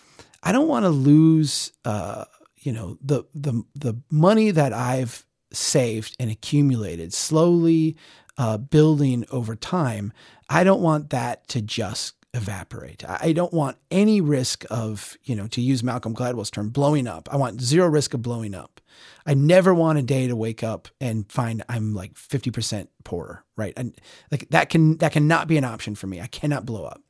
I 0.44 0.52
don't 0.52 0.68
want 0.68 0.86
to 0.86 0.90
lose, 0.90 1.72
uh, 1.86 2.26
you 2.60 2.72
know, 2.72 2.98
the 3.02 3.24
the 3.34 3.64
the 3.76 3.96
money 4.10 4.52
that 4.52 4.74
I've 4.74 5.26
saved 5.54 6.16
and 6.20 6.32
accumulated 6.32 7.14
slowly, 7.14 7.98
uh, 8.38 8.58
building 8.58 9.26
over 9.32 9.56
time. 9.56 10.14
I 10.50 10.64
don't 10.64 10.82
want 10.82 11.10
that 11.12 11.48
to 11.50 11.62
just 11.62 12.16
evaporate. 12.34 13.04
I 13.08 13.34
don't 13.34 13.54
want 13.54 13.78
any 13.90 14.22
risk 14.22 14.66
of, 14.70 15.18
you 15.24 15.36
know, 15.36 15.48
to 15.48 15.62
use 15.62 15.84
Malcolm 15.84 16.16
Gladwell's 16.16 16.50
term, 16.50 16.70
blowing 16.70 17.08
up. 17.08 17.28
I 17.32 17.36
want 17.36 17.62
zero 17.62 17.88
risk 17.88 18.14
of 18.14 18.22
blowing 18.22 18.56
up. 18.56 18.80
I 19.26 19.34
never 19.34 19.74
want 19.74 20.00
a 20.00 20.02
day 20.02 20.28
to 20.28 20.36
wake 20.36 20.64
up 20.64 20.88
and 21.00 21.30
find 21.30 21.64
I'm 21.68 21.94
like 21.94 22.14
50% 22.14 22.88
poorer, 23.04 23.44
right? 23.58 23.74
And 23.76 23.96
like 24.32 24.50
that 24.50 24.70
can 24.70 24.98
that 24.98 25.12
cannot 25.12 25.48
be 25.48 25.58
an 25.58 25.66
option 25.66 25.96
for 25.96 26.08
me. 26.08 26.22
I 26.22 26.28
cannot 26.28 26.66
blow 26.66 26.86
up. 26.86 27.02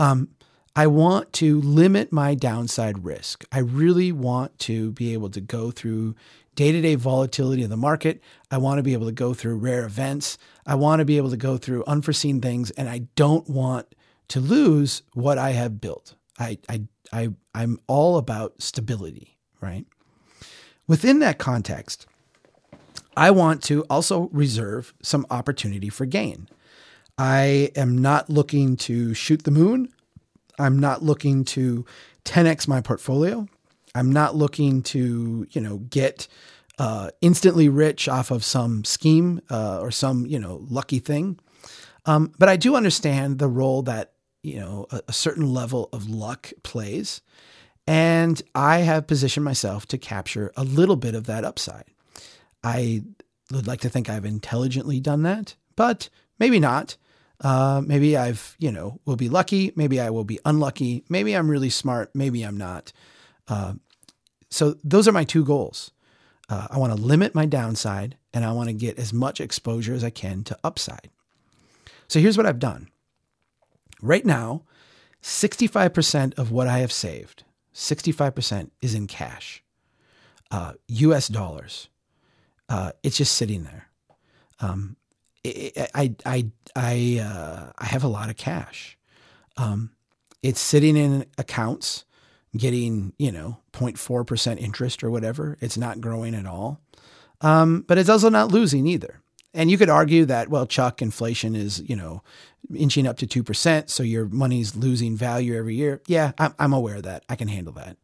Um, 0.00 0.28
I 0.74 0.86
want 0.86 1.32
to 1.34 1.60
limit 1.60 2.10
my 2.10 2.34
downside 2.34 3.04
risk. 3.04 3.44
I 3.52 3.58
really 3.58 4.12
want 4.12 4.58
to 4.60 4.92
be 4.92 5.12
able 5.12 5.28
to 5.30 5.40
go 5.42 5.70
through 5.70 6.14
day 6.54 6.72
to 6.72 6.80
day 6.80 6.94
volatility 6.94 7.62
of 7.64 7.70
the 7.70 7.76
market. 7.76 8.22
I 8.50 8.56
want 8.56 8.78
to 8.78 8.82
be 8.82 8.94
able 8.94 9.06
to 9.06 9.12
go 9.12 9.34
through 9.34 9.56
rare 9.56 9.84
events. 9.84 10.38
I 10.66 10.76
want 10.76 11.00
to 11.00 11.04
be 11.04 11.18
able 11.18 11.30
to 11.30 11.36
go 11.36 11.58
through 11.58 11.84
unforeseen 11.86 12.40
things, 12.40 12.70
and 12.72 12.88
I 12.88 13.00
don't 13.14 13.48
want 13.48 13.94
to 14.28 14.40
lose 14.40 15.02
what 15.12 15.36
I 15.36 15.50
have 15.50 15.82
built. 15.82 16.14
I, 16.38 16.58
I, 16.68 16.82
I, 17.12 17.28
I'm 17.54 17.78
all 17.86 18.16
about 18.16 18.62
stability, 18.62 19.36
right? 19.60 19.84
Within 20.86 21.18
that 21.18 21.38
context, 21.38 22.06
I 23.16 23.32
want 23.32 23.62
to 23.64 23.84
also 23.90 24.30
reserve 24.32 24.94
some 25.02 25.26
opportunity 25.30 25.90
for 25.90 26.06
gain. 26.06 26.48
I 27.20 27.70
am 27.76 27.98
not 27.98 28.30
looking 28.30 28.78
to 28.78 29.12
shoot 29.12 29.42
the 29.42 29.50
moon. 29.50 29.92
I'm 30.58 30.78
not 30.78 31.02
looking 31.02 31.44
to 31.44 31.84
10x 32.24 32.66
my 32.66 32.80
portfolio. 32.80 33.46
I'm 33.94 34.10
not 34.10 34.36
looking 34.36 34.82
to, 34.84 35.46
you 35.50 35.60
know, 35.60 35.76
get 35.90 36.28
uh, 36.78 37.10
instantly 37.20 37.68
rich 37.68 38.08
off 38.08 38.30
of 38.30 38.42
some 38.42 38.84
scheme 38.84 39.42
uh, 39.50 39.80
or 39.80 39.90
some, 39.90 40.24
you 40.24 40.38
know, 40.38 40.64
lucky 40.70 40.98
thing. 40.98 41.38
Um, 42.06 42.32
but 42.38 42.48
I 42.48 42.56
do 42.56 42.74
understand 42.74 43.38
the 43.38 43.48
role 43.48 43.82
that, 43.82 44.14
you 44.42 44.58
know, 44.58 44.86
a, 44.90 45.02
a 45.08 45.12
certain 45.12 45.52
level 45.52 45.90
of 45.92 46.08
luck 46.08 46.50
plays. 46.62 47.20
And 47.86 48.40
I 48.54 48.78
have 48.78 49.06
positioned 49.06 49.44
myself 49.44 49.84
to 49.88 49.98
capture 49.98 50.52
a 50.56 50.64
little 50.64 50.96
bit 50.96 51.14
of 51.14 51.26
that 51.26 51.44
upside. 51.44 51.84
I 52.64 53.02
would 53.52 53.66
like 53.66 53.80
to 53.80 53.90
think 53.90 54.08
I've 54.08 54.24
intelligently 54.24 55.00
done 55.00 55.22
that, 55.24 55.54
but 55.76 56.08
maybe 56.38 56.58
not. 56.58 56.96
Uh, 57.40 57.82
maybe 57.84 58.16
I've, 58.16 58.54
you 58.58 58.70
know, 58.70 59.00
will 59.06 59.16
be 59.16 59.28
lucky. 59.28 59.72
Maybe 59.74 60.00
I 60.00 60.10
will 60.10 60.24
be 60.24 60.38
unlucky. 60.44 61.04
Maybe 61.08 61.34
I'm 61.34 61.50
really 61.50 61.70
smart. 61.70 62.10
Maybe 62.14 62.42
I'm 62.42 62.56
not. 62.56 62.92
Uh, 63.48 63.74
so 64.50 64.76
those 64.84 65.08
are 65.08 65.12
my 65.12 65.24
two 65.24 65.44
goals. 65.44 65.90
Uh, 66.48 66.66
I 66.70 66.78
want 66.78 66.94
to 66.94 67.00
limit 67.00 67.34
my 67.34 67.46
downside 67.46 68.16
and 68.34 68.44
I 68.44 68.52
want 68.52 68.68
to 68.68 68.74
get 68.74 68.98
as 68.98 69.12
much 69.12 69.40
exposure 69.40 69.94
as 69.94 70.04
I 70.04 70.10
can 70.10 70.44
to 70.44 70.58
upside. 70.62 71.08
So 72.08 72.20
here's 72.20 72.36
what 72.36 72.46
I've 72.46 72.58
done. 72.58 72.88
Right 74.02 74.24
now, 74.24 74.64
65% 75.22 76.38
of 76.38 76.50
what 76.50 76.66
I 76.66 76.78
have 76.78 76.92
saved, 76.92 77.44
65% 77.74 78.70
is 78.82 78.94
in 78.94 79.06
cash, 79.06 79.62
US 80.88 81.30
uh, 81.30 81.32
dollars. 81.32 81.88
Uh, 82.68 82.92
it's 83.02 83.16
just 83.16 83.34
sitting 83.34 83.64
there. 83.64 83.88
Um, 84.60 84.96
I 85.44 86.14
I 86.26 86.46
I 86.76 87.20
uh, 87.22 87.72
I 87.78 87.84
have 87.86 88.04
a 88.04 88.08
lot 88.08 88.30
of 88.30 88.36
cash. 88.36 88.98
Um, 89.56 89.90
it's 90.42 90.60
sitting 90.60 90.96
in 90.96 91.26
accounts, 91.38 92.04
getting 92.56 93.12
you 93.18 93.32
know 93.32 93.58
0.4 93.72 94.26
percent 94.26 94.60
interest 94.60 95.02
or 95.02 95.10
whatever. 95.10 95.56
It's 95.60 95.78
not 95.78 96.00
growing 96.00 96.34
at 96.34 96.46
all, 96.46 96.80
um, 97.40 97.84
but 97.86 97.98
it's 97.98 98.08
also 98.10 98.28
not 98.28 98.52
losing 98.52 98.86
either. 98.86 99.20
And 99.52 99.70
you 99.70 99.78
could 99.78 99.90
argue 99.90 100.26
that 100.26 100.48
well, 100.48 100.66
Chuck, 100.66 101.00
inflation 101.02 101.56
is 101.56 101.80
you 101.88 101.96
know 101.96 102.22
inching 102.74 103.06
up 103.06 103.16
to 103.18 103.26
two 103.26 103.42
percent, 103.42 103.90
so 103.90 104.02
your 104.02 104.26
money's 104.26 104.76
losing 104.76 105.16
value 105.16 105.56
every 105.56 105.74
year. 105.74 106.02
Yeah, 106.06 106.32
I'm, 106.38 106.54
I'm 106.58 106.72
aware 106.72 106.96
of 106.96 107.04
that. 107.04 107.24
I 107.28 107.36
can 107.36 107.48
handle 107.48 107.72
that. 107.74 107.96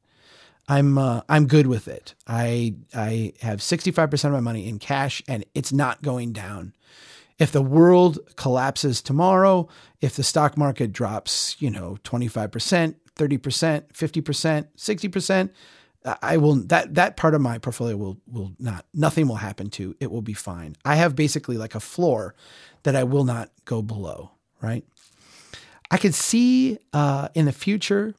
I'm 0.68 0.99
uh, 0.99 1.20
I'm 1.29 1.46
good 1.46 1.66
with 1.66 1.87
it. 1.87 2.14
I 2.27 2.75
I 2.94 3.35
have 3.40 3.61
65% 3.61 4.25
of 4.25 4.33
my 4.33 4.40
money 4.40 4.68
in 4.68 4.79
cash 4.79 5.22
and 5.29 5.44
it's 5.55 5.72
not 5.72 6.03
going 6.03 6.33
down 6.33 6.72
if 7.38 7.53
the 7.53 7.62
world 7.62 8.18
collapses 8.37 9.03
tomorrow, 9.03 9.68
if 10.01 10.16
the 10.16 10.22
stock 10.22 10.57
market 10.57 10.92
drops, 10.92 11.57
you 11.61 11.70
know, 11.70 11.99
25%, 12.05 12.94
30%, 13.16 13.85
50%, 13.92 14.66
60%, 14.77 15.51
I 16.22 16.37
will 16.37 16.55
that 16.66 16.94
that 16.94 17.16
part 17.16 17.35
of 17.35 17.40
my 17.40 17.59
portfolio 17.59 17.96
will 17.96 18.16
will 18.29 18.53
not 18.61 18.87
nothing 18.94 19.27
will 19.27 19.37
happen 19.37 19.70
to. 19.70 19.96
It 19.99 20.11
will 20.11 20.22
be 20.22 20.35
fine. 20.35 20.77
I 20.85 20.94
have 20.94 21.16
basically 21.16 21.57
like 21.57 21.75
a 21.75 21.81
floor 21.81 22.37
that 22.85 22.94
I 22.94 23.03
will 23.03 23.25
not 23.25 23.51
go 23.64 23.83
below, 23.83 24.31
right? 24.62 24.85
I 25.90 25.99
could 25.99 26.14
see 26.14 26.79
uh, 26.92 27.29
in 27.35 27.46
the 27.46 27.53
future 27.53 28.14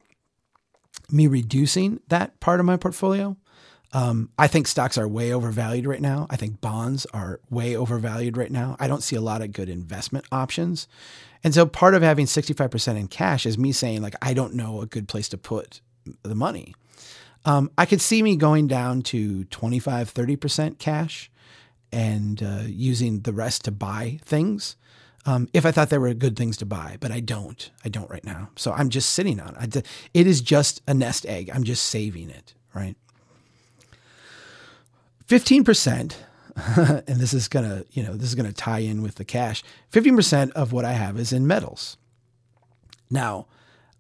me 1.10 1.28
reducing 1.28 2.02
that 2.10 2.40
part 2.40 2.60
of 2.60 2.66
my 2.66 2.76
portfolio. 2.76 3.38
Um, 3.94 4.30
I 4.38 4.48
think 4.48 4.68
stocks 4.68 4.98
are 4.98 5.08
way 5.08 5.32
overvalued 5.32 5.88
right 5.88 6.02
now. 6.02 6.28
I 6.30 6.36
think 6.36 6.60
bonds 6.60 7.06
are 7.14 7.40
way 7.50 7.76
overvalued 7.76 8.36
right 8.36 8.52
now. 8.52 8.76
I 8.80 8.88
don't 8.88 9.04
see 9.04 9.16
a 9.16 9.22
lot 9.22 9.42
of 9.42 9.54
good 9.54 9.70
investment 9.70 10.26
options. 10.32 10.88
And 11.44 11.54
so 11.54 11.66
part 11.66 11.94
of 11.94 12.02
having 12.02 12.26
65% 12.26 12.98
in 12.98 13.08
cash 13.08 13.46
is 13.46 13.58
me 13.58 13.72
saying, 13.72 14.02
like, 14.02 14.16
I 14.22 14.34
don't 14.34 14.56
know 14.56 14.82
a 14.82 14.86
good 14.86 15.08
place 15.08 15.30
to 15.30 15.38
put 15.38 15.82
the 16.24 16.36
money. 16.36 16.76
Um, 17.46 17.72
I 17.78 17.86
could 17.86 18.02
see 18.02 18.22
me 18.22 18.36
going 18.36 18.68
down 18.68 19.04
to 19.04 19.46
25, 19.46 20.14
30% 20.14 20.80
cash 20.80 21.32
and 21.92 22.44
uh, 22.44 22.64
using 22.66 23.22
the 23.22 23.32
rest 23.32 23.64
to 23.66 23.72
buy 23.72 24.20
things 24.24 24.76
um, 25.28 25.50
if 25.54 25.66
I 25.66 25.72
thought 25.72 25.90
there 25.90 26.00
were 26.00 26.14
good 26.14 26.38
things 26.38 26.56
to 26.58 26.66
buy, 26.66 26.96
but 27.02 27.12
I 27.12 27.20
don't. 27.20 27.70
I 27.84 27.90
don't 27.90 28.10
right 28.10 28.24
now. 28.24 28.50
So 28.56 28.72
I'm 28.72 28.88
just 28.90 29.10
sitting 29.10 29.42
on 29.42 29.58
it. 29.62 29.86
It 30.14 30.26
is 30.26 30.40
just 30.40 30.82
a 30.88 30.94
nest 30.94 31.26
egg. 31.26 31.52
I'm 31.54 31.66
just 31.66 31.84
saving 31.86 32.30
it, 32.30 32.54
right? 32.74 32.96
15%, 35.28 36.16
and 37.08 37.20
this 37.20 37.34
is 37.34 37.48
to, 37.70 37.86
you 37.92 38.04
know, 38.04 38.14
this 38.14 38.30
is 38.30 38.36
to 38.50 38.54
tie 38.56 38.80
in 38.80 39.02
with 39.02 39.16
the 39.16 39.26
cash. 39.26 39.64
15% 39.92 40.52
of 40.52 40.72
what 40.72 40.86
I 40.86 40.94
have 40.94 41.20
is 41.20 41.34
in 41.34 41.46
metals. 41.46 41.98
Now, 43.10 43.48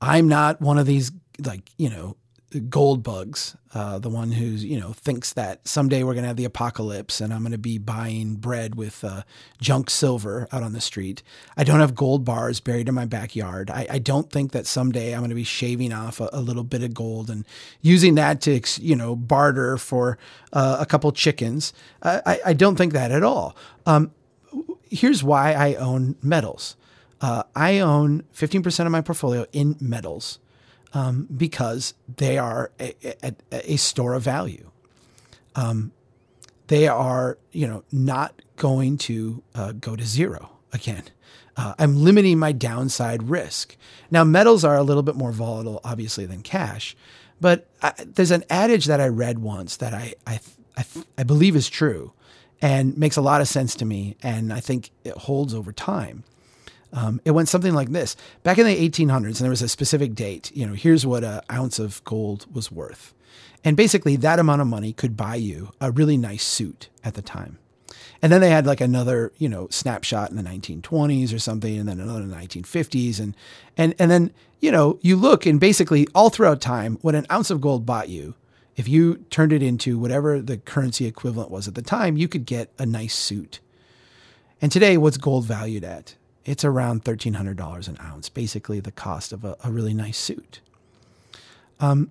I'm 0.01 0.27
not 0.27 0.61
one 0.61 0.77
of 0.77 0.85
these 0.85 1.11
like, 1.43 1.69
you 1.77 1.89
know, 1.89 2.15
gold 2.59 3.03
bugs, 3.03 3.55
uh, 3.73 3.99
the 3.99 4.09
one 4.09 4.31
who's 4.31 4.63
you 4.63 4.79
know 4.79 4.93
thinks 4.93 5.33
that 5.33 5.67
someday 5.67 6.03
we're 6.03 6.13
gonna 6.13 6.27
have 6.27 6.37
the 6.37 6.45
apocalypse 6.45 7.21
and 7.21 7.33
I'm 7.33 7.43
gonna 7.43 7.57
be 7.57 7.77
buying 7.77 8.35
bread 8.35 8.75
with 8.75 9.03
uh, 9.03 9.23
junk 9.61 9.89
silver 9.89 10.47
out 10.51 10.63
on 10.63 10.73
the 10.73 10.81
street. 10.81 11.23
I 11.55 11.63
don't 11.63 11.79
have 11.79 11.95
gold 11.95 12.25
bars 12.25 12.59
buried 12.59 12.89
in 12.89 12.95
my 12.95 13.05
backyard. 13.05 13.69
I, 13.69 13.87
I 13.89 13.99
don't 13.99 14.31
think 14.31 14.51
that 14.51 14.65
someday 14.65 15.13
I'm 15.13 15.21
gonna 15.21 15.35
be 15.35 15.43
shaving 15.43 15.93
off 15.93 16.19
a, 16.19 16.29
a, 16.33 16.41
little 16.41 16.63
bit 16.63 16.83
of 16.83 16.93
gold 16.93 17.29
and 17.29 17.45
using 17.81 18.15
that 18.15 18.41
to 18.41 18.61
you 18.81 18.95
know 18.95 19.15
barter 19.15 19.77
for 19.77 20.17
uh, 20.53 20.77
a 20.79 20.85
couple 20.85 21.11
chickens. 21.11 21.73
I, 22.01 22.39
I 22.45 22.53
don't 22.53 22.75
think 22.75 22.93
that 22.93 23.11
at 23.11 23.23
all. 23.23 23.55
Um, 23.85 24.11
here's 24.89 25.23
why 25.23 25.53
I 25.53 25.75
own 25.75 26.15
metals. 26.21 26.75
Uh, 27.19 27.43
I 27.55 27.79
own 27.79 28.23
15% 28.35 28.85
of 28.85 28.91
my 28.91 29.01
portfolio 29.01 29.45
in 29.51 29.75
metals 29.79 30.39
um, 30.93 31.27
because 31.35 31.93
they 32.17 32.37
are 32.37 32.71
a, 32.79 32.95
a, 33.23 33.33
a, 33.73 33.75
store 33.77 34.13
of 34.13 34.23
value. 34.23 34.71
Um, 35.55 35.91
they 36.67 36.87
are, 36.87 37.37
you 37.51 37.67
know, 37.67 37.83
not 37.91 38.41
going 38.55 38.97
to 38.99 39.43
uh, 39.55 39.73
go 39.73 39.95
to 39.95 40.05
zero 40.05 40.51
again. 40.71 41.03
Uh, 41.55 41.73
I'm 41.79 42.03
limiting 42.03 42.37
my 42.37 42.51
downside 42.51 43.29
risk. 43.29 43.75
Now, 44.11 44.23
metals 44.23 44.63
are 44.63 44.77
a 44.77 44.83
little 44.83 45.03
bit 45.03 45.15
more 45.15 45.31
volatile, 45.31 45.81
obviously, 45.83 46.25
than 46.25 46.41
cash, 46.41 46.95
but 47.41 47.67
I, 47.81 47.93
there's 48.05 48.31
an 48.31 48.43
adage 48.49 48.85
that 48.85 49.01
I 49.01 49.07
read 49.07 49.39
once 49.39 49.77
that 49.77 49.93
I, 49.93 50.13
I, 50.25 50.39
I, 50.77 50.85
I 51.17 51.23
believe 51.23 51.55
is 51.55 51.69
true 51.69 52.13
and 52.61 52.97
makes 52.97 53.17
a 53.17 53.21
lot 53.21 53.41
of 53.41 53.47
sense 53.47 53.75
to 53.75 53.85
me, 53.85 54.15
and 54.23 54.51
I 54.51 54.59
think 54.59 54.91
it 55.03 55.13
holds 55.13 55.53
over 55.53 55.71
time. 55.71 56.23
Um, 56.97 57.21
it 57.25 57.31
went 57.31 57.47
something 57.47 57.75
like 57.75 57.91
this: 57.91 58.15
back 58.41 58.57
in 58.57 58.65
the 58.65 58.89
1800s, 58.89 59.25
and 59.25 59.35
there 59.35 59.51
was 59.51 59.61
a 59.61 59.69
specific 59.69 60.15
date. 60.15 60.51
You 60.55 60.65
know, 60.65 60.73
here's 60.73 61.05
what 61.05 61.23
an 61.23 61.41
ounce 61.51 61.77
of 61.77 62.03
gold 62.03 62.47
was 62.51 62.71
worth, 62.71 63.13
and 63.63 63.77
basically 63.77 64.15
that 64.15 64.39
amount 64.39 64.61
of 64.61 64.67
money 64.67 64.93
could 64.93 65.15
buy 65.15 65.35
you 65.35 65.69
a 65.79 65.91
really 65.91 66.17
nice 66.17 66.43
suit 66.43 66.89
at 67.03 67.13
the 67.13 67.21
time. 67.21 67.59
And 68.19 68.31
then 68.31 68.41
they 68.41 68.49
had 68.49 68.65
like 68.65 68.81
another, 68.81 69.31
you 69.37 69.47
know, 69.47 69.67
snapshot 69.69 70.31
in 70.31 70.37
the 70.37 70.41
1920s 70.41 71.35
or 71.35 71.37
something, 71.37 71.77
and 71.77 71.87
then 71.87 71.99
another 71.99 72.21
in 72.21 72.31
the 72.31 72.35
1950s, 72.35 73.19
and 73.19 73.35
and 73.77 73.93
and 73.99 74.09
then 74.09 74.31
you 74.59 74.71
know 74.71 74.97
you 75.01 75.17
look 75.17 75.45
and 75.45 75.59
basically 75.59 76.07
all 76.15 76.31
throughout 76.31 76.61
time, 76.61 76.97
what 77.03 77.13
an 77.13 77.27
ounce 77.31 77.51
of 77.51 77.61
gold 77.61 77.85
bought 77.85 78.09
you, 78.09 78.33
if 78.75 78.87
you 78.87 79.17
turned 79.29 79.53
it 79.53 79.61
into 79.61 79.99
whatever 79.99 80.41
the 80.41 80.57
currency 80.57 81.05
equivalent 81.05 81.51
was 81.51 81.67
at 81.67 81.75
the 81.75 81.83
time, 81.83 82.17
you 82.17 82.27
could 82.27 82.47
get 82.47 82.71
a 82.79 82.87
nice 82.87 83.13
suit. 83.13 83.59
And 84.59 84.71
today, 84.71 84.97
what's 84.97 85.17
gold 85.17 85.45
valued 85.45 85.83
at? 85.83 86.15
It's 86.47 86.65
around 86.65 87.05
thirteen 87.05 87.35
hundred 87.35 87.57
dollars 87.57 87.87
an 87.87 87.97
ounce, 88.01 88.29
basically 88.29 88.79
the 88.79 88.91
cost 88.91 89.31
of 89.31 89.45
a, 89.45 89.55
a 89.63 89.71
really 89.71 89.93
nice 89.93 90.17
suit. 90.17 90.61
Um, 91.79 92.09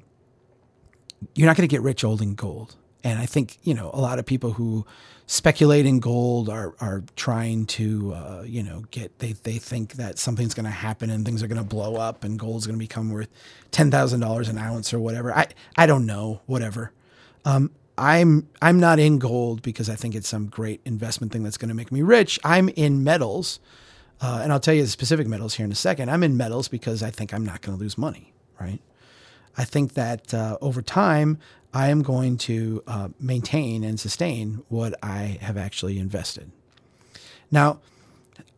you're 1.35 1.47
not 1.47 1.57
going 1.57 1.69
to 1.69 1.73
get 1.73 1.83
rich 1.83 2.03
holding 2.03 2.35
gold. 2.35 2.77
And 3.03 3.19
I 3.19 3.27
think, 3.27 3.59
you 3.63 3.73
know, 3.73 3.91
a 3.95 4.01
lot 4.01 4.19
of 4.19 4.27
people 4.27 4.53
who 4.53 4.85
speculate 5.27 5.87
in 5.87 6.01
gold 6.01 6.49
are, 6.49 6.75
are 6.81 7.05
trying 7.15 7.67
to, 7.67 8.13
uh, 8.13 8.43
you 8.45 8.63
know, 8.63 8.83
get, 8.91 9.19
they, 9.21 9.33
they 9.33 9.59
think 9.59 9.95
that 9.95 10.19
something's 10.19 10.55
going 10.55 10.65
to 10.65 10.71
happen 10.71 11.11
and 11.11 11.25
things 11.25 11.43
are 11.43 11.47
going 11.47 11.61
to 11.61 11.65
blow 11.65 11.97
up 11.97 12.25
and 12.25 12.39
gold's 12.39 12.67
going 12.67 12.77
to 12.77 12.83
become 12.83 13.11
worth 13.11 13.29
$10,000 13.73 14.49
an 14.49 14.59
ounce 14.59 14.93
or 14.93 14.99
whatever. 14.99 15.33
I, 15.33 15.47
I 15.77 15.87
don't 15.87 16.05
know, 16.05 16.41
whatever. 16.47 16.93
Um, 17.45 17.71
I'm, 17.97 18.49
I'm 18.61 18.81
not 18.81 18.99
in 18.99 19.19
gold 19.19 19.63
because 19.63 19.89
I 19.89 19.95
think 19.95 20.15
it's 20.15 20.29
some 20.29 20.47
great 20.47 20.81
investment 20.85 21.33
thing 21.33 21.45
that's 21.45 21.59
going 21.59 21.69
to 21.69 21.75
make 21.75 21.93
me 21.93 22.03
rich. 22.03 22.39
I'm 22.45 22.69
in 22.71 23.05
metals. 23.05 23.61
Uh, 24.21 24.41
and 24.43 24.53
I'll 24.53 24.61
tell 24.61 24.75
you 24.75 24.83
the 24.83 24.89
specific 24.89 25.27
metals 25.27 25.55
here 25.55 25.65
in 25.65 25.73
a 25.73 25.77
second. 25.77 26.11
I'm 26.11 26.23
in 26.23 26.37
metals 26.37 26.69
because 26.69 27.03
I 27.03 27.11
think 27.11 27.35
I'm 27.35 27.45
not 27.45 27.61
going 27.61 27.77
to 27.77 27.83
lose 27.83 27.99
money, 27.99 28.33
right? 28.61 28.81
I 29.59 29.65
think 29.65 29.95
that 29.95 30.33
uh, 30.33 30.59
over 30.61 30.83
time, 30.83 31.39
I 31.73 31.89
am 31.89 32.03
going 32.03 32.39
to 32.39 32.83
uh, 32.87 33.09
maintain 33.21 33.85
and 33.85 34.01
sustain 34.01 34.63
what 34.69 34.95
I 35.03 35.39
have 35.41 35.57
actually 35.57 35.99
invested. 35.99 36.51
Now, 37.51 37.81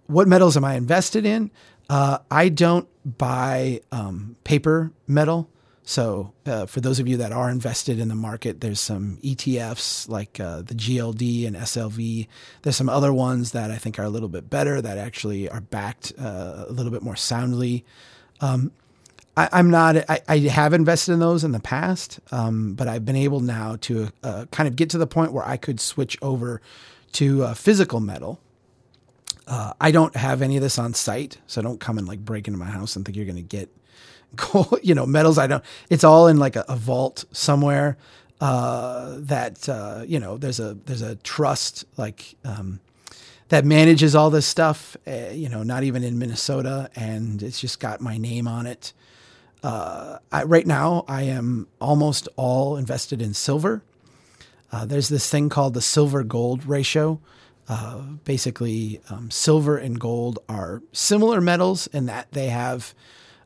what 0.06 0.28
metals 0.28 0.56
am 0.56 0.64
I 0.64 0.74
invested 0.74 1.26
in? 1.26 1.50
Uh, 1.90 2.18
I 2.30 2.48
don't 2.48 2.88
buy 3.18 3.80
um, 3.90 4.36
paper 4.44 4.92
metal. 5.06 5.50
So, 5.88 6.34
uh, 6.44 6.66
for 6.66 6.82
those 6.82 7.00
of 7.00 7.08
you 7.08 7.16
that 7.16 7.32
are 7.32 7.48
invested 7.48 7.98
in 7.98 8.08
the 8.08 8.14
market, 8.14 8.60
there's 8.60 8.78
some 8.78 9.16
ETFs 9.24 10.06
like 10.06 10.38
uh, 10.38 10.60
the 10.60 10.74
GLD 10.74 11.46
and 11.46 11.56
SLV. 11.56 12.28
There's 12.60 12.76
some 12.76 12.90
other 12.90 13.10
ones 13.10 13.52
that 13.52 13.70
I 13.70 13.78
think 13.78 13.98
are 13.98 14.02
a 14.02 14.10
little 14.10 14.28
bit 14.28 14.50
better 14.50 14.82
that 14.82 14.98
actually 14.98 15.48
are 15.48 15.62
backed 15.62 16.12
uh, 16.18 16.66
a 16.68 16.72
little 16.72 16.92
bit 16.92 17.00
more 17.00 17.16
soundly. 17.16 17.86
Um, 18.42 18.70
I, 19.34 19.48
am 19.50 19.70
not. 19.70 19.96
I, 20.10 20.20
I, 20.28 20.38
have 20.40 20.74
invested 20.74 21.14
in 21.14 21.20
those 21.20 21.42
in 21.42 21.52
the 21.52 21.58
past, 21.58 22.20
um, 22.32 22.74
but 22.74 22.86
I've 22.86 23.06
been 23.06 23.16
able 23.16 23.40
now 23.40 23.76
to 23.76 24.10
uh, 24.22 24.44
kind 24.50 24.68
of 24.68 24.76
get 24.76 24.90
to 24.90 24.98
the 24.98 25.06
point 25.06 25.32
where 25.32 25.46
I 25.48 25.56
could 25.56 25.80
switch 25.80 26.18
over 26.20 26.60
to 27.12 27.44
uh, 27.44 27.54
physical 27.54 28.00
metal. 28.00 28.42
Uh, 29.46 29.72
I 29.80 29.90
don't 29.90 30.14
have 30.16 30.42
any 30.42 30.58
of 30.58 30.62
this 30.62 30.78
on 30.78 30.92
site, 30.92 31.38
so 31.46 31.62
don't 31.62 31.80
come 31.80 31.96
and 31.96 32.06
like 32.06 32.22
break 32.22 32.46
into 32.46 32.58
my 32.58 32.66
house 32.66 32.94
and 32.94 33.06
think 33.06 33.16
you're 33.16 33.24
going 33.24 33.36
to 33.36 33.42
get 33.42 33.70
gold. 34.36 34.78
You 34.82 34.94
know, 34.94 35.06
metals. 35.06 35.38
I 35.38 35.46
don't. 35.46 35.64
It's 35.90 36.04
all 36.04 36.28
in 36.28 36.38
like 36.38 36.56
a, 36.56 36.64
a 36.68 36.76
vault 36.76 37.24
somewhere. 37.32 37.96
Uh, 38.40 39.16
that 39.18 39.68
uh, 39.68 40.04
you 40.06 40.20
know, 40.20 40.38
there's 40.38 40.60
a 40.60 40.74
there's 40.86 41.02
a 41.02 41.16
trust 41.16 41.84
like. 41.96 42.36
Um, 42.44 42.80
that 43.48 43.64
manages 43.64 44.14
all 44.14 44.28
this 44.28 44.46
stuff, 44.46 44.94
uh, 45.06 45.30
you 45.32 45.48
know, 45.48 45.62
not 45.62 45.82
even 45.82 46.04
in 46.04 46.18
Minnesota, 46.18 46.90
and 46.94 47.42
it's 47.42 47.58
just 47.58 47.80
got 47.80 47.98
my 47.98 48.18
name 48.18 48.46
on 48.46 48.66
it. 48.66 48.92
Uh, 49.62 50.18
I, 50.30 50.44
right 50.44 50.66
now, 50.66 51.04
I 51.08 51.22
am 51.22 51.66
almost 51.80 52.28
all 52.36 52.76
invested 52.76 53.22
in 53.22 53.34
silver. 53.34 53.82
Uh, 54.70 54.84
there's 54.84 55.08
this 55.08 55.30
thing 55.30 55.48
called 55.48 55.74
the 55.74 55.80
silver 55.80 56.22
gold 56.22 56.66
ratio. 56.66 57.20
Uh, 57.68 58.00
basically, 58.24 59.00
um, 59.10 59.30
silver 59.30 59.76
and 59.76 59.98
gold 59.98 60.38
are 60.48 60.82
similar 60.92 61.40
metals 61.40 61.86
in 61.88 62.06
that 62.06 62.30
they 62.32 62.48
have 62.48 62.94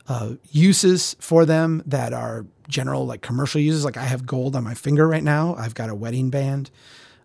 uh, 0.08 0.34
uses 0.50 1.16
for 1.20 1.44
them 1.44 1.82
that 1.86 2.12
are 2.12 2.46
general, 2.68 3.06
like 3.06 3.22
commercial 3.22 3.60
uses. 3.60 3.84
Like 3.84 3.96
I 3.96 4.04
have 4.04 4.26
gold 4.26 4.56
on 4.56 4.64
my 4.64 4.74
finger 4.74 5.06
right 5.06 5.22
now, 5.22 5.54
I've 5.56 5.74
got 5.74 5.90
a 5.90 5.94
wedding 5.94 6.30
band. 6.30 6.70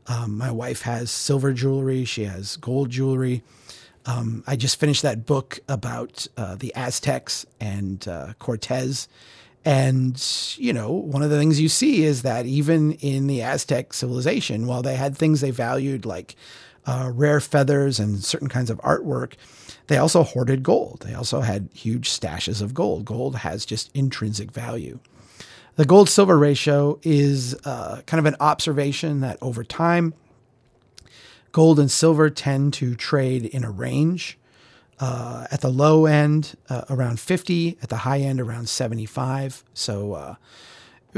Um, 0.07 0.37
my 0.37 0.51
wife 0.51 0.83
has 0.83 1.11
silver 1.11 1.51
jewelry, 1.53 2.05
she 2.05 2.25
has 2.25 2.57
gold 2.57 2.89
jewelry. 2.89 3.43
Um, 4.05 4.41
I 4.47 4.55
just 4.55 4.79
finished 4.79 5.01
that 5.01 5.25
book 5.25 5.59
about 5.67 6.27
uh, 6.37 6.55
the 6.55 6.73
Aztecs 6.75 7.45
and 7.59 8.07
uh, 8.07 8.33
Cortez. 8.39 9.09
And, 9.65 10.23
you 10.55 10.71
know, 10.71 10.93
one 10.93 11.23
of 11.23 11.29
the 11.29 11.37
things 11.37 11.59
you 11.59 11.67
see 11.67 12.05
is 12.05 12.21
that 12.21 12.45
even 12.45 12.93
in 12.93 13.27
the 13.27 13.41
Aztec 13.41 13.91
civilization, 13.91 14.65
while 14.65 14.81
they 14.81 14.95
had 14.95 15.17
things 15.17 15.41
they 15.41 15.51
valued 15.51 16.05
like 16.05 16.37
uh, 16.87 17.11
rare 17.13 17.39
feathers 17.39 17.99
and 17.99 18.23
certain 18.23 18.47
kinds 18.47 18.71
of 18.71 18.79
artwork, 18.79 19.33
they 19.85 19.97
also 19.97 20.23
hoarded 20.23 20.63
gold. 20.63 21.03
They 21.05 21.13
also 21.13 21.41
had 21.41 21.69
huge 21.73 22.09
stashes 22.09 22.61
of 22.61 22.73
gold. 22.73 23.05
Gold 23.05 23.35
has 23.37 23.65
just 23.65 23.91
intrinsic 23.93 24.51
value. 24.51 24.99
The 25.75 25.85
gold 25.85 26.09
silver 26.09 26.39
ratio 26.39 26.99
is 27.03 27.53
uh, 27.63 28.01
kind 28.07 28.17
of 28.17 28.25
an 28.25 28.35
observation 28.39 29.19
that 29.19 29.37
over 29.41 29.63
time, 29.63 30.15
Gold 31.57 31.79
and 31.79 31.89
silver 31.89 32.29
tend 32.29 32.73
to 32.75 32.93
trade 32.93 33.45
in 33.45 33.63
a 33.63 33.71
range. 33.71 34.37
Uh, 34.99 35.47
at 35.51 35.61
the 35.61 35.69
low 35.69 36.05
end, 36.05 36.55
uh, 36.69 36.83
around 36.87 37.19
50, 37.19 37.79
at 37.81 37.89
the 37.89 37.97
high 37.97 38.19
end, 38.19 38.39
around 38.39 38.69
75. 38.69 39.63
So, 39.73 40.13
uh, 40.13 40.35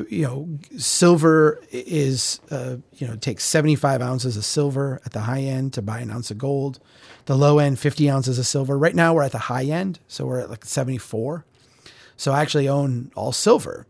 you 0.09 0.23
know, 0.23 0.59
silver 0.77 1.61
is, 1.71 2.39
uh, 2.51 2.77
you 2.95 3.07
know, 3.07 3.15
takes 3.15 3.43
75 3.45 4.01
ounces 4.01 4.37
of 4.37 4.45
silver 4.45 5.01
at 5.05 5.13
the 5.13 5.21
high 5.21 5.41
end 5.41 5.73
to 5.73 5.81
buy 5.81 5.99
an 5.99 6.11
ounce 6.11 6.31
of 6.31 6.37
gold. 6.37 6.79
The 7.25 7.35
low 7.35 7.59
end, 7.59 7.79
50 7.79 8.09
ounces 8.09 8.39
of 8.39 8.47
silver. 8.47 8.77
Right 8.77 8.95
now, 8.95 9.13
we're 9.13 9.23
at 9.23 9.31
the 9.31 9.37
high 9.37 9.65
end. 9.65 9.99
So, 10.07 10.25
we're 10.25 10.39
at 10.39 10.49
like 10.49 10.65
74. 10.65 11.45
So, 12.17 12.31
I 12.31 12.41
actually 12.41 12.67
own 12.67 13.11
all 13.15 13.31
silver. 13.31 13.85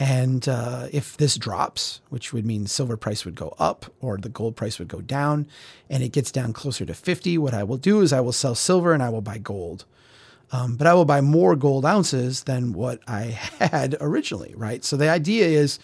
And 0.00 0.48
uh, 0.48 0.88
if 0.92 1.18
this 1.18 1.36
drops, 1.36 2.00
which 2.08 2.32
would 2.32 2.46
mean 2.46 2.66
silver 2.66 2.96
price 2.96 3.26
would 3.26 3.34
go 3.34 3.54
up 3.58 3.84
or 4.00 4.16
the 4.16 4.30
gold 4.30 4.56
price 4.56 4.78
would 4.78 4.88
go 4.88 5.02
down, 5.02 5.46
and 5.90 6.02
it 6.02 6.08
gets 6.08 6.32
down 6.32 6.54
closer 6.54 6.86
to 6.86 6.94
50, 6.94 7.36
what 7.36 7.52
I 7.52 7.62
will 7.64 7.76
do 7.76 8.00
is 8.00 8.10
I 8.10 8.20
will 8.20 8.32
sell 8.32 8.54
silver 8.54 8.94
and 8.94 9.02
I 9.02 9.10
will 9.10 9.20
buy 9.20 9.36
gold. 9.36 9.84
Um, 10.52 10.76
but 10.76 10.86
I 10.86 10.94
will 10.94 11.04
buy 11.04 11.20
more 11.20 11.54
gold 11.54 11.86
ounces 11.86 12.44
than 12.44 12.72
what 12.72 13.00
I 13.06 13.38
had 13.60 13.96
originally, 14.00 14.54
right? 14.56 14.84
So 14.84 14.96
the 14.96 15.08
idea 15.08 15.46
is 15.46 15.78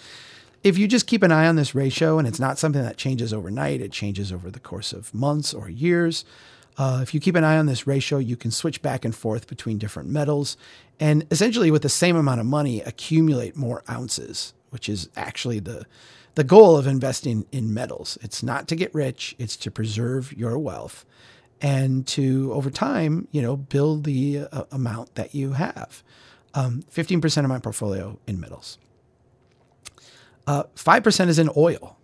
if 0.65 0.77
you 0.77 0.89
just 0.89 1.07
keep 1.07 1.23
an 1.23 1.31
eye 1.31 1.47
on 1.47 1.57
this 1.57 1.75
ratio 1.75 2.19
and 2.19 2.27
it's 2.27 2.41
not 2.41 2.59
something 2.59 2.83
that 2.83 2.97
changes 2.97 3.33
overnight, 3.33 3.81
it 3.81 3.93
changes 3.93 4.33
over 4.33 4.51
the 4.51 4.61
course 4.61 4.93
of 4.93 5.15
months 5.15 5.55
or 5.55 5.69
years. 5.69 6.25
Uh, 6.77 6.99
if 7.03 7.15
you 7.15 7.21
keep 7.21 7.37
an 7.37 7.45
eye 7.45 7.57
on 7.57 7.67
this 7.67 7.87
ratio, 7.87 8.19
you 8.19 8.37
can 8.37 8.51
switch 8.51 8.83
back 8.83 9.05
and 9.05 9.15
forth 9.15 9.47
between 9.47 9.79
different 9.79 10.09
metals 10.09 10.57
and 10.99 11.27
essentially 11.31 11.71
with 11.71 11.83
the 11.83 11.89
same 11.89 12.17
amount 12.17 12.41
of 12.41 12.47
money 12.47 12.81
accumulate 12.83 13.57
more 13.57 13.83
ounces, 13.89 14.55
which 14.71 14.89
is 14.89 15.09
actually 15.17 15.61
the 15.61 15.87
the 16.35 16.45
goal 16.45 16.77
of 16.77 16.87
investing 16.87 17.47
in 17.51 17.73
metals. 17.73 18.19
It's 18.21 18.43
not 18.43 18.69
to 18.69 18.77
get 18.77 18.95
rich, 18.95 19.35
it's 19.39 19.57
to 19.57 19.71
preserve 19.71 20.35
your 20.35 20.59
wealth 20.59 21.07
and 21.61 22.07
to 22.09 22.53
over 22.53 22.71
time, 22.71 23.29
you 23.31 23.43
know, 23.43 23.57
build 23.57 24.05
the 24.05 24.47
uh, 24.53 24.65
amount 24.71 25.15
that 25.15 25.35
you 25.35 25.53
have. 25.53 26.03
Um, 26.55 26.85
15% 26.93 27.39
of 27.39 27.49
my 27.49 27.59
portfolio 27.59 28.19
in 28.27 28.41
metals. 28.41 28.79
Uh, 30.47 30.65
5% 30.75 31.29
is 31.29 31.39
in 31.39 31.51
oil. 31.57 31.99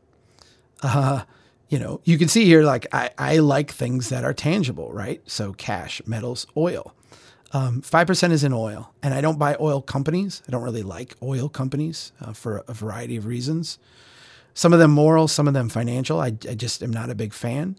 Uh, 0.82 1.22
you 1.68 1.78
know, 1.78 2.00
you 2.05 2.18
can 2.18 2.28
see 2.28 2.44
here, 2.44 2.62
like, 2.62 2.86
I, 2.92 3.11
I 3.16 3.38
like 3.38 3.70
things 3.70 4.11
that 4.11 4.24
are 4.24 4.34
tangible, 4.34 4.92
right? 4.92 5.22
So, 5.26 5.53
cash, 5.55 6.03
metals, 6.07 6.46
oil. 6.57 6.94
Um, 7.53 7.82
5% 7.82 8.30
is 8.30 8.44
in 8.44 8.53
oil, 8.53 8.92
and 9.03 9.14
I 9.14 9.20
don't 9.20 9.38
buy 9.38 9.57
oil 9.61 9.80
companies. 9.80 10.42
I 10.48 10.50
don't 10.50 10.62
really 10.62 10.82
like 10.82 11.14
oil 11.22 11.48
companies 11.48 12.12
uh, 12.20 12.32
for 12.32 12.64
a 12.66 12.74
variety 12.74 13.16
of 13.16 13.26
reasons. 13.26 13.78
Some 14.55 14.72
of 14.72 14.78
them 14.78 14.90
moral, 14.90 15.28
some 15.28 15.48
of 15.48 15.55
them 15.55 15.68
financial. 15.68 16.20
I, 16.20 16.26
I, 16.26 16.55
just 16.55 16.82
am 16.82 16.90
not 16.90 17.11
a 17.11 17.14
big 17.14 17.32
fan. 17.32 17.78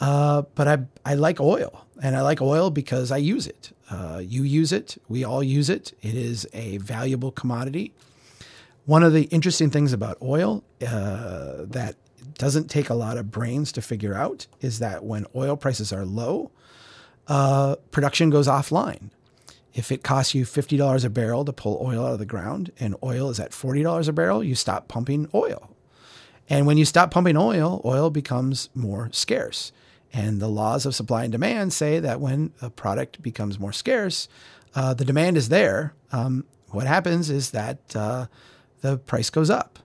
Uh, 0.00 0.42
but 0.54 0.68
I, 0.68 0.78
I 1.04 1.14
like 1.14 1.40
oil 1.40 1.86
and 2.02 2.16
I 2.16 2.22
like 2.22 2.42
oil 2.42 2.70
because 2.70 3.10
I 3.10 3.18
use 3.18 3.46
it. 3.46 3.72
Uh, 3.90 4.20
you 4.24 4.42
use 4.42 4.72
it. 4.72 4.98
We 5.08 5.24
all 5.24 5.42
use 5.42 5.70
it. 5.70 5.96
It 6.02 6.14
is 6.14 6.46
a 6.52 6.78
valuable 6.78 7.30
commodity. 7.30 7.92
One 8.86 9.02
of 9.02 9.12
the 9.12 9.22
interesting 9.24 9.70
things 9.70 9.92
about 9.92 10.18
oil 10.20 10.62
uh, 10.86 11.64
that 11.66 11.96
doesn't 12.36 12.68
take 12.68 12.90
a 12.90 12.94
lot 12.94 13.16
of 13.16 13.30
brains 13.30 13.72
to 13.72 13.82
figure 13.82 14.14
out 14.14 14.46
is 14.60 14.78
that 14.80 15.04
when 15.04 15.26
oil 15.34 15.56
prices 15.56 15.92
are 15.92 16.04
low, 16.04 16.50
uh, 17.28 17.76
production 17.90 18.30
goes 18.30 18.48
offline. 18.48 19.10
If 19.72 19.90
it 19.90 20.02
costs 20.02 20.34
you 20.34 20.44
$50 20.44 21.04
a 21.04 21.10
barrel 21.10 21.44
to 21.44 21.52
pull 21.52 21.80
oil 21.82 22.06
out 22.06 22.12
of 22.12 22.18
the 22.18 22.26
ground 22.26 22.72
and 22.78 22.94
oil 23.02 23.30
is 23.30 23.40
at 23.40 23.50
$40 23.50 24.08
a 24.08 24.12
barrel, 24.12 24.44
you 24.44 24.54
stop 24.54 24.88
pumping 24.88 25.28
oil. 25.34 25.70
And 26.48 26.66
when 26.66 26.76
you 26.76 26.84
stop 26.84 27.10
pumping 27.10 27.36
oil, 27.36 27.80
oil 27.84 28.10
becomes 28.10 28.68
more 28.74 29.08
scarce. 29.12 29.72
And 30.14 30.40
the 30.40 30.48
laws 30.48 30.86
of 30.86 30.94
supply 30.94 31.24
and 31.24 31.32
demand 31.32 31.72
say 31.72 31.98
that 31.98 32.20
when 32.20 32.52
a 32.62 32.70
product 32.70 33.20
becomes 33.20 33.58
more 33.58 33.72
scarce, 33.72 34.28
uh, 34.74 34.94
the 34.94 35.04
demand 35.04 35.36
is 35.36 35.48
there. 35.48 35.92
Um, 36.12 36.44
what 36.68 36.86
happens 36.86 37.30
is 37.30 37.50
that 37.50 37.96
uh, 37.96 38.26
the 38.80 38.98
price 38.98 39.28
goes 39.28 39.50
up. 39.50 39.80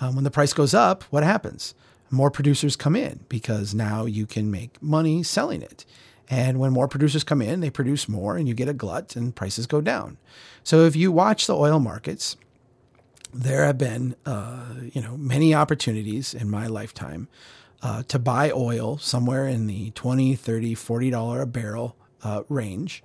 Um, 0.00 0.16
when 0.16 0.24
the 0.24 0.30
price 0.30 0.52
goes 0.52 0.74
up, 0.74 1.04
what 1.04 1.22
happens? 1.22 1.74
More 2.10 2.32
producers 2.32 2.74
come 2.74 2.96
in 2.96 3.20
because 3.28 3.74
now 3.74 4.06
you 4.06 4.26
can 4.26 4.50
make 4.50 4.82
money 4.82 5.22
selling 5.22 5.62
it. 5.62 5.84
And 6.28 6.58
when 6.58 6.72
more 6.72 6.88
producers 6.88 7.22
come 7.22 7.40
in, 7.40 7.60
they 7.60 7.70
produce 7.70 8.08
more 8.08 8.36
and 8.36 8.48
you 8.48 8.54
get 8.54 8.68
a 8.68 8.74
glut 8.74 9.14
and 9.14 9.36
prices 9.36 9.66
go 9.66 9.80
down. 9.80 10.16
So 10.64 10.84
if 10.84 10.96
you 10.96 11.12
watch 11.12 11.46
the 11.46 11.56
oil 11.56 11.78
markets, 11.78 12.36
there 13.32 13.64
have 13.64 13.78
been, 13.78 14.16
uh, 14.26 14.66
you 14.92 15.00
know, 15.00 15.16
many 15.16 15.54
opportunities 15.54 16.34
in 16.34 16.50
my 16.50 16.66
lifetime 16.66 17.28
uh, 17.84 18.02
to 18.08 18.18
buy 18.18 18.50
oil 18.50 18.96
somewhere 18.96 19.46
in 19.46 19.66
the 19.66 19.90
20, 19.90 20.34
30, 20.34 20.74
40 20.74 21.10
dollar 21.10 21.42
a 21.42 21.46
barrel 21.46 21.94
uh, 22.22 22.42
range, 22.48 23.04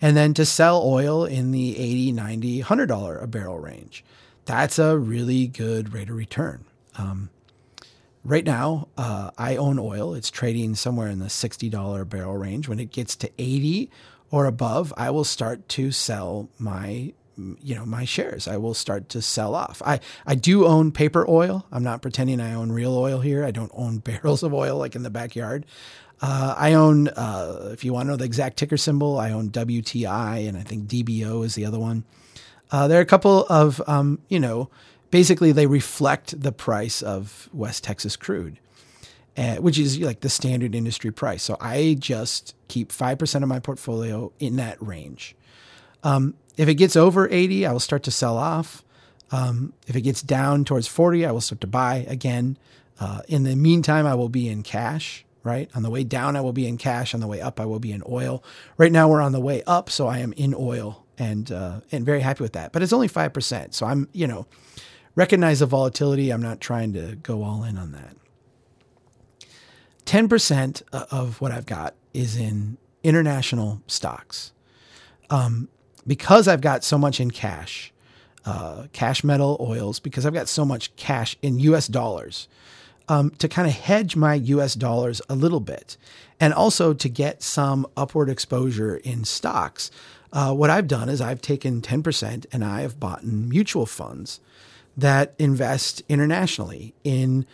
and 0.00 0.16
then 0.16 0.32
to 0.32 0.46
sell 0.46 0.80
oil 0.82 1.24
in 1.24 1.50
the 1.50 1.76
80, 1.76 2.12
90, 2.12 2.58
100 2.60 2.86
dollar 2.86 3.18
a 3.18 3.26
barrel 3.26 3.58
range. 3.58 4.04
That's 4.44 4.78
a 4.78 4.96
really 4.96 5.48
good 5.48 5.92
rate 5.92 6.08
of 6.08 6.16
return. 6.16 6.64
Um, 6.96 7.30
right 8.24 8.44
now, 8.44 8.88
uh, 8.96 9.32
I 9.36 9.56
own 9.56 9.78
oil. 9.78 10.14
It's 10.14 10.30
trading 10.30 10.76
somewhere 10.76 11.08
in 11.08 11.18
the 11.18 11.26
$60 11.26 12.08
barrel 12.08 12.36
range. 12.36 12.68
When 12.68 12.78
it 12.80 12.92
gets 12.92 13.16
to 13.16 13.30
80 13.38 13.90
or 14.30 14.46
above, 14.46 14.92
I 14.96 15.10
will 15.10 15.24
start 15.24 15.68
to 15.70 15.90
sell 15.90 16.48
my 16.58 17.12
you 17.36 17.74
know 17.74 17.86
my 17.86 18.04
shares. 18.04 18.46
I 18.46 18.56
will 18.56 18.74
start 18.74 19.08
to 19.10 19.22
sell 19.22 19.54
off. 19.54 19.82
I 19.84 20.00
i 20.26 20.34
do 20.34 20.66
own 20.66 20.92
paper 20.92 21.24
oil. 21.28 21.66
I'm 21.72 21.82
not 21.82 22.02
pretending 22.02 22.40
i 22.40 22.54
own 22.54 22.72
real 22.72 22.96
oil 22.96 23.20
here. 23.20 23.44
I 23.44 23.50
don't 23.50 23.72
own 23.74 23.98
barrels 24.10 24.42
of 24.42 24.52
oil 24.54 24.78
like 24.78 24.94
in 24.94 25.02
the 25.02 25.10
backyard. 25.10 25.66
Uh, 26.20 26.54
i 26.56 26.72
own 26.72 27.08
uh, 27.08 27.70
if 27.72 27.84
you 27.84 27.92
want 27.92 28.06
to 28.06 28.10
know 28.12 28.16
the 28.16 28.24
exact 28.24 28.56
ticker 28.56 28.76
symbol 28.76 29.18
i 29.18 29.32
own 29.32 29.50
wti 29.50 30.48
and 30.48 30.56
i 30.56 30.62
think 30.62 30.86
dbo 30.86 31.44
is 31.44 31.54
the 31.54 31.64
other 31.64 31.78
one. 31.78 32.04
Uh, 32.70 32.88
there 32.88 32.98
are 32.98 33.02
a 33.02 33.06
couple 33.06 33.44
of 33.46 33.82
um, 33.86 34.18
you 34.28 34.40
know 34.40 34.70
basically 35.10 35.52
they 35.52 35.66
reflect 35.66 36.40
the 36.40 36.52
price 36.52 37.02
of 37.02 37.48
west 37.52 37.84
texas 37.84 38.16
crude 38.16 38.58
uh, 39.36 39.56
which 39.56 39.78
is 39.78 39.98
like 39.98 40.20
the 40.20 40.28
standard 40.28 40.74
industry 40.74 41.10
price. 41.10 41.42
So 41.42 41.56
i 41.60 41.96
just 41.98 42.54
keep 42.68 42.90
5% 42.90 43.42
of 43.42 43.48
my 43.48 43.58
portfolio 43.58 44.32
in 44.38 44.56
that 44.56 44.76
range. 44.82 45.34
Um, 46.02 46.34
if 46.56 46.68
it 46.68 46.74
gets 46.74 46.96
over 46.96 47.28
80, 47.28 47.66
I 47.66 47.72
will 47.72 47.80
start 47.80 48.02
to 48.04 48.10
sell 48.10 48.36
off. 48.36 48.84
Um, 49.30 49.72
if 49.86 49.96
it 49.96 50.02
gets 50.02 50.22
down 50.22 50.64
towards 50.64 50.86
40, 50.86 51.24
I 51.24 51.32
will 51.32 51.40
start 51.40 51.60
to 51.62 51.66
buy 51.66 52.06
again. 52.08 52.58
Uh, 53.00 53.22
in 53.28 53.44
the 53.44 53.56
meantime, 53.56 54.06
I 54.06 54.14
will 54.14 54.28
be 54.28 54.48
in 54.48 54.62
cash, 54.62 55.24
right? 55.42 55.70
On 55.74 55.82
the 55.82 55.90
way 55.90 56.04
down, 56.04 56.36
I 56.36 56.42
will 56.42 56.52
be 56.52 56.66
in 56.66 56.76
cash. 56.76 57.14
On 57.14 57.20
the 57.20 57.26
way 57.26 57.40
up, 57.40 57.58
I 57.58 57.64
will 57.64 57.80
be 57.80 57.92
in 57.92 58.02
oil. 58.08 58.44
Right 58.76 58.92
now, 58.92 59.08
we're 59.08 59.22
on 59.22 59.32
the 59.32 59.40
way 59.40 59.62
up, 59.66 59.88
so 59.88 60.06
I 60.06 60.18
am 60.18 60.32
in 60.34 60.54
oil 60.54 61.04
and 61.18 61.50
uh, 61.50 61.80
and 61.90 62.04
very 62.04 62.20
happy 62.20 62.42
with 62.42 62.52
that. 62.52 62.72
But 62.72 62.82
it's 62.82 62.92
only 62.92 63.08
5%. 63.08 63.74
So 63.74 63.86
I'm, 63.86 64.08
you 64.12 64.26
know, 64.26 64.46
recognize 65.14 65.60
the 65.60 65.66
volatility. 65.66 66.30
I'm 66.30 66.42
not 66.42 66.60
trying 66.60 66.92
to 66.92 67.16
go 67.16 67.42
all 67.42 67.64
in 67.64 67.78
on 67.78 67.92
that. 67.92 68.16
10% 70.04 70.82
of 70.92 71.40
what 71.40 71.52
I've 71.52 71.66
got 71.66 71.94
is 72.12 72.36
in 72.36 72.76
international 73.02 73.80
stocks. 73.86 74.52
Um, 75.30 75.68
because 76.06 76.48
I've 76.48 76.60
got 76.60 76.84
so 76.84 76.98
much 76.98 77.20
in 77.20 77.30
cash, 77.30 77.92
uh, 78.44 78.86
cash 78.92 79.22
metal 79.22 79.56
oils, 79.60 80.00
because 80.00 80.26
I've 80.26 80.34
got 80.34 80.48
so 80.48 80.64
much 80.64 80.94
cash 80.96 81.36
in 81.42 81.58
US 81.60 81.86
dollars, 81.86 82.48
um, 83.08 83.30
to 83.38 83.48
kind 83.48 83.68
of 83.68 83.74
hedge 83.74 84.16
my 84.16 84.34
US 84.34 84.74
dollars 84.74 85.20
a 85.28 85.34
little 85.34 85.60
bit 85.60 85.96
and 86.40 86.52
also 86.52 86.92
to 86.92 87.08
get 87.08 87.42
some 87.42 87.86
upward 87.96 88.28
exposure 88.28 88.96
in 88.96 89.24
stocks. 89.24 89.90
Uh, 90.32 90.52
what 90.52 90.70
I've 90.70 90.88
done 90.88 91.08
is 91.08 91.20
I've 91.20 91.42
taken 91.42 91.82
10% 91.82 92.46
and 92.52 92.64
I 92.64 92.80
have 92.80 92.98
bought 92.98 93.24
mutual 93.24 93.86
funds 93.86 94.40
that 94.96 95.34
invest 95.38 96.02
internationally 96.08 96.94
in 97.04 97.46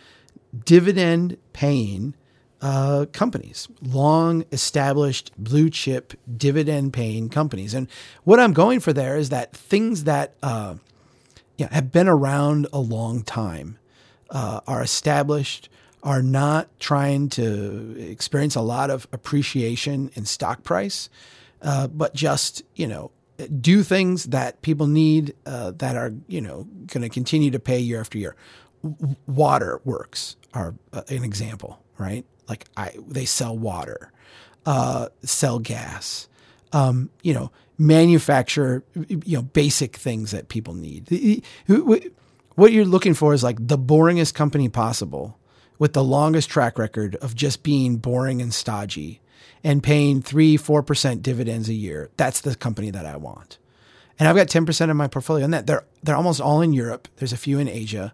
dividend 0.65 1.37
paying 1.53 2.15
uh, 2.61 3.05
companies, 3.13 3.67
long 3.81 4.43
established 4.51 5.31
blue 5.37 5.69
chip 5.69 6.13
dividend 6.37 6.93
paying 6.93 7.29
companies. 7.29 7.73
And 7.73 7.87
what 8.23 8.39
I'm 8.39 8.53
going 8.53 8.79
for 8.79 8.93
there 8.93 9.17
is 9.17 9.29
that 9.29 9.55
things 9.55 10.03
that 10.03 10.33
uh, 10.43 10.75
know, 11.65 11.69
have 11.71 11.91
been 11.91 12.07
around 12.07 12.67
a 12.73 12.79
long 12.79 13.23
time 13.23 13.77
uh, 14.29 14.61
are 14.67 14.81
established, 14.81 15.69
are 16.03 16.21
not 16.21 16.67
trying 16.79 17.29
to 17.29 17.95
experience 17.99 18.55
a 18.55 18.61
lot 18.61 18.89
of 18.89 19.07
appreciation 19.11 20.11
in 20.13 20.25
stock 20.25 20.63
price, 20.63 21.09
uh, 21.61 21.87
but 21.87 22.13
just, 22.13 22.63
you 22.75 22.87
know, 22.87 23.11
do 23.61 23.83
things 23.83 24.25
that 24.25 24.61
people 24.61 24.87
need 24.87 25.33
uh, 25.45 25.71
that 25.71 25.95
are, 25.95 26.13
you 26.27 26.41
know, 26.41 26.67
going 26.87 27.01
to 27.01 27.09
continue 27.09 27.51
to 27.51 27.59
pay 27.59 27.79
year 27.79 27.99
after 27.99 28.17
year. 28.17 28.35
Water 29.27 29.81
works 29.83 30.35
are 30.53 30.75
uh, 30.93 31.01
an 31.09 31.23
example, 31.23 31.81
right? 31.97 32.25
Like 32.49 32.65
I, 32.75 32.93
they 33.07 33.25
sell 33.25 33.57
water, 33.57 34.11
uh, 34.65 35.09
sell 35.23 35.59
gas, 35.59 36.27
um, 36.73 37.09
you 37.21 37.33
know, 37.33 37.51
manufacture, 37.77 38.83
you 39.07 39.37
know, 39.37 39.41
basic 39.41 39.95
things 39.95 40.31
that 40.31 40.49
people 40.49 40.73
need. 40.73 41.43
What 42.55 42.73
you're 42.73 42.85
looking 42.85 43.13
for 43.13 43.33
is 43.33 43.43
like 43.43 43.55
the 43.65 43.77
boringest 43.77 44.33
company 44.33 44.67
possible 44.67 45.37
with 45.77 45.93
the 45.93 46.03
longest 46.03 46.49
track 46.49 46.77
record 46.77 47.15
of 47.17 47.35
just 47.35 47.63
being 47.63 47.95
boring 47.95 48.41
and 48.41 48.53
stodgy 48.53 49.21
and 49.63 49.81
paying 49.81 50.21
three, 50.21 50.57
4% 50.57 51.21
dividends 51.21 51.69
a 51.69 51.73
year. 51.73 52.09
That's 52.17 52.41
the 52.41 52.55
company 52.55 52.91
that 52.91 53.05
I 53.05 53.15
want. 53.15 53.57
And 54.19 54.27
I've 54.27 54.35
got 54.35 54.47
10% 54.47 54.89
of 54.89 54.97
my 54.97 55.07
portfolio 55.07 55.45
and 55.45 55.53
that 55.53 55.67
they're, 55.67 55.85
they're 56.03 56.17
almost 56.17 56.41
all 56.41 56.61
in 56.61 56.73
Europe. 56.73 57.07
There's 57.15 57.31
a 57.31 57.37
few 57.37 57.59
in 57.59 57.69
Asia. 57.69 58.13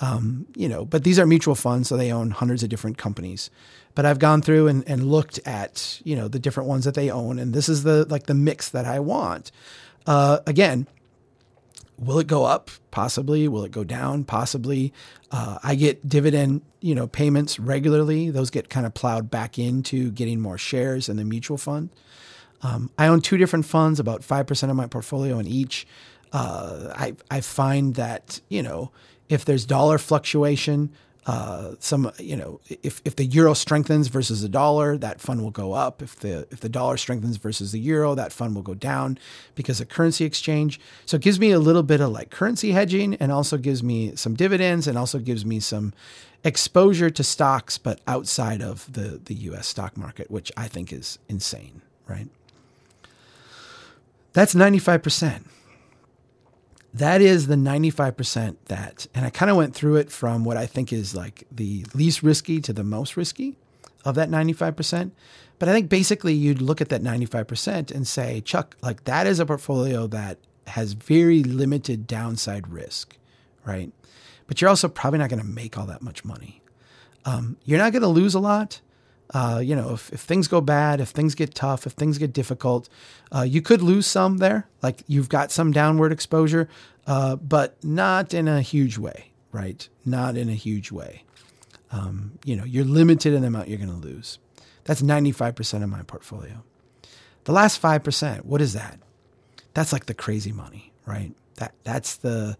Um, 0.00 0.46
you 0.54 0.68
know, 0.68 0.84
but 0.84 1.02
these 1.04 1.18
are 1.18 1.26
mutual 1.26 1.54
funds, 1.54 1.88
so 1.88 1.96
they 1.96 2.12
own 2.12 2.30
hundreds 2.30 2.62
of 2.62 2.68
different 2.68 2.98
companies. 2.98 3.50
But 3.94 4.06
I've 4.06 4.20
gone 4.20 4.42
through 4.42 4.68
and, 4.68 4.88
and 4.88 5.10
looked 5.10 5.40
at, 5.44 6.00
you 6.04 6.14
know, 6.14 6.28
the 6.28 6.38
different 6.38 6.68
ones 6.68 6.84
that 6.84 6.94
they 6.94 7.10
own, 7.10 7.38
and 7.38 7.52
this 7.52 7.68
is 7.68 7.82
the 7.82 8.06
like 8.08 8.26
the 8.26 8.34
mix 8.34 8.68
that 8.70 8.84
I 8.84 9.00
want. 9.00 9.50
Uh, 10.06 10.38
again, 10.46 10.86
will 11.98 12.18
it 12.18 12.26
go 12.26 12.44
up? 12.44 12.70
Possibly. 12.90 13.48
Will 13.48 13.64
it 13.64 13.72
go 13.72 13.84
down? 13.84 14.24
Possibly. 14.24 14.92
Uh, 15.30 15.58
I 15.62 15.74
get 15.74 16.08
dividend, 16.08 16.62
you 16.80 16.94
know, 16.94 17.06
payments 17.06 17.58
regularly. 17.58 18.30
Those 18.30 18.50
get 18.50 18.70
kind 18.70 18.86
of 18.86 18.94
plowed 18.94 19.30
back 19.30 19.58
into 19.58 20.10
getting 20.12 20.40
more 20.40 20.58
shares 20.58 21.08
in 21.08 21.16
the 21.16 21.24
mutual 21.24 21.58
fund. 21.58 21.90
Um, 22.62 22.90
I 22.98 23.06
own 23.06 23.20
two 23.20 23.36
different 23.36 23.66
funds, 23.66 24.00
about 24.00 24.24
five 24.24 24.46
percent 24.46 24.70
of 24.70 24.76
my 24.76 24.86
portfolio 24.86 25.38
in 25.38 25.46
each. 25.46 25.86
Uh, 26.32 26.92
I 26.94 27.14
I 27.30 27.40
find 27.40 27.94
that 27.96 28.40
you 28.48 28.62
know 28.62 28.90
if 29.28 29.44
there's 29.44 29.64
dollar 29.64 29.98
fluctuation, 29.98 30.90
uh, 31.26 31.74
some 31.78 32.10
you 32.18 32.34
know 32.34 32.58
if, 32.68 33.02
if 33.04 33.16
the 33.16 33.26
euro 33.26 33.52
strengthens 33.52 34.08
versus 34.08 34.40
the 34.40 34.48
dollar, 34.48 34.96
that 34.96 35.20
fund 35.20 35.42
will 35.42 35.50
go 35.50 35.74
up. 35.74 36.00
If 36.00 36.16
the 36.16 36.48
if 36.50 36.60
the 36.60 36.70
dollar 36.70 36.96
strengthens 36.96 37.36
versus 37.36 37.70
the 37.72 37.78
euro, 37.78 38.14
that 38.14 38.32
fund 38.32 38.54
will 38.54 38.62
go 38.62 38.72
down 38.72 39.18
because 39.54 39.78
of 39.78 39.90
currency 39.90 40.24
exchange. 40.24 40.80
So 41.04 41.16
it 41.16 41.22
gives 41.22 41.38
me 41.38 41.50
a 41.50 41.58
little 41.58 41.82
bit 41.82 42.00
of 42.00 42.10
like 42.10 42.30
currency 42.30 42.72
hedging, 42.72 43.14
and 43.16 43.30
also 43.30 43.58
gives 43.58 43.82
me 43.82 44.16
some 44.16 44.34
dividends, 44.34 44.86
and 44.86 44.96
also 44.96 45.18
gives 45.18 45.44
me 45.44 45.60
some 45.60 45.92
exposure 46.44 47.10
to 47.10 47.22
stocks, 47.22 47.76
but 47.76 48.00
outside 48.06 48.62
of 48.62 48.90
the 48.90 49.20
the 49.22 49.34
U.S. 49.34 49.66
stock 49.66 49.98
market, 49.98 50.30
which 50.30 50.50
I 50.56 50.66
think 50.66 50.94
is 50.94 51.18
insane. 51.28 51.82
Right? 52.06 52.28
That's 54.32 54.54
ninety 54.54 54.78
five 54.78 55.02
percent 55.02 55.46
that 56.94 57.20
is 57.20 57.46
the 57.46 57.54
95% 57.54 58.56
that, 58.66 59.06
and 59.14 59.26
I 59.26 59.30
kind 59.30 59.50
of 59.50 59.56
went 59.56 59.74
through 59.74 59.96
it 59.96 60.10
from 60.10 60.44
what 60.44 60.56
I 60.56 60.66
think 60.66 60.92
is 60.92 61.14
like 61.14 61.44
the 61.50 61.84
least 61.94 62.22
risky 62.22 62.60
to 62.62 62.72
the 62.72 62.84
most 62.84 63.16
risky 63.16 63.56
of 64.04 64.14
that 64.14 64.30
95%. 64.30 65.10
But 65.58 65.68
I 65.68 65.72
think 65.72 65.88
basically 65.88 66.34
you'd 66.34 66.62
look 66.62 66.80
at 66.80 66.88
that 66.88 67.02
95% 67.02 67.90
and 67.90 68.06
say, 68.06 68.40
Chuck, 68.40 68.76
like 68.80 69.04
that 69.04 69.26
is 69.26 69.40
a 69.40 69.46
portfolio 69.46 70.06
that 70.08 70.38
has 70.68 70.92
very 70.92 71.42
limited 71.42 72.06
downside 72.06 72.68
risk, 72.68 73.16
right? 73.64 73.92
But 74.46 74.60
you're 74.60 74.70
also 74.70 74.88
probably 74.88 75.18
not 75.18 75.30
going 75.30 75.42
to 75.42 75.46
make 75.46 75.76
all 75.76 75.86
that 75.86 76.02
much 76.02 76.24
money. 76.24 76.62
Um, 77.24 77.56
you're 77.64 77.78
not 77.78 77.92
going 77.92 78.02
to 78.02 78.08
lose 78.08 78.34
a 78.34 78.40
lot, 78.40 78.80
Uh, 79.34 79.60
you 79.62 79.76
know, 79.76 79.92
if, 79.92 80.12
if 80.12 80.20
things 80.20 80.48
go 80.48 80.60
bad, 80.60 81.00
if 81.00 81.10
things 81.10 81.34
get 81.34 81.54
tough, 81.54 81.86
if 81.86 81.92
things 81.92 82.16
get 82.18 82.32
difficult, 82.32 82.88
uh, 83.30 83.42
you 83.42 83.60
could 83.60 83.82
lose 83.82 84.06
some 84.06 84.38
there. 84.38 84.68
Like 84.82 85.02
you've 85.06 85.28
got 85.28 85.52
some 85.52 85.70
downward 85.70 86.12
exposure, 86.12 86.68
uh, 87.06 87.36
but 87.36 87.82
not 87.84 88.32
in 88.32 88.48
a 88.48 88.62
huge 88.62 88.96
way, 88.96 89.32
right? 89.52 89.86
Not 90.04 90.36
in 90.36 90.48
a 90.48 90.54
huge 90.54 90.90
way. 90.90 91.24
Um, 91.90 92.38
you 92.44 92.56
know, 92.56 92.64
you're 92.64 92.84
limited 92.84 93.34
in 93.34 93.42
the 93.42 93.48
amount 93.48 93.68
you're 93.68 93.78
going 93.78 93.88
to 93.88 94.06
lose. 94.06 94.38
That's 94.84 95.02
95% 95.02 95.82
of 95.82 95.88
my 95.90 96.02
portfolio. 96.02 96.64
The 97.44 97.52
last 97.52 97.80
5%, 97.80 98.44
what 98.44 98.60
is 98.60 98.72
that? 98.72 98.98
That's 99.74 99.92
like 99.92 100.06
the 100.06 100.14
crazy 100.14 100.52
money, 100.52 100.92
right? 101.06 101.32
That 101.56 101.74
that's 101.84 102.16
the 102.16 102.56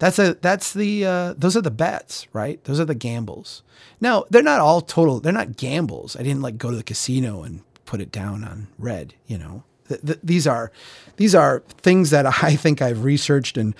that's 0.00 0.18
a 0.18 0.34
that's 0.40 0.72
the 0.72 1.04
uh, 1.04 1.34
those 1.36 1.56
are 1.58 1.60
the 1.60 1.70
bets, 1.70 2.26
right? 2.32 2.62
Those 2.64 2.80
are 2.80 2.86
the 2.86 2.94
gambles. 2.94 3.62
Now 4.00 4.24
they're 4.30 4.42
not 4.42 4.58
all 4.58 4.80
total. 4.80 5.20
They're 5.20 5.30
not 5.30 5.58
gambles. 5.58 6.16
I 6.16 6.22
didn't 6.22 6.40
like 6.40 6.56
go 6.56 6.70
to 6.70 6.76
the 6.76 6.82
casino 6.82 7.42
and 7.42 7.60
put 7.84 8.00
it 8.00 8.10
down 8.10 8.42
on 8.42 8.68
red. 8.78 9.12
You 9.26 9.36
know, 9.36 9.62
th- 9.88 10.00
th- 10.00 10.18
these 10.24 10.46
are 10.46 10.72
these 11.16 11.34
are 11.34 11.62
things 11.82 12.08
that 12.10 12.24
I 12.42 12.56
think 12.56 12.80
I've 12.80 13.04
researched 13.04 13.58
and 13.58 13.74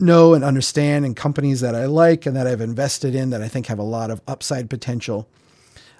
know 0.00 0.32
and 0.32 0.42
understand, 0.42 1.04
and 1.04 1.14
companies 1.14 1.60
that 1.60 1.74
I 1.74 1.84
like 1.84 2.24
and 2.24 2.34
that 2.34 2.46
I've 2.46 2.62
invested 2.62 3.14
in 3.14 3.28
that 3.28 3.42
I 3.42 3.48
think 3.48 3.66
have 3.66 3.78
a 3.78 3.82
lot 3.82 4.10
of 4.10 4.22
upside 4.26 4.70
potential. 4.70 5.28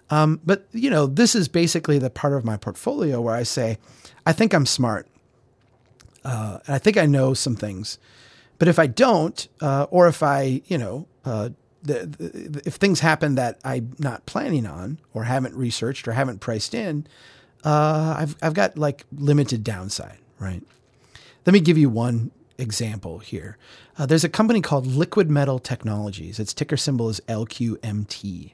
Um, 0.08 0.40
but 0.42 0.64
you 0.72 0.88
know, 0.88 1.06
this 1.06 1.34
is 1.34 1.48
basically 1.48 1.98
the 1.98 2.08
part 2.08 2.32
of 2.32 2.46
my 2.46 2.56
portfolio 2.56 3.20
where 3.20 3.34
I 3.34 3.42
say, 3.42 3.76
I 4.24 4.32
think 4.32 4.54
I'm 4.54 4.64
smart, 4.64 5.06
uh, 6.24 6.60
and 6.66 6.74
I 6.74 6.78
think 6.78 6.96
I 6.96 7.04
know 7.04 7.34
some 7.34 7.56
things 7.56 7.98
but 8.58 8.68
if 8.68 8.78
I 8.78 8.86
don't, 8.86 9.46
uh, 9.60 9.86
or 9.90 10.08
if 10.08 10.22
I, 10.22 10.62
you 10.66 10.78
know, 10.78 11.06
uh, 11.24 11.50
the, 11.82 12.06
the, 12.06 12.62
if 12.66 12.74
things 12.74 13.00
happen 13.00 13.36
that 13.36 13.58
I'm 13.64 13.94
not 13.98 14.26
planning 14.26 14.66
on, 14.66 14.98
or 15.14 15.24
haven't 15.24 15.54
researched, 15.54 16.08
or 16.08 16.12
haven't 16.12 16.40
priced 16.40 16.74
in, 16.74 17.06
uh, 17.64 18.16
I've 18.18 18.36
I've 18.42 18.54
got 18.54 18.76
like 18.76 19.04
limited 19.12 19.64
downside, 19.64 20.18
right? 20.38 20.62
Let 21.46 21.52
me 21.52 21.60
give 21.60 21.78
you 21.78 21.88
one 21.88 22.30
example 22.58 23.20
here. 23.20 23.56
Uh, 23.96 24.06
there's 24.06 24.24
a 24.24 24.28
company 24.28 24.60
called 24.60 24.86
Liquidmetal 24.86 25.62
Technologies. 25.62 26.38
Its 26.38 26.52
ticker 26.52 26.76
symbol 26.76 27.08
is 27.08 27.20
LQMT. 27.28 28.52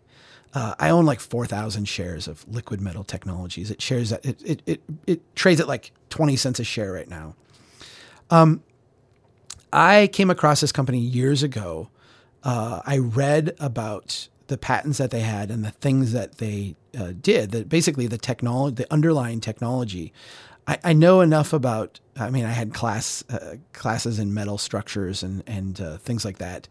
Uh, 0.53 0.75
I 0.79 0.91
own 0.91 1.05
like 1.05 1.19
4,000 1.19 1.87
shares 1.87 2.29
of 2.29 2.47
Liquidmetal 2.47 3.07
Technologies. 3.07 3.71
It 3.71 3.83
shares 3.83 4.11
that 4.11 4.25
it, 4.25 4.41
it, 4.45 4.63
it, 4.67 4.83
it 5.07 5.35
trades 5.35 5.61
at 5.61 5.67
like 5.67 5.91
20 6.11 6.37
cents 6.37 6.61
a 6.61 6.65
share 6.65 6.93
right 6.93 7.09
now. 7.09 7.35
Um, 8.31 8.63
I 9.75 10.07
came 10.07 10.31
across 10.31 10.61
this 10.61 10.71
company 10.71 11.01
years 11.01 11.43
ago. 11.43 11.89
Uh, 12.45 12.81
I 12.87 12.99
read 12.99 13.57
about 13.59 14.29
the 14.47 14.57
patents 14.57 14.99
that 14.99 15.11
they 15.11 15.21
had 15.21 15.51
and 15.51 15.65
the 15.65 15.73
things 15.73 16.13
that 16.13 16.39
they 16.39 16.77
uh, 16.97 17.13
did. 17.21 17.51
That 17.51 17.69
basically 17.69 18.07
the 18.07 18.19
technology, 18.19 18.77
the 18.77 18.93
underlying 18.93 19.41
technology. 19.41 20.13
I, 20.69 20.79
I, 20.85 20.93
know 20.93 21.21
enough 21.21 21.53
about. 21.53 21.99
I 22.17 22.31
mean, 22.31 22.45
I 22.45 22.51
had 22.51 22.73
class 22.73 23.25
uh, 23.29 23.57
classes 23.73 24.19
in 24.21 24.33
metal 24.33 24.59
structures 24.59 25.23
and 25.25 25.43
and 25.47 25.81
uh, 25.81 25.97
things 25.99 26.25
like 26.25 26.39
that. 26.39 26.69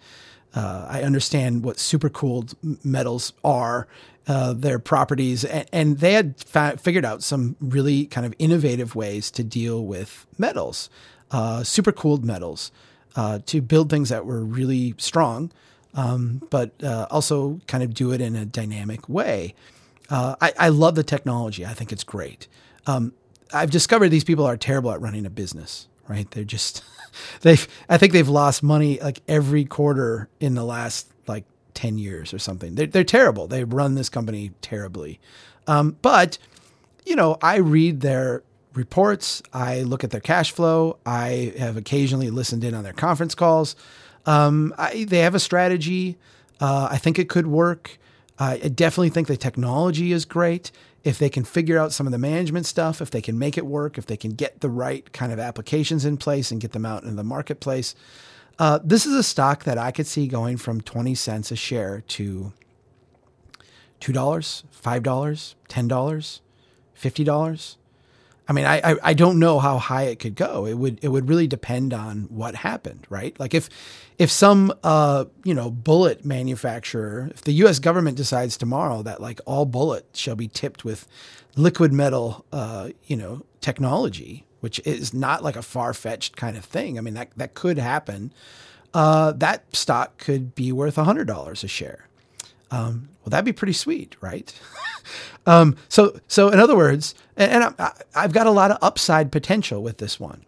Uh, 0.56 0.88
I 0.88 1.02
understand 1.02 1.64
what 1.64 1.78
supercooled 1.78 2.54
metals 2.86 3.34
are, 3.44 3.88
uh, 4.28 4.54
their 4.54 4.78
properties, 4.80 5.44
and, 5.44 5.68
and 5.74 5.98
they 5.98 6.14
had 6.14 6.40
fa- 6.40 6.78
figured 6.78 7.06
out 7.06 7.24
some 7.24 7.56
really 7.60 8.06
kind 8.06 8.26
of 8.26 8.36
innovative 8.38 8.96
ways 8.96 9.32
to 9.32 9.44
deal 9.44 9.84
with 9.84 10.28
metals, 10.38 10.92
supercooled 11.32 12.24
metals 12.24 12.72
uh, 13.16 13.40
to 13.46 13.62
build 13.62 13.90
things 13.90 14.10
that 14.10 14.26
were 14.26 14.44
really 14.44 14.96
strong, 14.98 15.52
um, 15.94 16.42
but 16.50 16.72
uh, 16.84 17.08
also 17.12 17.60
kind 17.68 17.84
of 17.84 17.94
do 17.94 18.12
it 18.12 18.22
in 18.22 18.36
a 18.36 18.46
dynamic 18.46 19.08
way. 19.08 19.54
Uh, 20.10 20.36
I, 20.42 20.54
I, 20.60 20.70
love 20.70 20.96
the 20.96 21.04
technology. 21.04 21.66
I 21.66 21.74
think 21.74 21.92
it's 21.92 22.04
great. 22.04 22.48
Um, 22.88 23.14
I've 23.54 23.72
discovered 23.72 24.10
these 24.10 24.24
people 24.24 24.46
are 24.46 24.58
terrible 24.58 24.92
at 24.92 25.00
running 25.02 25.26
a 25.26 25.30
business. 25.30 25.88
Right? 26.08 26.30
They're 26.32 26.44
just 26.44 26.84
they've. 27.42 27.66
I 27.88 27.98
think 27.98 28.12
they've 28.12 28.28
lost 28.28 28.62
money 28.62 29.00
like 29.00 29.22
every 29.28 29.64
quarter 29.64 30.28
in 30.42 30.54
the 30.54 30.66
last 30.66 31.08
like 31.28 31.46
ten 31.74 31.98
years 31.98 32.34
or 32.34 32.40
something. 32.40 32.76
They're, 32.76 32.88
they're 32.88 33.04
terrible. 33.06 33.48
They 33.48 33.64
run 33.64 33.96
this 33.96 34.10
company 34.10 34.52
terribly. 34.62 35.22
Um, 35.66 35.98
but 36.02 36.38
you 37.06 37.16
know, 37.16 37.38
I 37.42 37.58
read 37.58 38.02
their 38.02 38.44
reports. 38.76 39.42
I 39.54 39.82
look 39.82 40.04
at 40.04 40.12
their 40.12 40.22
cash 40.22 40.52
flow. 40.52 40.98
I 41.06 41.54
have 41.58 41.78
occasionally 41.78 42.30
listened 42.30 42.64
in 42.64 42.74
on 42.74 42.84
their 42.84 42.94
conference 42.94 43.36
calls. 43.36 43.76
Um, 44.26 44.74
I, 44.78 45.06
they 45.06 45.20
have 45.20 45.36
a 45.36 45.40
strategy. 45.40 46.18
Uh, 46.60 46.88
I 46.92 46.98
think 46.98 47.20
it 47.20 47.30
could 47.30 47.48
work. 47.48 48.00
I 48.40 48.58
definitely 48.58 49.10
think 49.10 49.28
the 49.28 49.38
technology 49.38 50.12
is 50.12 50.26
great. 50.26 50.72
If 51.04 51.20
they 51.20 51.30
can 51.30 51.44
figure 51.44 51.78
out 51.78 51.92
some 51.92 52.08
of 52.08 52.12
the 52.12 52.18
management 52.18 52.66
stuff, 52.66 53.02
if 53.02 53.12
they 53.12 53.22
can 53.22 53.38
make 53.38 53.58
it 53.58 53.66
work, 53.66 53.98
if 53.98 54.06
they 54.06 54.18
can 54.18 54.32
get 54.32 54.62
the 54.62 54.70
right 54.70 55.12
kind 55.14 55.32
of 55.32 55.40
applications 55.40 56.06
in 56.06 56.18
place 56.18 56.50
and 56.50 56.60
get 56.60 56.72
them 56.72 56.86
out 56.86 57.04
into 57.04 57.16
the 57.16 57.24
marketplace, 57.24 57.94
uh, 58.60 58.80
this 58.84 59.06
is 59.06 59.14
a 59.14 59.24
stock 59.24 59.64
that 59.66 59.78
I 59.78 59.92
could 59.92 60.08
see 60.08 60.28
going 60.28 60.58
from 60.58 60.82
20 60.82 61.14
cents 61.16 61.52
a 61.52 61.56
share 61.56 62.02
to 62.02 62.54
$2, 64.00 64.14
$5, 64.14 65.56
$10, 65.70 66.40
$50. 66.98 67.76
I 68.48 68.54
mean, 68.54 68.66
I, 68.66 68.82
I, 68.92 68.96
I 69.04 69.14
don't 69.14 69.40
know 69.40 69.60
how 69.60 69.78
high 69.78 70.04
it 70.04 70.20
could 70.20 70.36
go. 70.36 70.66
It 70.66 70.74
would 70.74 71.00
it 71.02 71.08
would 71.08 71.30
really 71.30 71.48
depend 71.48 71.94
on 71.94 72.24
what 72.24 72.56
happened, 72.56 73.06
right? 73.10 73.38
Like 73.40 73.54
if 73.54 73.70
if 74.20 74.30
some 74.30 74.74
uh 74.84 75.26
you 75.44 75.54
know 75.54 75.72
bullet 75.72 76.26
manufacturer, 76.26 77.30
if 77.34 77.42
the 77.42 77.54
U.S. 77.54 77.80
government 77.80 78.18
decides 78.18 78.58
tomorrow 78.58 79.02
that 79.04 79.22
like 79.22 79.40
all 79.46 79.66
bullets 79.66 80.20
shall 80.20 80.36
be 80.36 80.48
tipped 80.50 80.84
with 80.84 81.08
liquid 81.56 81.94
metal, 81.94 82.46
uh 82.52 82.90
you 83.06 83.16
know 83.16 83.46
technology, 83.62 84.46
which 84.60 84.80
is 84.86 85.14
not 85.14 85.42
like 85.42 85.56
a 85.56 85.62
far 85.62 85.94
fetched 85.94 86.36
kind 86.36 86.58
of 86.58 86.66
thing. 86.66 86.98
I 86.98 87.02
mean 87.02 87.14
that 87.14 87.30
that 87.38 87.54
could 87.54 87.78
happen. 87.78 88.34
Uh, 88.94 89.32
that 89.32 89.64
stock 89.76 90.20
could 90.20 90.54
be 90.54 90.72
worth 90.72 90.98
hundred 90.98 91.26
dollars 91.28 91.64
a 91.64 91.68
share. 91.68 92.08
Um, 92.74 93.10
well, 93.22 93.30
that'd 93.30 93.46
be 93.46 93.54
pretty 93.54 93.74
sweet, 93.74 94.16
right? 94.20 94.52
um, 95.46 95.78
so, 95.90 96.20
so 96.28 96.50
in 96.50 96.60
other 96.60 96.76
words, 96.76 97.14
and, 97.38 97.64
and 97.64 97.76
I, 97.78 97.92
have 98.16 98.34
got 98.34 98.48
a 98.48 98.52
lot 98.52 98.72
of 98.72 98.80
upside 98.82 99.32
potential 99.32 99.84
with 99.84 100.00
this 100.00 100.20
one. 100.20 100.44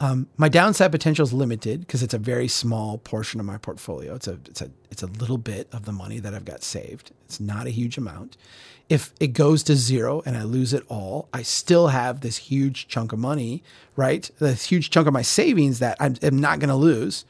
Um, 0.00 0.26
my 0.36 0.48
downside 0.48 0.90
potential 0.90 1.22
is 1.22 1.32
limited 1.32 1.82
because 1.82 2.02
it's 2.02 2.12
a 2.12 2.18
very 2.18 2.48
small 2.48 2.98
portion 2.98 3.38
of 3.38 3.46
my 3.46 3.58
portfolio. 3.58 4.16
It's 4.16 4.26
a, 4.26 4.40
it's 4.46 4.60
a, 4.60 4.70
it's 4.90 5.04
a 5.04 5.06
little 5.06 5.38
bit 5.38 5.68
of 5.70 5.84
the 5.84 5.92
money 5.92 6.18
that 6.18 6.34
I've 6.34 6.44
got 6.44 6.64
saved. 6.64 7.12
It's 7.26 7.38
not 7.38 7.68
a 7.68 7.70
huge 7.70 7.96
amount. 7.96 8.36
If 8.88 9.12
it 9.20 9.28
goes 9.28 9.62
to 9.62 9.76
zero 9.76 10.20
and 10.26 10.36
I 10.36 10.42
lose 10.42 10.72
it 10.72 10.82
all, 10.88 11.28
I 11.32 11.42
still 11.42 11.88
have 11.88 12.22
this 12.22 12.38
huge 12.38 12.88
chunk 12.88 13.12
of 13.12 13.20
money, 13.20 13.62
right? 13.94 14.28
This 14.40 14.64
huge 14.64 14.90
chunk 14.90 15.06
of 15.06 15.14
my 15.14 15.22
savings 15.22 15.78
that 15.78 15.96
I'm, 16.00 16.16
I'm 16.20 16.40
not 16.40 16.58
going 16.58 16.70
to 16.70 16.74
lose. 16.74 17.24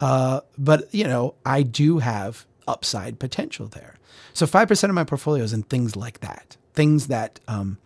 Uh, 0.00 0.40
but 0.58 0.92
you 0.92 1.04
know, 1.04 1.34
I 1.46 1.62
do 1.62 1.98
have 1.98 2.44
upside 2.68 3.18
potential 3.18 3.66
there. 3.66 3.96
So 4.32 4.46
5% 4.46 4.84
of 4.84 4.94
my 4.94 5.04
portfolio 5.04 5.42
is 5.42 5.52
in 5.52 5.64
things 5.64 5.96
like 5.96 6.20
that, 6.20 6.56
things 6.74 7.08
that, 7.08 7.40
um, 7.48 7.78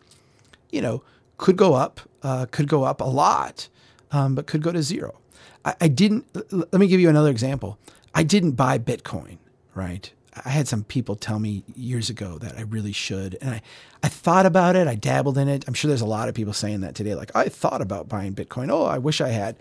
you 0.71 0.83
know, 0.83 1.03
could 1.39 1.57
go 1.57 1.75
up, 1.75 2.01
uh, 2.23 2.47
could 2.51 2.69
go 2.69 2.85
up 2.85 3.01
a 3.01 3.05
lot, 3.05 3.69
um, 4.11 4.35
but 4.35 4.47
could 4.47 4.63
go 4.63 4.73
to 4.73 4.83
zero. 4.83 5.19
I, 5.65 5.75
I 5.81 5.89
didn't, 5.89 6.27
let 6.53 6.75
me 6.75 6.89
give 6.89 7.01
you 7.01 7.09
another 7.09 7.31
example. 7.31 7.79
I 8.15 8.23
didn't 8.23 8.53
buy 8.53 8.79
Bitcoin, 8.79 9.39
right? 9.75 10.13
I 10.45 10.49
had 10.49 10.67
some 10.67 10.85
people 10.85 11.15
tell 11.15 11.39
me 11.39 11.63
years 11.75 12.09
ago 12.09 12.39
that 12.39 12.57
I 12.57 12.63
really 12.63 12.93
should. 12.93 13.37
And 13.41 13.51
I, 13.51 13.63
I 14.03 14.09
thought 14.09 14.47
about 14.47 14.77
it. 14.77 14.87
I 14.87 14.95
dabbled 14.95 15.37
in 15.37 15.49
it. 15.49 15.65
I'm 15.69 15.75
sure 15.75 15.89
there's 15.89 16.01
a 16.01 16.07
lot 16.07 16.29
of 16.29 16.35
people 16.35 16.55
saying 16.55 16.81
that 16.81 16.95
today. 16.95 17.15
Like, 17.15 17.35
I 17.35 17.49
thought 17.49 17.83
about 17.83 18.09
buying 18.09 18.35
Bitcoin. 18.35 18.71
Oh, 18.71 18.85
I 18.85 18.99
wish 18.99 19.21
I 19.21 19.29
had. 19.29 19.57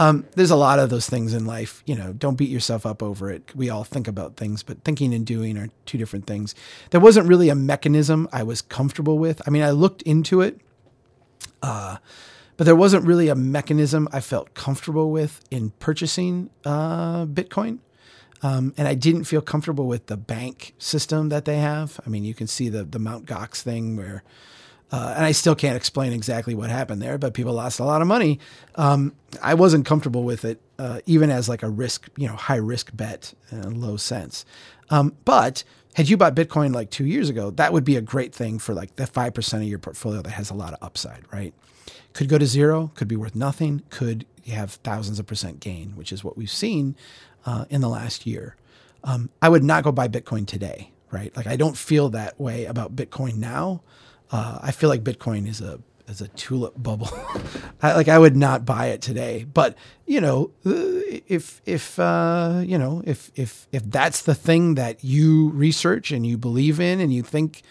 Um, 0.00 0.24
there's 0.34 0.50
a 0.50 0.56
lot 0.56 0.78
of 0.78 0.88
those 0.88 1.10
things 1.10 1.34
in 1.34 1.44
life. 1.44 1.82
You 1.84 1.94
know, 1.94 2.14
don't 2.14 2.36
beat 2.36 2.48
yourself 2.48 2.86
up 2.86 3.02
over 3.02 3.30
it. 3.30 3.54
We 3.54 3.68
all 3.68 3.84
think 3.84 4.08
about 4.08 4.36
things, 4.36 4.62
but 4.62 4.82
thinking 4.82 5.12
and 5.12 5.26
doing 5.26 5.58
are 5.58 5.68
two 5.84 5.98
different 5.98 6.26
things. 6.26 6.54
There 6.88 7.02
wasn't 7.02 7.28
really 7.28 7.50
a 7.50 7.54
mechanism 7.54 8.26
I 8.32 8.42
was 8.42 8.62
comfortable 8.62 9.18
with. 9.18 9.42
I 9.46 9.50
mean, 9.50 9.62
I 9.62 9.72
looked 9.72 10.00
into 10.02 10.40
it, 10.40 10.58
uh, 11.62 11.98
but 12.56 12.64
there 12.64 12.74
wasn't 12.74 13.04
really 13.04 13.28
a 13.28 13.34
mechanism 13.34 14.08
I 14.10 14.20
felt 14.20 14.54
comfortable 14.54 15.10
with 15.10 15.44
in 15.50 15.68
purchasing 15.72 16.48
uh, 16.64 17.26
Bitcoin. 17.26 17.80
Um, 18.42 18.72
and 18.78 18.88
I 18.88 18.94
didn't 18.94 19.24
feel 19.24 19.42
comfortable 19.42 19.86
with 19.86 20.06
the 20.06 20.16
bank 20.16 20.72
system 20.78 21.28
that 21.28 21.44
they 21.44 21.58
have. 21.58 22.00
I 22.06 22.08
mean, 22.08 22.24
you 22.24 22.32
can 22.32 22.46
see 22.46 22.70
the 22.70 22.84
the 22.84 22.98
Mount 22.98 23.26
Gox 23.26 23.60
thing 23.60 23.98
where 23.98 24.22
uh, 24.92 25.14
and 25.16 25.24
I 25.24 25.32
still 25.32 25.54
can't 25.54 25.76
explain 25.76 26.12
exactly 26.12 26.54
what 26.54 26.70
happened 26.70 27.00
there, 27.00 27.16
but 27.18 27.34
people 27.34 27.52
lost 27.52 27.78
a 27.78 27.84
lot 27.84 28.02
of 28.02 28.08
money. 28.08 28.40
Um, 28.74 29.14
I 29.40 29.54
wasn't 29.54 29.86
comfortable 29.86 30.24
with 30.24 30.44
it, 30.44 30.60
uh, 30.78 31.00
even 31.06 31.30
as 31.30 31.48
like 31.48 31.62
a 31.62 31.68
risk, 31.68 32.08
you 32.16 32.26
know, 32.26 32.34
high 32.34 32.56
risk 32.56 32.90
bet 32.94 33.32
in 33.52 33.60
a 33.60 33.68
low 33.70 33.96
sense. 33.96 34.44
Um, 34.90 35.16
but 35.24 35.62
had 35.94 36.08
you 36.08 36.16
bought 36.16 36.34
Bitcoin 36.34 36.74
like 36.74 36.90
two 36.90 37.06
years 37.06 37.28
ago, 37.28 37.50
that 37.52 37.72
would 37.72 37.84
be 37.84 37.96
a 37.96 38.00
great 38.00 38.34
thing 38.34 38.58
for 38.58 38.74
like 38.74 38.96
the 38.96 39.04
5% 39.04 39.54
of 39.54 39.62
your 39.62 39.78
portfolio 39.78 40.22
that 40.22 40.30
has 40.30 40.50
a 40.50 40.54
lot 40.54 40.72
of 40.72 40.78
upside, 40.82 41.22
right? 41.32 41.54
Could 42.12 42.28
go 42.28 42.38
to 42.38 42.46
zero, 42.46 42.90
could 42.96 43.08
be 43.08 43.16
worth 43.16 43.36
nothing, 43.36 43.82
could 43.90 44.26
have 44.48 44.72
thousands 44.72 45.18
of 45.20 45.26
percent 45.26 45.60
gain, 45.60 45.92
which 45.94 46.12
is 46.12 46.24
what 46.24 46.36
we've 46.36 46.50
seen 46.50 46.96
uh, 47.46 47.66
in 47.70 47.80
the 47.80 47.88
last 47.88 48.26
year. 48.26 48.56
Um, 49.04 49.30
I 49.40 49.48
would 49.48 49.62
not 49.64 49.84
go 49.84 49.92
buy 49.92 50.08
Bitcoin 50.08 50.46
today, 50.46 50.90
right? 51.10 51.34
Like 51.36 51.46
I 51.46 51.56
don't 51.56 51.76
feel 51.76 52.08
that 52.10 52.38
way 52.40 52.64
about 52.64 52.96
Bitcoin 52.96 53.36
now. 53.36 53.82
Uh, 54.32 54.58
I 54.62 54.72
feel 54.72 54.88
like 54.88 55.02
Bitcoin 55.02 55.48
is 55.48 55.60
a 55.60 55.80
is 56.10 56.20
a 56.20 56.28
tulip 56.28 56.74
bubble. 56.76 57.08
I, 57.82 57.94
like 57.94 58.08
I 58.08 58.18
would 58.18 58.36
not 58.36 58.66
buy 58.66 58.86
it 58.86 59.00
today, 59.00 59.44
but 59.44 59.76
you 60.06 60.20
know, 60.20 60.50
if 60.64 61.62
if 61.64 61.98
uh, 61.98 62.62
you 62.64 62.76
know 62.76 63.02
if 63.06 63.30
if 63.34 63.66
if 63.72 63.88
that's 63.90 64.22
the 64.22 64.34
thing 64.34 64.74
that 64.74 65.02
you 65.02 65.50
research 65.50 66.10
and 66.10 66.26
you 66.26 66.36
believe 66.36 66.80
in 66.80 67.00
and 67.00 67.12
you 67.12 67.22
think 67.22 67.62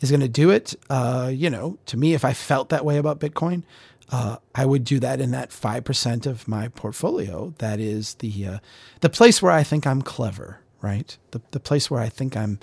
is 0.00 0.10
going 0.10 0.20
to 0.20 0.28
do 0.28 0.50
it, 0.50 0.74
uh, 0.90 1.30
you 1.32 1.48
know, 1.48 1.78
to 1.86 1.96
me, 1.96 2.14
if 2.14 2.24
I 2.24 2.32
felt 2.32 2.68
that 2.70 2.84
way 2.84 2.98
about 2.98 3.20
Bitcoin, 3.20 3.62
uh, 4.10 4.36
I 4.54 4.66
would 4.66 4.84
do 4.84 4.98
that 4.98 5.20
in 5.20 5.30
that 5.30 5.52
five 5.52 5.84
percent 5.84 6.26
of 6.26 6.46
my 6.46 6.68
portfolio. 6.68 7.54
That 7.58 7.80
is 7.80 8.14
the 8.14 8.46
uh, 8.46 8.58
the 9.00 9.08
place 9.10 9.40
where 9.40 9.52
I 9.52 9.62
think 9.62 9.86
I'm 9.86 10.02
clever, 10.02 10.60
right? 10.80 11.16
The 11.30 11.40
the 11.52 11.60
place 11.60 11.90
where 11.90 12.00
I 12.00 12.08
think 12.08 12.36
I'm 12.36 12.58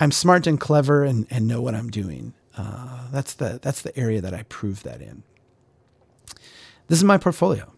I'm 0.00 0.12
smart 0.12 0.46
and 0.46 0.58
clever 0.58 1.04
and, 1.04 1.26
and 1.30 1.46
know 1.46 1.60
what 1.60 1.74
I'm 1.74 1.90
doing. 1.90 2.34
Uh, 2.58 3.08
that's 3.12 3.34
the 3.34 3.60
that's 3.62 3.82
the 3.82 3.96
area 3.98 4.20
that 4.20 4.34
I 4.34 4.42
prove 4.44 4.82
that 4.82 5.00
in. 5.00 5.22
This 6.88 6.98
is 6.98 7.04
my 7.04 7.18
portfolio. 7.18 7.72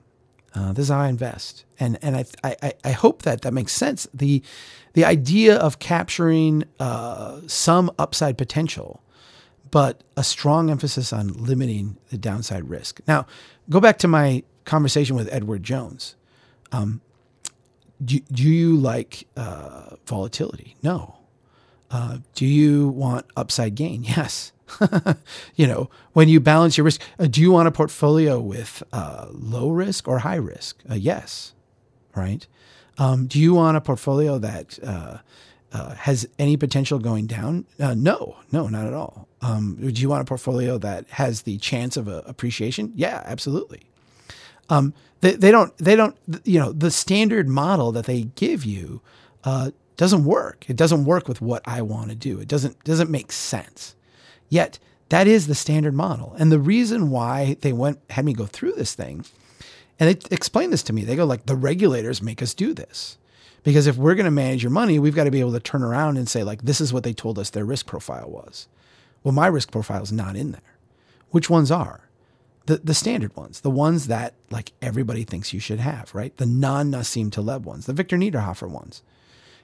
Uh, 0.54 0.72
this 0.72 0.84
is 0.84 0.90
how 0.90 1.00
I 1.00 1.08
invest, 1.08 1.64
and 1.78 1.98
and 2.02 2.16
I, 2.16 2.24
I 2.42 2.72
I 2.84 2.92
hope 2.92 3.22
that 3.22 3.42
that 3.42 3.54
makes 3.54 3.72
sense. 3.74 4.08
the 4.14 4.42
The 4.94 5.04
idea 5.04 5.56
of 5.56 5.78
capturing 5.78 6.64
uh, 6.80 7.42
some 7.46 7.92
upside 7.98 8.38
potential, 8.38 9.02
but 9.70 10.02
a 10.16 10.24
strong 10.24 10.70
emphasis 10.70 11.12
on 11.12 11.28
limiting 11.34 11.96
the 12.10 12.18
downside 12.18 12.68
risk. 12.70 13.00
Now, 13.06 13.26
go 13.68 13.80
back 13.80 13.98
to 13.98 14.08
my 14.08 14.42
conversation 14.64 15.14
with 15.16 15.28
Edward 15.32 15.62
Jones. 15.62 16.16
Um, 16.72 17.00
do, 18.04 18.18
do 18.32 18.42
you 18.48 18.76
like 18.76 19.26
uh, 19.36 19.96
volatility? 20.06 20.76
No. 20.82 21.18
Uh, 21.90 22.18
do 22.34 22.46
you 22.46 22.88
want 22.88 23.26
upside 23.36 23.74
gain? 23.74 24.04
Yes. 24.16 24.52
you 25.56 25.66
know, 25.66 25.90
when 26.12 26.28
you 26.28 26.40
balance 26.40 26.76
your 26.76 26.84
risk, 26.84 27.00
uh, 27.18 27.26
do 27.26 27.40
you 27.40 27.52
want 27.52 27.68
a 27.68 27.72
portfolio 27.72 28.40
with 28.40 28.82
uh, 28.92 29.26
low 29.30 29.70
risk 29.70 30.08
or 30.08 30.20
high 30.20 30.36
risk? 30.36 30.80
Uh, 30.90 30.94
yes, 30.94 31.52
right. 32.14 32.46
Um, 32.98 33.26
do 33.26 33.38
you 33.38 33.54
want 33.54 33.76
a 33.76 33.80
portfolio 33.80 34.38
that 34.38 34.78
uh, 34.82 35.18
uh, 35.72 35.94
has 35.94 36.28
any 36.38 36.56
potential 36.56 36.98
going 36.98 37.26
down? 37.26 37.64
Uh, 37.78 37.94
no, 37.94 38.36
no, 38.52 38.68
not 38.68 38.86
at 38.86 38.92
all. 38.92 39.28
Um, 39.40 39.76
do 39.76 40.02
you 40.02 40.08
want 40.08 40.22
a 40.22 40.26
portfolio 40.26 40.76
that 40.78 41.08
has 41.10 41.42
the 41.42 41.56
chance 41.58 41.96
of 41.96 42.08
appreciation? 42.08 42.92
Yeah, 42.94 43.22
absolutely. 43.24 43.82
Um, 44.68 44.92
they, 45.20 45.32
they, 45.32 45.50
don't. 45.50 45.76
They 45.78 45.96
don't. 45.96 46.16
You 46.44 46.60
know, 46.60 46.72
the 46.72 46.90
standard 46.90 47.48
model 47.48 47.92
that 47.92 48.06
they 48.06 48.22
give 48.22 48.64
you 48.64 49.00
doesn't 50.00 50.24
work. 50.24 50.64
It 50.68 50.76
doesn't 50.76 51.04
work 51.04 51.28
with 51.28 51.42
what 51.42 51.60
I 51.66 51.82
want 51.82 52.08
to 52.08 52.14
do. 52.14 52.40
It 52.40 52.48
doesn't 52.48 52.82
doesn't 52.84 53.10
make 53.10 53.30
sense. 53.30 53.94
Yet 54.50 54.78
that 55.08 55.26
is 55.26 55.46
the 55.46 55.54
standard 55.54 55.94
model. 55.94 56.34
And 56.38 56.52
the 56.52 56.58
reason 56.58 57.10
why 57.10 57.56
they 57.62 57.72
went 57.72 58.00
had 58.10 58.26
me 58.26 58.34
go 58.34 58.46
through 58.46 58.72
this 58.72 58.94
thing, 58.94 59.24
and 59.98 60.08
they 60.08 60.34
explained 60.34 60.72
this 60.72 60.82
to 60.84 60.92
me. 60.92 61.04
They 61.04 61.16
go 61.16 61.24
like 61.24 61.46
the 61.46 61.56
regulators 61.56 62.20
make 62.20 62.42
us 62.42 62.52
do 62.52 62.74
this. 62.74 63.16
Because 63.62 63.86
if 63.86 63.96
we're 63.96 64.14
going 64.14 64.24
to 64.24 64.30
manage 64.30 64.62
your 64.62 64.70
money, 64.70 64.98
we've 64.98 65.14
got 65.14 65.24
to 65.24 65.30
be 65.30 65.40
able 65.40 65.52
to 65.52 65.60
turn 65.60 65.82
around 65.82 66.16
and 66.16 66.28
say 66.28 66.42
like 66.42 66.62
this 66.62 66.80
is 66.80 66.92
what 66.92 67.04
they 67.04 67.12
told 67.12 67.38
us 67.38 67.50
their 67.50 67.64
risk 67.64 67.86
profile 67.86 68.30
was. 68.30 68.68
Well, 69.22 69.34
my 69.34 69.46
risk 69.46 69.70
profile 69.70 70.02
is 70.02 70.12
not 70.12 70.36
in 70.36 70.52
there. 70.52 70.78
Which 71.30 71.50
ones 71.50 71.70
are? 71.70 72.08
The 72.66 72.78
the 72.78 72.94
standard 72.94 73.36
ones, 73.36 73.60
the 73.60 73.70
ones 73.70 74.06
that 74.06 74.34
like 74.50 74.72
everybody 74.80 75.24
thinks 75.24 75.52
you 75.52 75.60
should 75.60 75.80
have, 75.80 76.14
right? 76.14 76.34
The 76.36 76.46
non 76.46 76.90
Nassim 76.90 77.30
Taleb 77.30 77.66
ones, 77.66 77.86
the 77.86 77.92
Victor 77.92 78.16
Niederhoffer 78.16 78.68
ones. 78.68 79.02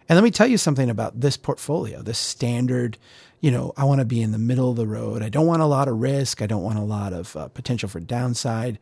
And 0.08 0.16
let 0.16 0.22
me 0.24 0.30
tell 0.30 0.46
you 0.46 0.58
something 0.58 0.88
about 0.88 1.20
this 1.20 1.36
portfolio, 1.36 2.02
this 2.02 2.18
standard 2.18 2.96
you 3.40 3.50
know, 3.50 3.72
I 3.76 3.84
want 3.84 4.00
to 4.00 4.04
be 4.04 4.22
in 4.22 4.32
the 4.32 4.38
middle 4.38 4.70
of 4.70 4.76
the 4.76 4.86
road. 4.86 5.22
I 5.22 5.28
don't 5.28 5.46
want 5.46 5.62
a 5.62 5.66
lot 5.66 5.88
of 5.88 6.00
risk. 6.00 6.42
I 6.42 6.46
don't 6.46 6.62
want 6.62 6.78
a 6.78 6.82
lot 6.82 7.12
of 7.12 7.36
uh, 7.36 7.48
potential 7.48 7.88
for 7.88 8.00
downside. 8.00 8.78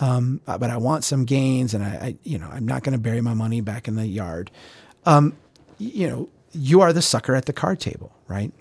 Um, 0.00 0.40
uh, 0.46 0.58
but 0.58 0.70
I 0.70 0.78
want 0.78 1.04
some 1.04 1.24
gains, 1.24 1.74
and 1.74 1.84
I, 1.84 1.88
I 1.88 2.16
you 2.24 2.38
know, 2.38 2.48
I'm 2.50 2.66
not 2.66 2.82
going 2.82 2.94
to 2.94 2.98
bury 2.98 3.20
my 3.20 3.34
money 3.34 3.60
back 3.60 3.86
in 3.86 3.96
the 3.96 4.06
yard. 4.06 4.50
Um, 5.06 5.36
you 5.78 6.08
know, 6.08 6.28
you 6.52 6.80
are 6.80 6.92
the 6.92 7.02
sucker 7.02 7.34
at 7.34 7.46
the 7.46 7.52
card 7.52 7.78
table, 7.78 8.12
right? 8.26 8.52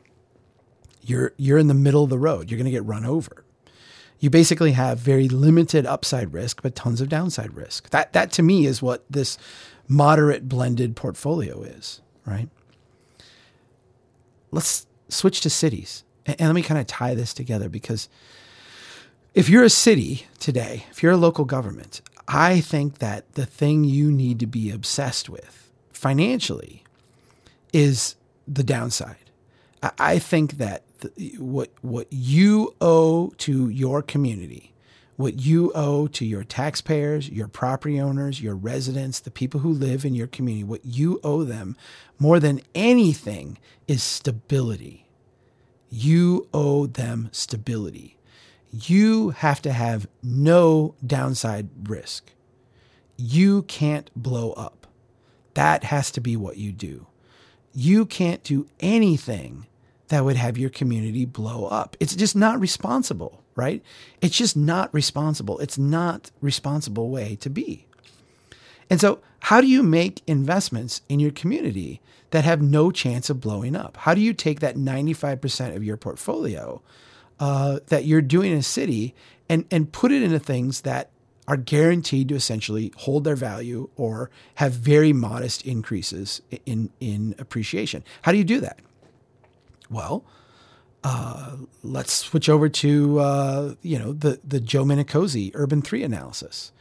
You're 1.01 1.33
you're 1.37 1.57
in 1.57 1.67
the 1.67 1.73
middle 1.73 2.03
of 2.03 2.09
the 2.09 2.19
road. 2.19 2.49
You're 2.49 2.57
going 2.57 2.65
to 2.65 2.71
get 2.71 2.85
run 2.85 3.05
over. 3.05 3.43
You 4.19 4.29
basically 4.29 4.73
have 4.73 4.99
very 4.99 5.27
limited 5.27 5.87
upside 5.87 6.31
risk, 6.31 6.61
but 6.61 6.75
tons 6.75 7.01
of 7.01 7.09
downside 7.09 7.55
risk. 7.55 7.89
That 7.89 8.13
that 8.13 8.31
to 8.33 8.43
me 8.43 8.65
is 8.65 8.81
what 8.81 9.03
this 9.09 9.37
moderate 9.87 10.47
blended 10.47 10.95
portfolio 10.95 11.63
is, 11.63 12.01
right? 12.25 12.49
Let's 14.51 14.85
switch 15.11 15.41
to 15.41 15.49
cities. 15.49 16.03
And, 16.25 16.39
let 16.39 16.53
me 16.53 16.61
kind 16.61 16.79
of 16.79 16.87
tie 16.87 17.15
this 17.15 17.33
together 17.33 17.69
because 17.69 18.09
if 19.33 19.49
you're 19.49 19.63
a 19.63 19.69
city 19.69 20.27
today, 20.39 20.85
if 20.91 21.01
you're 21.01 21.13
a 21.13 21.17
local 21.17 21.45
government, 21.45 22.01
I 22.27 22.61
think 22.61 22.99
that 22.99 23.33
the 23.33 23.45
thing 23.45 23.83
you 23.83 24.11
need 24.11 24.39
to 24.39 24.47
be 24.47 24.71
obsessed 24.71 25.29
with 25.29 25.69
financially 25.91 26.83
is 27.73 28.15
the 28.47 28.63
downside. 28.63 29.15
I 29.97 30.19
think 30.19 30.53
that 30.57 30.83
the, 30.99 31.35
what 31.39 31.71
what 31.81 32.07
you 32.11 32.75
owe 32.79 33.29
to 33.39 33.69
your 33.69 34.03
community, 34.03 34.73
what 35.15 35.39
you 35.39 35.71
owe 35.73 36.07
to 36.07 36.25
your 36.25 36.43
taxpayers, 36.43 37.29
your 37.29 37.47
property 37.47 37.99
owners, 37.99 38.41
your 38.41 38.55
residents, 38.55 39.19
the 39.19 39.31
people 39.31 39.61
who 39.61 39.71
live 39.71 40.05
in 40.05 40.13
your 40.13 40.27
community, 40.27 40.63
what 40.63 40.85
you 40.85 41.19
owe 41.23 41.43
them 41.43 41.75
more 42.19 42.39
than 42.39 42.61
anything 42.75 43.57
is 43.87 44.03
stability. 44.03 45.00
You 45.93 46.47
owe 46.53 46.85
them 46.85 47.27
stability. 47.33 48.17
You 48.71 49.31
have 49.31 49.61
to 49.63 49.73
have 49.73 50.07
no 50.23 50.95
downside 51.05 51.67
risk. 51.83 52.31
You 53.17 53.63
can't 53.63 54.09
blow 54.15 54.53
up. 54.53 54.87
That 55.53 55.83
has 55.83 56.09
to 56.11 56.21
be 56.21 56.37
what 56.37 56.55
you 56.55 56.71
do. 56.71 57.07
You 57.73 58.05
can't 58.05 58.41
do 58.41 58.67
anything 58.79 59.67
that 60.07 60.23
would 60.23 60.37
have 60.37 60.57
your 60.57 60.69
community 60.69 61.25
blow 61.25 61.65
up. 61.65 61.97
It's 61.99 62.15
just 62.15 62.37
not 62.37 62.59
responsible, 62.59 63.43
right? 63.55 63.83
It's 64.21 64.37
just 64.37 64.55
not 64.55 64.93
responsible. 64.93 65.59
It's 65.59 65.77
not 65.77 66.31
responsible 66.39 67.09
way 67.09 67.35
to 67.41 67.49
be. 67.49 67.87
And 68.91 68.99
so, 68.99 69.21
how 69.39 69.61
do 69.61 69.67
you 69.67 69.81
make 69.81 70.21
investments 70.27 71.01
in 71.07 71.21
your 71.21 71.31
community 71.31 72.01
that 72.31 72.43
have 72.43 72.61
no 72.61 72.91
chance 72.91 73.29
of 73.29 73.39
blowing 73.39 73.73
up? 73.73 73.95
How 73.95 74.13
do 74.13 74.19
you 74.19 74.33
take 74.33 74.59
that 74.59 74.75
95% 74.75 75.75
of 75.77 75.83
your 75.83 75.95
portfolio 75.95 76.81
uh, 77.39 77.79
that 77.87 78.03
you're 78.03 78.21
doing 78.21 78.51
in 78.51 78.57
a 78.57 78.63
city 78.63 79.15
and, 79.47 79.65
and 79.71 79.91
put 79.93 80.11
it 80.11 80.21
into 80.21 80.39
things 80.39 80.81
that 80.81 81.09
are 81.47 81.55
guaranteed 81.55 82.27
to 82.29 82.35
essentially 82.35 82.91
hold 82.97 83.23
their 83.23 83.37
value 83.37 83.89
or 83.95 84.29
have 84.55 84.73
very 84.73 85.13
modest 85.13 85.65
increases 85.65 86.41
in, 86.65 86.91
in 86.99 87.33
appreciation? 87.39 88.03
How 88.23 88.33
do 88.33 88.37
you 88.37 88.43
do 88.43 88.59
that? 88.59 88.79
Well, 89.89 90.25
uh, 91.03 91.55
let's 91.81 92.11
switch 92.13 92.49
over 92.49 92.67
to 92.67 93.19
uh, 93.19 93.75
you 93.81 93.97
know 93.97 94.11
the 94.11 94.41
the 94.43 94.59
Joe 94.59 94.83
Minicozzi 94.83 95.51
Urban 95.53 95.81
Three 95.81 96.03
analysis. 96.03 96.73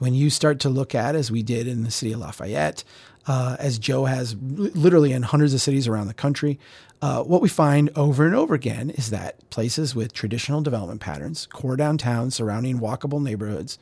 When 0.00 0.12
you 0.12 0.28
start 0.30 0.58
to 0.60 0.68
look 0.68 0.94
at, 0.94 1.14
as 1.14 1.30
we 1.30 1.42
did 1.44 1.68
in 1.68 1.84
the 1.84 1.90
city 1.90 2.12
of 2.12 2.20
Lafayette, 2.20 2.82
uh, 3.26 3.56
as 3.58 3.78
Joe 3.78 4.06
has 4.06 4.34
literally 4.40 5.12
in 5.12 5.22
hundreds 5.22 5.54
of 5.54 5.60
cities 5.60 5.86
around 5.86 6.08
the 6.08 6.14
country. 6.14 6.58
Uh, 7.02 7.22
what 7.22 7.40
we 7.40 7.48
find 7.48 7.90
over 7.94 8.26
and 8.26 8.34
over 8.34 8.54
again 8.54 8.90
is 8.90 9.10
that 9.10 9.48
places 9.50 9.94
with 9.94 10.12
traditional 10.12 10.62
development 10.62 11.00
patterns, 11.00 11.46
core 11.46 11.76
downtowns 11.76 12.32
surrounding 12.32 12.78
walkable 12.78 13.22
neighborhoods, 13.22 13.78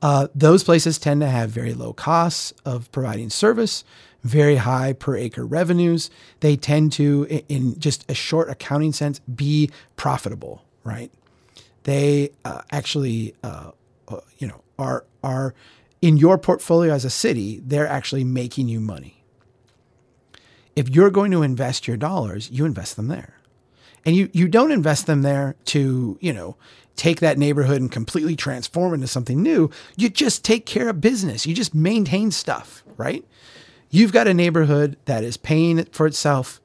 uh, 0.00 0.28
those 0.34 0.62
places 0.62 0.98
tend 0.98 1.20
to 1.22 1.26
have 1.26 1.50
very 1.50 1.74
low 1.74 1.92
costs 1.92 2.52
of 2.64 2.90
providing 2.92 3.30
service, 3.30 3.84
very 4.22 4.56
high 4.56 4.92
per 4.92 5.16
acre 5.16 5.44
revenues. 5.44 6.10
They 6.40 6.56
tend 6.56 6.92
to, 6.92 7.24
in 7.48 7.78
just 7.80 8.08
a 8.08 8.14
short 8.14 8.48
accounting 8.48 8.92
sense, 8.92 9.18
be 9.20 9.70
profitable, 9.96 10.62
right? 10.84 11.10
They 11.82 12.30
uh, 12.44 12.62
actually, 12.70 13.34
uh, 13.42 13.72
uh, 14.08 14.20
you 14.38 14.46
know, 14.46 14.60
are 14.78 15.04
are 15.22 15.54
in 16.00 16.16
your 16.16 16.38
portfolio 16.38 16.92
as 16.92 17.04
a 17.04 17.10
city, 17.10 17.60
they're 17.64 17.88
actually 17.88 18.24
making 18.24 18.68
you 18.68 18.80
money. 18.80 19.24
If 20.76 20.88
you're 20.88 21.10
going 21.10 21.32
to 21.32 21.42
invest 21.42 21.88
your 21.88 21.96
dollars, 21.96 22.50
you 22.50 22.64
invest 22.64 22.96
them 22.96 23.08
there. 23.08 23.34
And 24.04 24.14
you, 24.14 24.30
you 24.32 24.46
don't 24.46 24.70
invest 24.70 25.06
them 25.06 25.22
there 25.22 25.56
to, 25.66 26.16
you 26.20 26.32
know, 26.32 26.56
take 26.94 27.20
that 27.20 27.36
neighborhood 27.36 27.80
and 27.80 27.90
completely 27.90 28.36
transform 28.36 28.94
into 28.94 29.08
something 29.08 29.42
new. 29.42 29.70
You 29.96 30.08
just 30.08 30.44
take 30.44 30.66
care 30.66 30.88
of 30.88 31.00
business. 31.00 31.46
You 31.46 31.54
just 31.54 31.74
maintain 31.74 32.30
stuff, 32.30 32.84
right? 32.96 33.24
You've 33.90 34.12
got 34.12 34.28
a 34.28 34.34
neighborhood 34.34 34.96
that 35.06 35.24
is 35.24 35.36
paying 35.36 35.84
for 35.86 36.06
itself. 36.06 36.60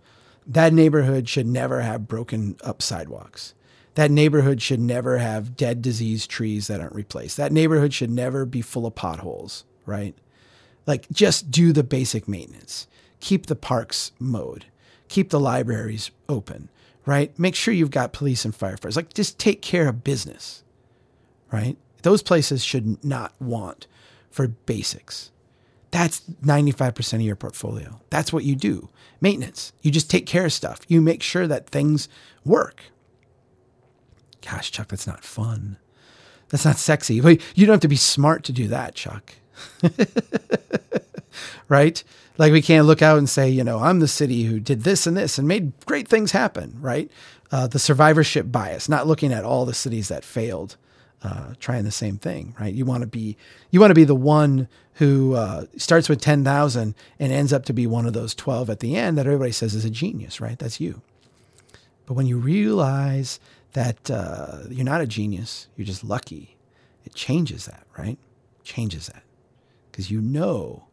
That 0.45 0.73
neighborhood 0.73 1.27
should 1.27 1.47
never 1.47 1.81
have 1.81 2.07
broken 2.07 2.57
up 2.63 2.81
sidewalks. 2.81 3.53
That 3.95 4.11
neighborhood 4.11 4.61
should 4.61 4.79
never 4.79 5.19
have 5.19 5.55
dead, 5.55 5.81
diseased 5.81 6.29
trees 6.29 6.67
that 6.67 6.81
aren't 6.81 6.95
replaced. 6.95 7.37
That 7.37 7.51
neighborhood 7.51 7.93
should 7.93 8.09
never 8.11 8.45
be 8.45 8.61
full 8.61 8.85
of 8.87 8.95
potholes, 8.95 9.65
right? 9.85 10.15
Like 10.87 11.07
just 11.11 11.51
do 11.51 11.71
the 11.73 11.83
basic 11.83 12.27
maintenance. 12.27 12.87
Keep 13.19 13.45
the 13.47 13.55
parks 13.55 14.11
mowed. 14.19 14.65
keep 15.09 15.29
the 15.29 15.39
libraries 15.39 16.09
open, 16.27 16.69
right? 17.05 17.37
Make 17.37 17.55
sure 17.55 17.73
you've 17.73 17.91
got 17.91 18.13
police 18.13 18.45
and 18.45 18.53
firefighters. 18.57 18.95
Like 18.95 19.13
just 19.13 19.37
take 19.37 19.61
care 19.61 19.87
of 19.87 20.03
business, 20.03 20.63
right? 21.51 21.77
Those 22.01 22.23
places 22.23 22.63
should 22.63 23.03
not 23.05 23.33
want 23.39 23.87
for 24.31 24.47
basics. 24.47 25.31
That's 25.91 26.21
95% 26.43 27.13
of 27.13 27.21
your 27.21 27.35
portfolio. 27.35 28.01
That's 28.09 28.33
what 28.33 28.43
you 28.43 28.55
do. 28.55 28.89
Maintenance. 29.21 29.71
You 29.83 29.91
just 29.91 30.09
take 30.09 30.25
care 30.25 30.45
of 30.45 30.53
stuff. 30.53 30.79
You 30.87 31.01
make 31.01 31.21
sure 31.21 31.45
that 31.47 31.69
things 31.69 32.09
work. 32.43 32.85
Gosh, 34.45 34.71
Chuck, 34.71 34.89
that's 34.89 35.07
not 35.07 35.23
fun. 35.23 35.77
That's 36.49 36.65
not 36.65 36.77
sexy. 36.77 37.21
But 37.21 37.41
you 37.55 37.65
don't 37.65 37.73
have 37.73 37.81
to 37.81 37.87
be 37.87 37.95
smart 37.95 38.43
to 38.45 38.51
do 38.51 38.67
that, 38.67 38.95
Chuck. 38.95 39.33
right? 41.69 42.03
Like 42.37 42.51
we 42.51 42.61
can't 42.61 42.87
look 42.87 43.01
out 43.01 43.17
and 43.17 43.29
say, 43.29 43.49
you 43.49 43.63
know, 43.63 43.79
I'm 43.79 43.99
the 43.99 44.07
city 44.07 44.43
who 44.43 44.59
did 44.59 44.83
this 44.83 45.05
and 45.05 45.15
this 45.15 45.37
and 45.37 45.47
made 45.47 45.73
great 45.85 46.07
things 46.07 46.31
happen, 46.31 46.77
right? 46.79 47.09
Uh, 47.51 47.67
the 47.67 47.79
survivorship 47.79 48.51
bias, 48.51 48.89
not 48.89 49.07
looking 49.07 49.31
at 49.31 49.43
all 49.43 49.65
the 49.65 49.73
cities 49.73 50.07
that 50.07 50.23
failed, 50.23 50.75
uh, 51.21 51.53
trying 51.59 51.83
the 51.83 51.91
same 51.91 52.17
thing, 52.17 52.55
right? 52.59 52.73
You 52.73 52.85
want 52.85 53.01
to 53.01 53.07
be, 53.07 53.37
you 53.69 53.79
want 53.79 53.91
to 53.91 53.95
be 53.95 54.03
the 54.03 54.15
one 54.15 54.67
who 54.95 55.35
uh, 55.35 55.65
starts 55.77 56.09
with 56.09 56.21
ten 56.21 56.43
thousand 56.43 56.95
and 57.19 57.31
ends 57.31 57.53
up 57.53 57.65
to 57.65 57.73
be 57.73 57.85
one 57.85 58.05
of 58.05 58.13
those 58.13 58.33
twelve 58.33 58.69
at 58.69 58.79
the 58.79 58.95
end 58.95 59.17
that 59.17 59.25
everybody 59.27 59.51
says 59.51 59.75
is 59.75 59.85
a 59.85 59.89
genius, 59.89 60.41
right? 60.41 60.57
That's 60.57 60.79
you. 60.79 61.01
But 62.05 62.15
when 62.15 62.25
you 62.25 62.37
realize 62.37 63.39
that 63.73 64.09
uh, 64.09 64.59
you're 64.69 64.85
not 64.85 65.01
a 65.01 65.07
genius, 65.07 65.67
you're 65.75 65.85
just 65.85 66.03
lucky, 66.03 66.57
it 67.05 67.13
changes 67.13 67.65
that, 67.65 67.85
right? 67.97 68.17
Changes 68.63 69.07
that 69.07 69.23
because 69.91 70.09
you 70.09 70.21
know 70.21 70.85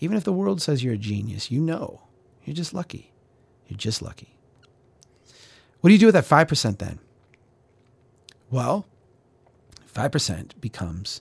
even 0.00 0.16
if 0.16 0.24
the 0.24 0.32
world 0.32 0.60
says 0.60 0.84
you're 0.84 0.94
a 0.94 0.98
genius, 0.98 1.50
you 1.50 1.60
know 1.60 2.02
you're 2.44 2.54
just 2.54 2.74
lucky. 2.74 3.12
You're 3.66 3.78
just 3.78 4.02
lucky. 4.02 4.36
What 5.80 5.88
do 5.88 5.94
you 5.94 5.98
do 5.98 6.06
with 6.06 6.14
that 6.14 6.24
5% 6.24 6.78
then? 6.78 6.98
Well, 8.50 8.86
5% 9.94 10.60
becomes 10.60 11.20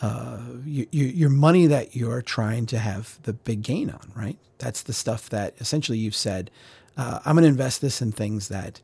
uh, 0.00 0.38
your, 0.64 0.86
your 0.90 1.30
money 1.30 1.66
that 1.66 1.96
you're 1.96 2.22
trying 2.22 2.66
to 2.66 2.78
have 2.78 3.18
the 3.22 3.32
big 3.32 3.62
gain 3.62 3.90
on, 3.90 4.12
right? 4.14 4.38
That's 4.58 4.82
the 4.82 4.92
stuff 4.92 5.28
that 5.30 5.54
essentially 5.60 5.98
you've 5.98 6.16
said, 6.16 6.50
uh, 6.96 7.20
I'm 7.24 7.34
going 7.34 7.42
to 7.42 7.48
invest 7.48 7.80
this 7.80 8.00
in 8.00 8.12
things 8.12 8.48
that 8.48 8.80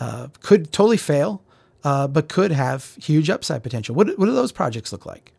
uh, 0.00 0.28
could 0.40 0.72
totally 0.72 0.96
fail, 0.96 1.42
uh, 1.84 2.06
but 2.08 2.28
could 2.28 2.52
have 2.52 2.96
huge 3.00 3.30
upside 3.30 3.62
potential. 3.62 3.94
What, 3.94 4.18
what 4.18 4.26
do 4.26 4.32
those 4.32 4.52
projects 4.52 4.92
look 4.92 5.06
like? 5.06 5.32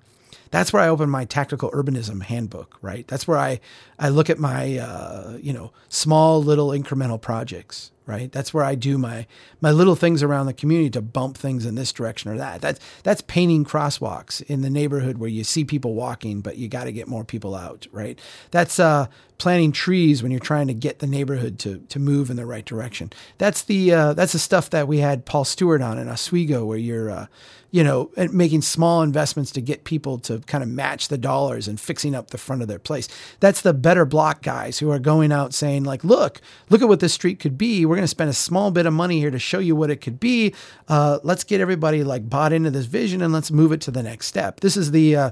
that's 0.53 0.71
where 0.71 0.83
I 0.83 0.87
open 0.87 1.09
my 1.09 1.25
tactical 1.25 1.71
urbanism 1.71 2.21
handbook, 2.21 2.77
right? 2.83 3.07
That's 3.07 3.27
where 3.27 3.39
I, 3.39 3.59
I 3.97 4.09
look 4.09 4.29
at 4.29 4.37
my, 4.37 4.77
uh, 4.77 5.39
you 5.41 5.51
know, 5.51 5.71
small 5.89 6.43
little 6.43 6.67
incremental 6.67 7.19
projects, 7.19 7.89
right? 8.05 8.31
That's 8.31 8.53
where 8.53 8.63
I 8.63 8.75
do 8.75 8.97
my, 8.97 9.25
my 9.61 9.71
little 9.71 9.95
things 9.95 10.23
around 10.23 10.45
the 10.45 10.53
community 10.53 10.89
to 10.91 11.01
bump 11.01 11.37
things 11.37 11.65
in 11.65 11.75
this 11.75 11.91
direction 11.91 12.31
or 12.31 12.37
that. 12.37 12.61
That's, 12.61 12.79
that's 13.03 13.21
painting 13.21 13.65
crosswalks 13.65 14.41
in 14.43 14.61
the 14.61 14.69
neighborhood 14.69 15.17
where 15.17 15.29
you 15.29 15.43
see 15.43 15.63
people 15.63 15.93
walking, 15.93 16.41
but 16.41 16.57
you 16.57 16.67
got 16.67 16.85
to 16.85 16.91
get 16.91 17.07
more 17.07 17.23
people 17.23 17.55
out, 17.55 17.87
right? 17.91 18.19
That's, 18.51 18.79
uh, 18.79 19.07
planting 19.37 19.71
trees 19.71 20.21
when 20.21 20.31
you're 20.31 20.39
trying 20.39 20.67
to 20.67 20.73
get 20.73 20.99
the 20.99 21.07
neighborhood 21.07 21.59
to, 21.59 21.79
to 21.89 21.99
move 21.99 22.29
in 22.29 22.37
the 22.37 22.45
right 22.45 22.65
direction. 22.65 23.11
That's 23.37 23.63
the, 23.63 23.93
uh, 23.93 24.13
that's 24.13 24.31
the 24.31 24.39
stuff 24.39 24.69
that 24.69 24.87
we 24.87 24.99
had 24.99 25.25
Paul 25.25 25.43
Stewart 25.43 25.81
on 25.81 25.97
in 25.97 26.07
Oswego 26.07 26.65
where 26.65 26.77
you're, 26.77 27.09
uh, 27.09 27.25
you 27.73 27.83
know, 27.83 28.11
making 28.31 28.61
small 28.61 29.01
investments 29.01 29.49
to 29.49 29.59
get 29.59 29.83
people 29.83 30.19
to 30.19 30.39
kind 30.41 30.63
of 30.63 30.69
match 30.69 31.07
the 31.07 31.17
dollars 31.17 31.67
and 31.67 31.79
fixing 31.79 32.13
up 32.13 32.29
the 32.29 32.37
front 32.37 32.61
of 32.61 32.67
their 32.67 32.77
place. 32.77 33.07
That's 33.39 33.61
the 33.61 33.73
better 33.73 34.05
block 34.05 34.43
guys 34.43 34.77
who 34.77 34.91
are 34.91 34.99
going 34.99 35.31
out 35.31 35.55
saying, 35.55 35.83
like, 35.83 36.03
look, 36.03 36.39
look 36.69 36.83
at 36.83 36.87
what 36.87 36.99
this 36.99 37.15
street 37.15 37.39
could 37.39 37.57
be. 37.57 37.83
We're 37.83 37.92
going 37.95 38.03
to 38.03 38.07
spend 38.07 38.29
a 38.29 38.33
small 38.33 38.71
bit 38.71 38.85
of 38.85 38.93
money 38.93 39.19
here 39.19 39.31
to 39.31 39.39
show 39.39 39.59
you 39.59 39.75
what 39.75 39.89
it 39.89 39.97
could 39.97 40.19
be. 40.19 40.53
Uh, 40.87 41.19
let's 41.23 41.43
get 41.43 41.61
everybody 41.61 42.03
like 42.03 42.29
bought 42.29 42.53
into 42.53 42.71
this 42.71 42.85
vision 42.85 43.21
and 43.21 43.33
let's 43.33 43.51
move 43.51 43.71
it 43.71 43.81
to 43.81 43.91
the 43.91 44.03
next 44.03 44.27
step. 44.27 44.59
This 44.59 44.77
is 44.77 44.91
the, 44.91 45.15
uh, 45.15 45.31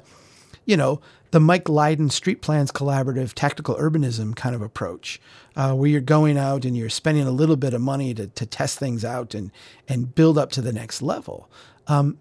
you 0.65 0.77
know, 0.77 1.01
the 1.31 1.39
Mike 1.39 1.69
Lydon 1.69 2.09
Street 2.09 2.41
Plans 2.41 2.71
Collaborative 2.71 3.33
Tactical 3.33 3.75
Urbanism 3.75 4.35
kind 4.35 4.53
of 4.53 4.61
approach, 4.61 5.19
uh, 5.55 5.73
where 5.73 5.89
you're 5.89 6.01
going 6.01 6.37
out 6.37 6.65
and 6.65 6.75
you're 6.75 6.89
spending 6.89 7.25
a 7.25 7.31
little 7.31 7.55
bit 7.55 7.73
of 7.73 7.81
money 7.81 8.13
to, 8.13 8.27
to 8.27 8.45
test 8.45 8.77
things 8.77 9.05
out 9.05 9.33
and, 9.33 9.51
and 9.87 10.13
build 10.13 10.37
up 10.37 10.51
to 10.51 10.61
the 10.61 10.73
next 10.73 11.01
level. 11.01 11.49
Um, 11.87 12.17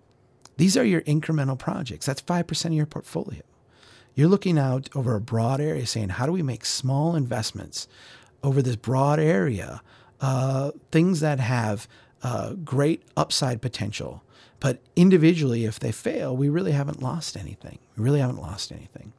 these 0.56 0.76
are 0.76 0.84
your 0.84 1.00
incremental 1.02 1.58
projects. 1.58 2.06
That's 2.06 2.22
5% 2.22 2.66
of 2.66 2.72
your 2.72 2.86
portfolio. 2.86 3.42
You're 4.14 4.28
looking 4.28 4.58
out 4.58 4.88
over 4.94 5.14
a 5.14 5.20
broad 5.20 5.60
area 5.60 5.86
saying, 5.86 6.10
how 6.10 6.26
do 6.26 6.32
we 6.32 6.42
make 6.42 6.64
small 6.64 7.16
investments 7.16 7.88
over 8.42 8.62
this 8.62 8.76
broad 8.76 9.18
area? 9.18 9.82
Uh, 10.20 10.72
things 10.90 11.20
that 11.20 11.40
have 11.40 11.88
uh, 12.22 12.52
great 12.52 13.02
upside 13.16 13.62
potential. 13.62 14.22
But 14.58 14.80
individually, 14.94 15.64
if 15.64 15.80
they 15.80 15.92
fail, 15.92 16.36
we 16.36 16.50
really 16.50 16.72
haven't 16.72 17.02
lost 17.02 17.36
anything. 17.36 17.78
We 17.96 18.04
really 18.04 18.20
haven't 18.20 18.40
lost 18.40 18.70
anything. 18.70 19.14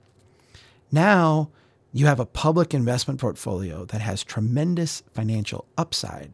Now 0.91 1.49
you 1.91 2.05
have 2.05 2.19
a 2.19 2.25
public 2.25 2.73
investment 2.73 3.19
portfolio 3.19 3.85
that 3.85 4.01
has 4.01 4.23
tremendous 4.23 5.01
financial 5.13 5.65
upside, 5.77 6.33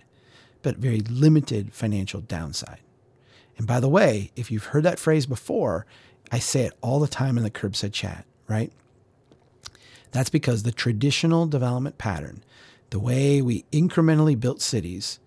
but 0.62 0.78
very 0.78 1.00
limited 1.00 1.74
financial 1.74 2.22
downside. 2.22 2.82
And 3.58 3.66
by 3.66 3.80
the 3.80 3.90
way, 3.90 4.32
if 4.36 4.52
you've 4.52 4.66
heard 4.66 4.84
that 4.84 5.00
phrase 5.00 5.26
before, 5.26 5.86
I 6.32 6.40
say 6.40 6.66
it 6.66 6.74
all 6.82 7.00
the 7.00 7.08
time 7.08 7.38
in 7.38 7.44
the 7.44 7.50
curbside 7.50 7.94
chat, 7.94 8.26
right? 8.48 8.72
That's 10.12 10.30
because 10.30 10.64
the 10.64 10.72
traditional 10.72 11.48
development 11.48 11.98
pattern, 11.98 12.44
the 12.90 13.00
way 13.00 13.42
we 13.42 13.64
incrementally 13.72 14.40
built 14.40 14.62
cities 14.62 15.20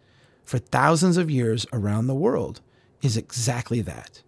for 0.44 0.58
thousands 0.58 1.16
of 1.16 1.30
years 1.30 1.66
around 1.72 2.06
the 2.06 2.14
world, 2.14 2.60
is 3.02 3.16
exactly 3.16 3.80
that. 3.80 4.22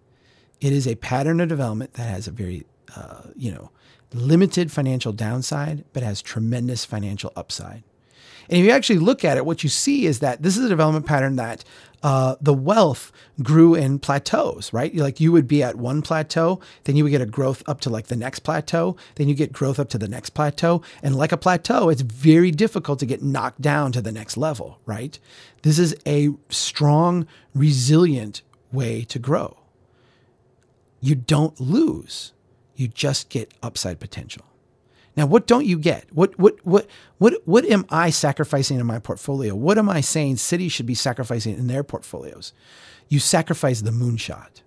It 0.61 0.73
is 0.73 0.87
a 0.87 0.95
pattern 0.95 1.41
of 1.41 1.49
development 1.49 1.95
that 1.95 2.09
has 2.09 2.29
a 2.29 2.31
very, 2.31 2.65
uh, 2.97 3.23
you 3.35 3.51
know, 3.51 3.71
limited 4.15 4.71
financial 4.71 5.13
downside, 5.13 5.85
but 5.93 6.03
has 6.03 6.23
tremendous 6.23 6.85
financial 6.85 7.33
upside. 7.35 7.83
And 8.49 8.61
if 8.61 8.65
you 8.65 8.71
actually 8.71 8.99
look 8.99 9.25
at 9.25 9.37
it, 9.37 9.47
what 9.47 9.63
you 9.63 9.69
see 9.69 10.07
is 10.07 10.21
that 10.21 10.43
this 10.43 10.57
is 10.57 10.65
a 10.65 10.69
development 10.69 11.07
pattern 11.07 11.37
that 11.37 11.65
uh, 12.03 12.35
the 12.41 12.55
wealth 12.55 13.13
grew 13.43 13.75
in 13.75 13.99
plateaus, 13.99 14.73
right? 14.73 14.95
Like 14.95 15.21
you 15.21 15.31
would 15.31 15.47
be 15.47 15.63
at 15.63 15.77
one 15.77 16.03
plateau, 16.03 16.61
then 16.85 16.97
you 16.97 17.05
would 17.05 17.11
get 17.11 17.21
a 17.21 17.27
growth 17.27 17.63
up 17.69 17.81
to 17.83 17.91
like 17.91 18.09
the 18.09 18.17
next 18.17 18.41
plateau, 18.41 18.97
then 19.15 19.29
you 19.29 19.35
get 19.35 19.53
growth 19.53 19.79
up 19.79 19.89
to 19.91 19.99
the 19.99 20.09
next 20.09 20.31
plateau. 20.31 20.83
And 21.03 21.15
like 21.15 21.33
a 21.33 21.37
plateau, 21.37 21.89
it's 21.89 22.03
very 22.03 22.51
difficult 22.51 22.99
to 23.01 23.07
get 23.07 23.23
knocked 23.23 23.61
down 23.61 23.93
to 23.93 24.03
the 24.03 24.13
next 24.13 24.37
level, 24.37 24.81
right? 24.85 25.19
This 25.63 25.79
is 25.79 25.95
a 26.07 26.31
strong, 26.49 27.27
resilient 27.55 28.43
way 28.73 29.05
to 29.05 29.19
grow. 29.19 29.59
You 31.01 31.15
don't 31.15 31.61
lose, 31.61 32.33
you 32.75 32.89
just 32.89 33.29
get 33.29 33.53
upside 33.63 34.01
potential. 34.01 34.45
Now, 35.17 35.27
what 35.27 35.47
don't 35.47 35.67
you 35.67 35.79
get? 35.79 36.07
What 36.13 36.39
what 36.39 36.57
what 36.65 36.87
what 37.19 37.35
what 37.45 37.65
am 37.67 37.85
I 37.91 38.11
sacrificing 38.11 38.79
in 38.81 38.87
my 38.87 38.99
portfolio? 38.99 39.55
What 39.55 39.79
am 39.79 39.89
I 39.89 40.01
saying 40.01 40.39
cities 40.39 40.73
should 40.73 40.87
be 40.87 40.95
sacrificing 40.95 41.57
in 41.57 41.67
their 41.67 41.85
portfolios? 41.85 42.53
You 43.09 43.19
sacrifice 43.19 43.83
the 43.83 43.91
moonshot. 43.91 44.63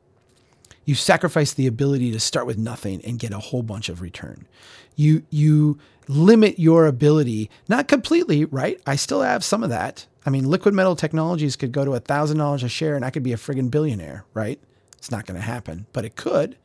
You 0.86 0.93
sacrifice 0.93 1.52
the 1.52 1.66
ability 1.66 2.12
to 2.12 2.20
start 2.20 2.46
with 2.46 2.60
nothing 2.60 3.02
and 3.04 3.18
get 3.18 3.34
a 3.34 3.39
whole 3.39 3.64
bunch 3.64 3.89
of 3.89 4.02
return. 4.02 4.48
You 4.96 5.24
you 5.32 5.80
limit 6.08 6.60
your 6.60 6.86
ability, 6.86 7.50
not 7.68 7.88
completely, 7.88 8.46
right? 8.46 8.80
I 8.86 8.96
still 8.96 9.24
have 9.24 9.43
some 9.43 9.64
of 9.64 9.70
that. 9.72 10.06
I 10.28 10.30
mean, 10.30 10.46
Liquidmetal 10.46 10.98
Technologies 10.98 11.56
could 11.56 11.72
go 11.72 11.86
to 11.86 11.93
a 11.93 12.00
thousand 12.00 12.38
dollars 12.38 12.62
a 12.62 12.70
share 12.70 12.96
and 12.96 13.04
I 13.04 13.10
could 13.10 13.24
be 13.24 13.34
a 13.34 13.38
friggin' 13.38 13.72
billionaire, 13.72 14.26
right? 14.36 14.60
It's 14.98 15.10
not 15.10 15.26
going 15.26 15.39
to 15.39 15.46
happen, 15.46 15.88
but 15.91 16.06
it 16.06 16.16
could, 16.16 16.56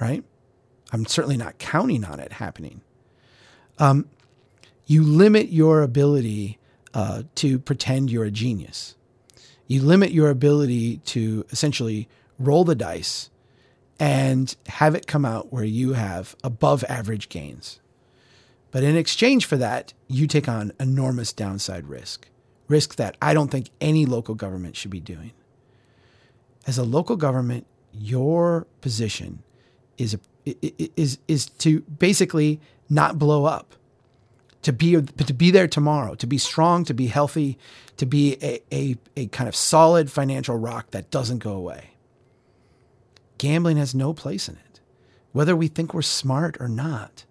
right? 0.00 0.22
I'm 0.92 1.06
certainly 1.06 1.36
not 1.38 1.58
counting 1.58 2.04
on 2.04 2.20
it 2.20 2.32
happening 2.32 2.82
um, 3.78 4.08
you 4.86 5.02
limit 5.02 5.48
your 5.48 5.82
ability 5.82 6.58
uh, 6.94 7.22
to 7.36 7.58
pretend 7.58 8.10
you're 8.10 8.24
a 8.24 8.30
genius. 8.30 8.94
You 9.66 9.82
limit 9.82 10.12
your 10.12 10.30
ability 10.30 10.98
to 10.98 11.44
essentially 11.50 12.08
roll 12.38 12.64
the 12.64 12.74
dice 12.74 13.30
and 13.98 14.54
have 14.66 14.94
it 14.94 15.06
come 15.06 15.24
out 15.24 15.52
where 15.52 15.64
you 15.64 15.94
have 15.94 16.36
above 16.44 16.84
average 16.88 17.28
gains. 17.28 17.80
But 18.70 18.82
in 18.82 18.96
exchange 18.96 19.46
for 19.46 19.56
that, 19.56 19.92
you 20.06 20.26
take 20.26 20.48
on 20.48 20.72
enormous 20.78 21.32
downside 21.32 21.86
risk, 21.86 22.28
risk 22.68 22.96
that 22.96 23.16
I 23.22 23.32
don't 23.32 23.50
think 23.50 23.70
any 23.80 24.06
local 24.06 24.34
government 24.34 24.76
should 24.76 24.90
be 24.90 25.00
doing. 25.00 25.32
As 26.66 26.76
a 26.78 26.84
local 26.84 27.16
government, 27.16 27.66
your 27.92 28.66
position 28.80 29.42
is, 29.96 30.18
is, 30.44 31.18
is 31.26 31.46
to 31.46 31.80
basically 31.82 32.60
not 32.88 33.18
blow 33.18 33.44
up, 33.44 33.74
to 34.62 34.72
be 34.72 35.00
to 35.00 35.34
be 35.34 35.50
there 35.50 35.68
tomorrow, 35.68 36.14
to 36.16 36.26
be 36.26 36.38
strong, 36.38 36.84
to 36.84 36.94
be 36.94 37.06
healthy, 37.06 37.58
to 37.96 38.06
be 38.06 38.36
a, 38.42 38.60
a, 38.72 38.96
a 39.16 39.26
kind 39.28 39.48
of 39.48 39.56
solid 39.56 40.10
financial 40.10 40.56
rock 40.56 40.90
that 40.90 41.10
doesn't 41.10 41.38
go 41.38 41.52
away. 41.52 41.90
Gambling 43.38 43.76
has 43.76 43.94
no 43.94 44.12
place 44.12 44.48
in 44.48 44.56
it, 44.56 44.80
whether 45.32 45.54
we 45.54 45.68
think 45.68 45.92
we're 45.92 46.02
smart 46.02 46.56
or 46.60 46.68
not, 46.68 47.24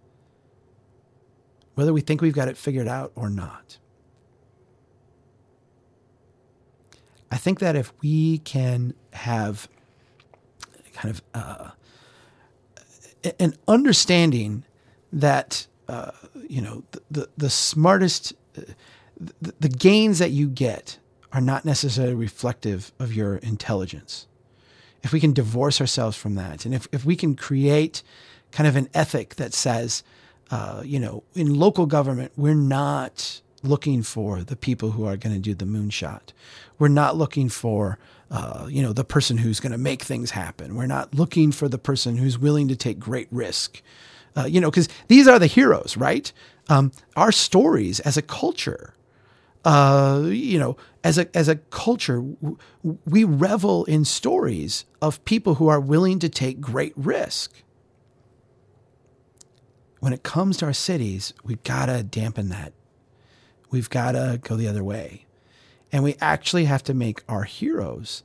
whether 1.76 1.94
we 1.94 2.02
think 2.02 2.22
we've 2.22 2.34
got 2.34 2.48
it 2.48 2.58
figured 2.58 2.88
out 2.88 3.12
or 3.16 3.30
not. 3.30 3.78
I 7.32 7.38
think 7.38 7.60
that 7.60 7.76
if 7.76 7.92
we 8.02 8.38
can 8.40 8.94
have 9.14 9.68
kind 10.94 11.10
of 11.10 11.22
uh, 11.34 11.72
an 13.40 13.56
understanding 13.68 14.64
that 15.16 15.66
uh, 15.88 16.12
you 16.48 16.62
know 16.62 16.84
the, 16.92 17.02
the, 17.10 17.30
the 17.38 17.50
smartest 17.50 18.34
uh, 18.58 18.62
the, 19.42 19.54
the 19.60 19.70
gains 19.70 20.20
that 20.20 20.32
you 20.32 20.48
get 20.48 21.00
are 21.32 21.42
not 21.42 21.66
necessarily 21.66 22.16
reflective 22.16 22.92
of 23.00 23.14
your 23.14 23.38
intelligence. 23.38 24.28
If 25.04 25.12
we 25.12 25.20
can 25.20 25.34
divorce 25.34 25.82
ourselves 25.82 26.18
from 26.18 26.36
that, 26.36 26.66
and 26.66 26.74
if, 26.74 26.88
if 26.92 27.06
we 27.06 27.16
can 27.16 27.36
create 27.36 28.02
kind 28.52 28.68
of 28.68 28.76
an 28.76 28.90
ethic 28.94 29.36
that 29.36 29.54
says, 29.54 30.04
uh, 30.50 30.82
you 30.86 31.00
know, 31.00 31.24
in 31.36 31.54
local 31.54 31.86
government, 31.86 32.32
we're 32.36 32.56
not 32.56 33.42
looking 33.64 34.02
for 34.02 34.44
the 34.44 34.56
people 34.56 34.92
who 34.92 35.06
are 35.06 35.18
going 35.18 35.36
to 35.36 35.42
do 35.42 35.54
the 35.54 35.66
moonshot. 35.66 36.32
We're 36.80 36.88
not 36.88 37.18
looking 37.18 37.50
for, 37.50 38.00
uh, 38.32 38.68
you 38.70 38.82
know, 38.82 38.94
the 38.94 39.04
person 39.04 39.38
who's 39.38 39.60
going 39.60 39.72
to 39.72 39.78
make 39.78 40.04
things 40.04 40.32
happen. 40.32 40.76
We're 40.76 40.88
not 40.88 41.14
looking 41.14 41.52
for 41.52 41.68
the 41.68 41.78
person 41.78 42.18
who's 42.18 42.38
willing 42.38 42.68
to 42.70 42.76
take 42.76 43.00
great 43.00 43.28
risk. 43.32 43.82
Uh, 44.38 44.46
you 44.46 44.62
know, 44.62 44.72
because 44.72 44.90
these 45.08 45.28
are 45.28 45.40
the 45.40 45.48
heroes, 45.48 45.98
right? 45.98 46.32
Um, 46.70 46.92
our 47.16 47.32
stories 47.32 48.00
as 48.02 48.18
a 48.18 48.22
culture, 48.22 48.94
uh, 49.66 50.24
you 50.26 50.60
know, 50.60 50.78
as 51.04 51.18
a 51.18 51.36
as 51.38 51.48
a 51.50 51.58
culture, 51.58 52.18
w- 52.18 52.58
we 53.06 53.24
revel 53.24 53.86
in 53.86 54.06
stories 54.06 54.86
of 55.02 55.24
people 55.26 55.56
who 55.56 55.68
are 55.70 55.80
willing 55.80 56.20
to 56.20 56.30
take 56.30 56.62
great 56.62 56.94
risk. 56.96 57.54
When 60.00 60.14
it 60.14 60.24
comes 60.24 60.58
to 60.58 60.66
our 60.68 60.74
cities, 60.74 61.34
we've 61.44 61.64
got 61.64 61.88
to 61.88 62.04
dampen 62.04 62.50
that 62.50 62.74
We've 63.72 63.90
got 63.90 64.14
to 64.14 64.40
go 64.42 64.56
the 64.56 64.68
other 64.68 64.84
way. 64.84 65.26
And 65.92 66.04
we 66.04 66.16
actually 66.22 66.66
have 66.66 66.84
to 66.84 66.94
make 66.94 67.24
our 67.28 67.44
heroes 67.44 68.24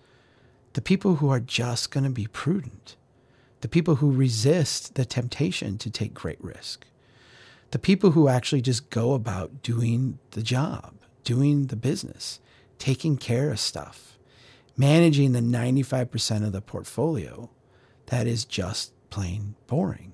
the 0.74 0.82
people 0.82 1.16
who 1.16 1.30
are 1.30 1.40
just 1.40 1.90
going 1.90 2.04
to 2.04 2.10
be 2.10 2.28
prudent, 2.28 2.96
the 3.60 3.68
people 3.68 3.96
who 3.96 4.10
resist 4.10 4.94
the 4.94 5.04
temptation 5.04 5.78
to 5.78 5.90
take 5.90 6.14
great 6.14 6.42
risk, 6.42 6.86
the 7.70 7.78
people 7.78 8.12
who 8.12 8.28
actually 8.28 8.62
just 8.62 8.90
go 8.90 9.12
about 9.12 9.62
doing 9.62 10.18
the 10.32 10.42
job, 10.42 10.94
doing 11.24 11.66
the 11.66 11.76
business, 11.76 12.40
taking 12.78 13.16
care 13.16 13.50
of 13.50 13.60
stuff, 13.60 14.18
managing 14.76 15.32
the 15.32 15.40
95% 15.40 16.44
of 16.44 16.52
the 16.52 16.62
portfolio 16.62 17.50
that 18.06 18.26
is 18.26 18.44
just 18.44 18.92
plain 19.10 19.54
boring 19.66 20.12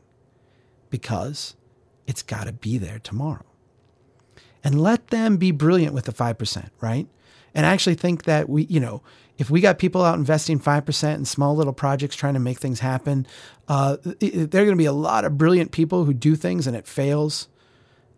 because 0.91 1.55
it's 2.07 2.23
got 2.23 2.45
to 2.45 2.53
be 2.53 2.79
there 2.79 2.99
tomorrow 2.99 3.45
and 4.65 4.81
let 4.81 5.09
them 5.09 5.37
be 5.37 5.51
brilliant 5.51 5.95
with 5.95 6.07
the 6.07 6.13
5%, 6.13 6.71
right? 6.81 7.07
And 7.55 7.65
I 7.65 7.73
actually 7.73 7.95
think 7.95 8.25
that 8.25 8.49
we, 8.49 8.65
you 8.65 8.81
know, 8.81 9.03
if 9.39 9.51
we 9.51 9.61
got 9.61 9.79
people 9.79 10.05
out 10.05 10.19
investing 10.19 10.59
5% 10.59 11.15
in 11.15 11.25
small 11.25 11.55
little 11.55 11.73
projects 11.73 12.17
trying 12.17 12.35
to 12.35 12.41
make 12.41 12.59
things 12.59 12.81
happen, 12.81 13.27
uh, 13.69 13.97
there 14.03 14.63
are 14.63 14.65
going 14.65 14.69
to 14.69 14.77
be 14.77 14.87
a 14.87 14.93
lot 14.93 15.25
of 15.25 15.37
brilliant 15.37 15.73
people 15.73 16.05
who 16.05 16.15
do 16.15 16.37
things 16.37 16.67
and 16.67 16.77
it 16.77 16.87
fails. 16.87 17.49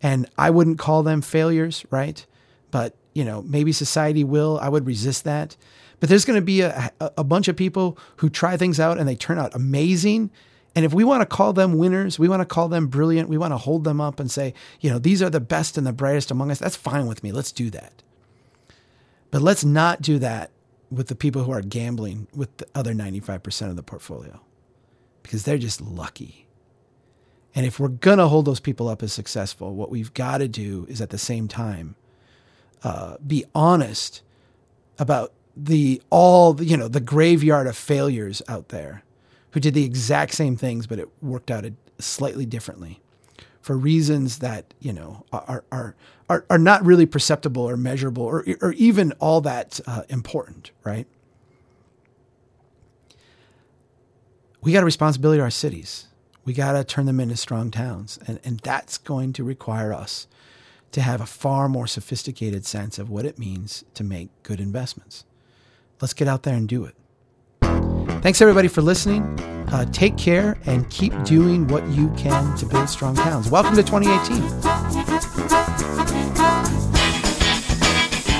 And 0.00 0.28
I 0.38 0.50
wouldn't 0.50 0.78
call 0.78 1.02
them 1.02 1.22
failures, 1.22 1.84
right? 1.90 2.24
But, 2.70 2.94
you 3.14 3.24
know, 3.24 3.42
maybe 3.42 3.72
society 3.72 4.22
will. 4.22 4.58
I 4.62 4.68
would 4.68 4.86
resist 4.86 5.24
that. 5.24 5.56
But 5.98 6.08
there's 6.08 6.24
going 6.24 6.38
to 6.38 6.44
be 6.44 6.60
a, 6.60 6.92
a 7.00 7.24
bunch 7.24 7.48
of 7.48 7.56
people 7.56 7.98
who 8.18 8.30
try 8.30 8.56
things 8.56 8.78
out 8.78 8.98
and 8.98 9.08
they 9.08 9.16
turn 9.16 9.38
out 9.38 9.54
amazing 9.54 10.30
and 10.78 10.84
if 10.84 10.94
we 10.94 11.02
want 11.02 11.22
to 11.22 11.26
call 11.26 11.52
them 11.52 11.76
winners, 11.76 12.20
we 12.20 12.28
want 12.28 12.40
to 12.40 12.46
call 12.46 12.68
them 12.68 12.86
brilliant, 12.86 13.28
we 13.28 13.36
want 13.36 13.52
to 13.52 13.56
hold 13.56 13.82
them 13.82 14.00
up 14.00 14.20
and 14.20 14.30
say, 14.30 14.54
you 14.80 14.88
know, 14.88 15.00
these 15.00 15.20
are 15.20 15.28
the 15.28 15.40
best 15.40 15.76
and 15.76 15.84
the 15.84 15.92
brightest 15.92 16.30
among 16.30 16.52
us, 16.52 16.60
that's 16.60 16.76
fine 16.76 17.08
with 17.08 17.24
me. 17.24 17.32
Let's 17.32 17.50
do 17.50 17.68
that. 17.70 18.04
But 19.32 19.42
let's 19.42 19.64
not 19.64 20.00
do 20.00 20.20
that 20.20 20.52
with 20.90 21.08
the 21.08 21.14
people 21.14 21.44
who 21.44 21.52
are 21.52 21.62
gambling 21.62 22.26
with 22.34 22.56
the 22.56 22.66
other 22.74 22.94
95% 22.94 23.70
of 23.70 23.76
the 23.76 23.82
portfolio 23.82 24.40
because 25.22 25.44
they're 25.44 25.58
just 25.58 25.80
lucky. 25.80 26.46
And 27.54 27.66
if 27.66 27.78
we're 27.78 27.88
going 27.88 28.18
to 28.18 28.28
hold 28.28 28.46
those 28.46 28.60
people 28.60 28.88
up 28.88 29.02
as 29.02 29.12
successful, 29.12 29.74
what 29.74 29.90
we've 29.90 30.14
got 30.14 30.38
to 30.38 30.48
do 30.48 30.86
is 30.88 31.00
at 31.00 31.10
the 31.10 31.18
same 31.18 31.48
time 31.48 31.96
uh, 32.82 33.16
be 33.26 33.44
honest 33.54 34.22
about 34.98 35.32
the 35.56 36.00
all 36.10 36.62
you 36.62 36.76
know 36.76 36.86
the 36.86 37.00
graveyard 37.00 37.66
of 37.66 37.76
failures 37.76 38.40
out 38.46 38.68
there 38.68 39.02
who 39.50 39.60
did 39.60 39.74
the 39.74 39.84
exact 39.84 40.34
same 40.34 40.56
things, 40.56 40.86
but 40.86 40.98
it 40.98 41.08
worked 41.20 41.50
out 41.50 41.64
slightly 41.98 42.46
differently 42.46 43.00
for 43.68 43.76
reasons 43.76 44.38
that 44.38 44.72
you 44.80 44.94
know 44.94 45.26
are 45.30 45.62
are 45.70 45.94
are, 46.30 46.46
are 46.48 46.56
not 46.56 46.82
really 46.86 47.04
perceptible 47.04 47.68
or 47.68 47.76
measurable 47.76 48.22
or 48.22 48.42
or 48.62 48.72
even 48.72 49.12
all 49.20 49.42
that 49.42 49.78
uh, 49.86 50.04
important, 50.08 50.70
right? 50.84 51.06
We 54.62 54.72
got 54.72 54.82
a 54.82 54.86
responsibility 54.86 55.36
to 55.40 55.42
our 55.42 55.50
cities. 55.50 56.06
We 56.46 56.54
got 56.54 56.72
to 56.72 56.82
turn 56.82 57.04
them 57.04 57.20
into 57.20 57.36
strong 57.36 57.70
towns, 57.70 58.18
and 58.26 58.40
and 58.42 58.58
that's 58.60 58.96
going 58.96 59.34
to 59.34 59.44
require 59.44 59.92
us 59.92 60.28
to 60.92 61.02
have 61.02 61.20
a 61.20 61.26
far 61.26 61.68
more 61.68 61.86
sophisticated 61.86 62.64
sense 62.64 62.98
of 62.98 63.10
what 63.10 63.26
it 63.26 63.38
means 63.38 63.84
to 63.92 64.02
make 64.02 64.30
good 64.44 64.60
investments. 64.60 65.26
Let's 66.00 66.14
get 66.14 66.26
out 66.26 66.44
there 66.44 66.54
and 66.54 66.66
do 66.66 66.86
it. 66.86 66.94
Thanks 68.22 68.40
everybody 68.40 68.68
for 68.68 68.80
listening. 68.80 69.57
Uh, 69.70 69.84
take 69.92 70.16
care 70.16 70.56
and 70.64 70.88
keep 70.88 71.12
doing 71.24 71.68
what 71.68 71.86
you 71.88 72.08
can 72.16 72.56
to 72.56 72.64
build 72.64 72.88
strong 72.88 73.14
towns. 73.14 73.50
Welcome 73.50 73.76
to 73.76 73.82
2018. 73.82 74.40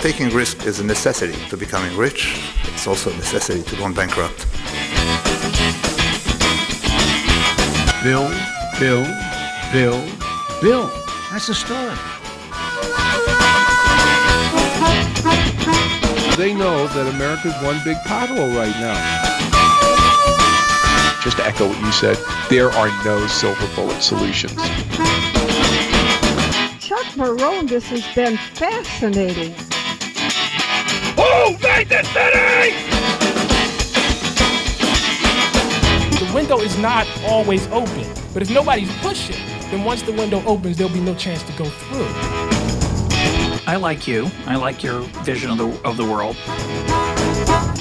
Taking 0.01 0.31
risk 0.31 0.64
is 0.64 0.81
a 0.81 0.85
necessity 0.85 1.39
to 1.51 1.57
becoming 1.59 1.95
rich. 1.99 2.41
It's 2.64 2.87
also 2.87 3.11
a 3.11 3.16
necessity 3.16 3.62
to 3.62 3.76
going 3.76 3.93
bankrupt. 3.93 4.47
Build, 8.03 8.33
build, 8.81 9.09
build, 9.70 10.11
build. 10.62 10.91
That's 11.31 11.49
the 11.49 11.55
story. 11.55 11.95
They 16.37 16.55
know 16.55 16.87
that 16.87 17.07
America's 17.14 17.61
one 17.62 17.81
big 17.85 17.99
pothole 18.07 18.57
right 18.57 18.81
now 18.81 19.47
just 21.23 21.37
to 21.39 21.45
echo 21.45 21.69
what 21.69 21.79
you 21.81 21.93
said, 21.93 22.16
there 22.49 22.71
are 22.71 22.89
no 23.05 23.27
silver 23.27 23.66
bullet 23.75 24.01
solutions. 24.03 24.55
Chuck 26.81 27.07
Marohn, 27.16 27.69
this 27.69 27.87
has 27.89 28.07
been 28.14 28.37
fascinating. 28.55 29.53
Who 31.16 31.59
made 31.59 31.89
this 31.89 32.09
city? 32.09 32.75
The 36.25 36.33
window 36.35 36.61
is 36.61 36.79
not 36.79 37.07
always 37.25 37.66
open, 37.69 38.07
but 38.33 38.43
if 38.43 38.51
nobody's 38.51 38.95
pushing, 38.99 39.37
then 39.71 39.85
once 39.85 40.03
the 40.03 40.12
window 40.12 40.43
opens, 40.47 40.77
there'll 40.77 40.93
be 40.93 41.01
no 41.01 41.14
chance 41.14 41.43
to 41.43 41.53
go 41.53 41.64
through. 41.64 42.07
I 43.66 43.77
like 43.77 44.09
you. 44.09 44.31
I 44.47 44.57
like 44.57 44.83
your 44.83 45.01
vision 45.25 45.51
of 45.51 45.59
the, 45.59 45.69
of 45.87 45.97
the 45.97 46.05
world. 46.05 46.37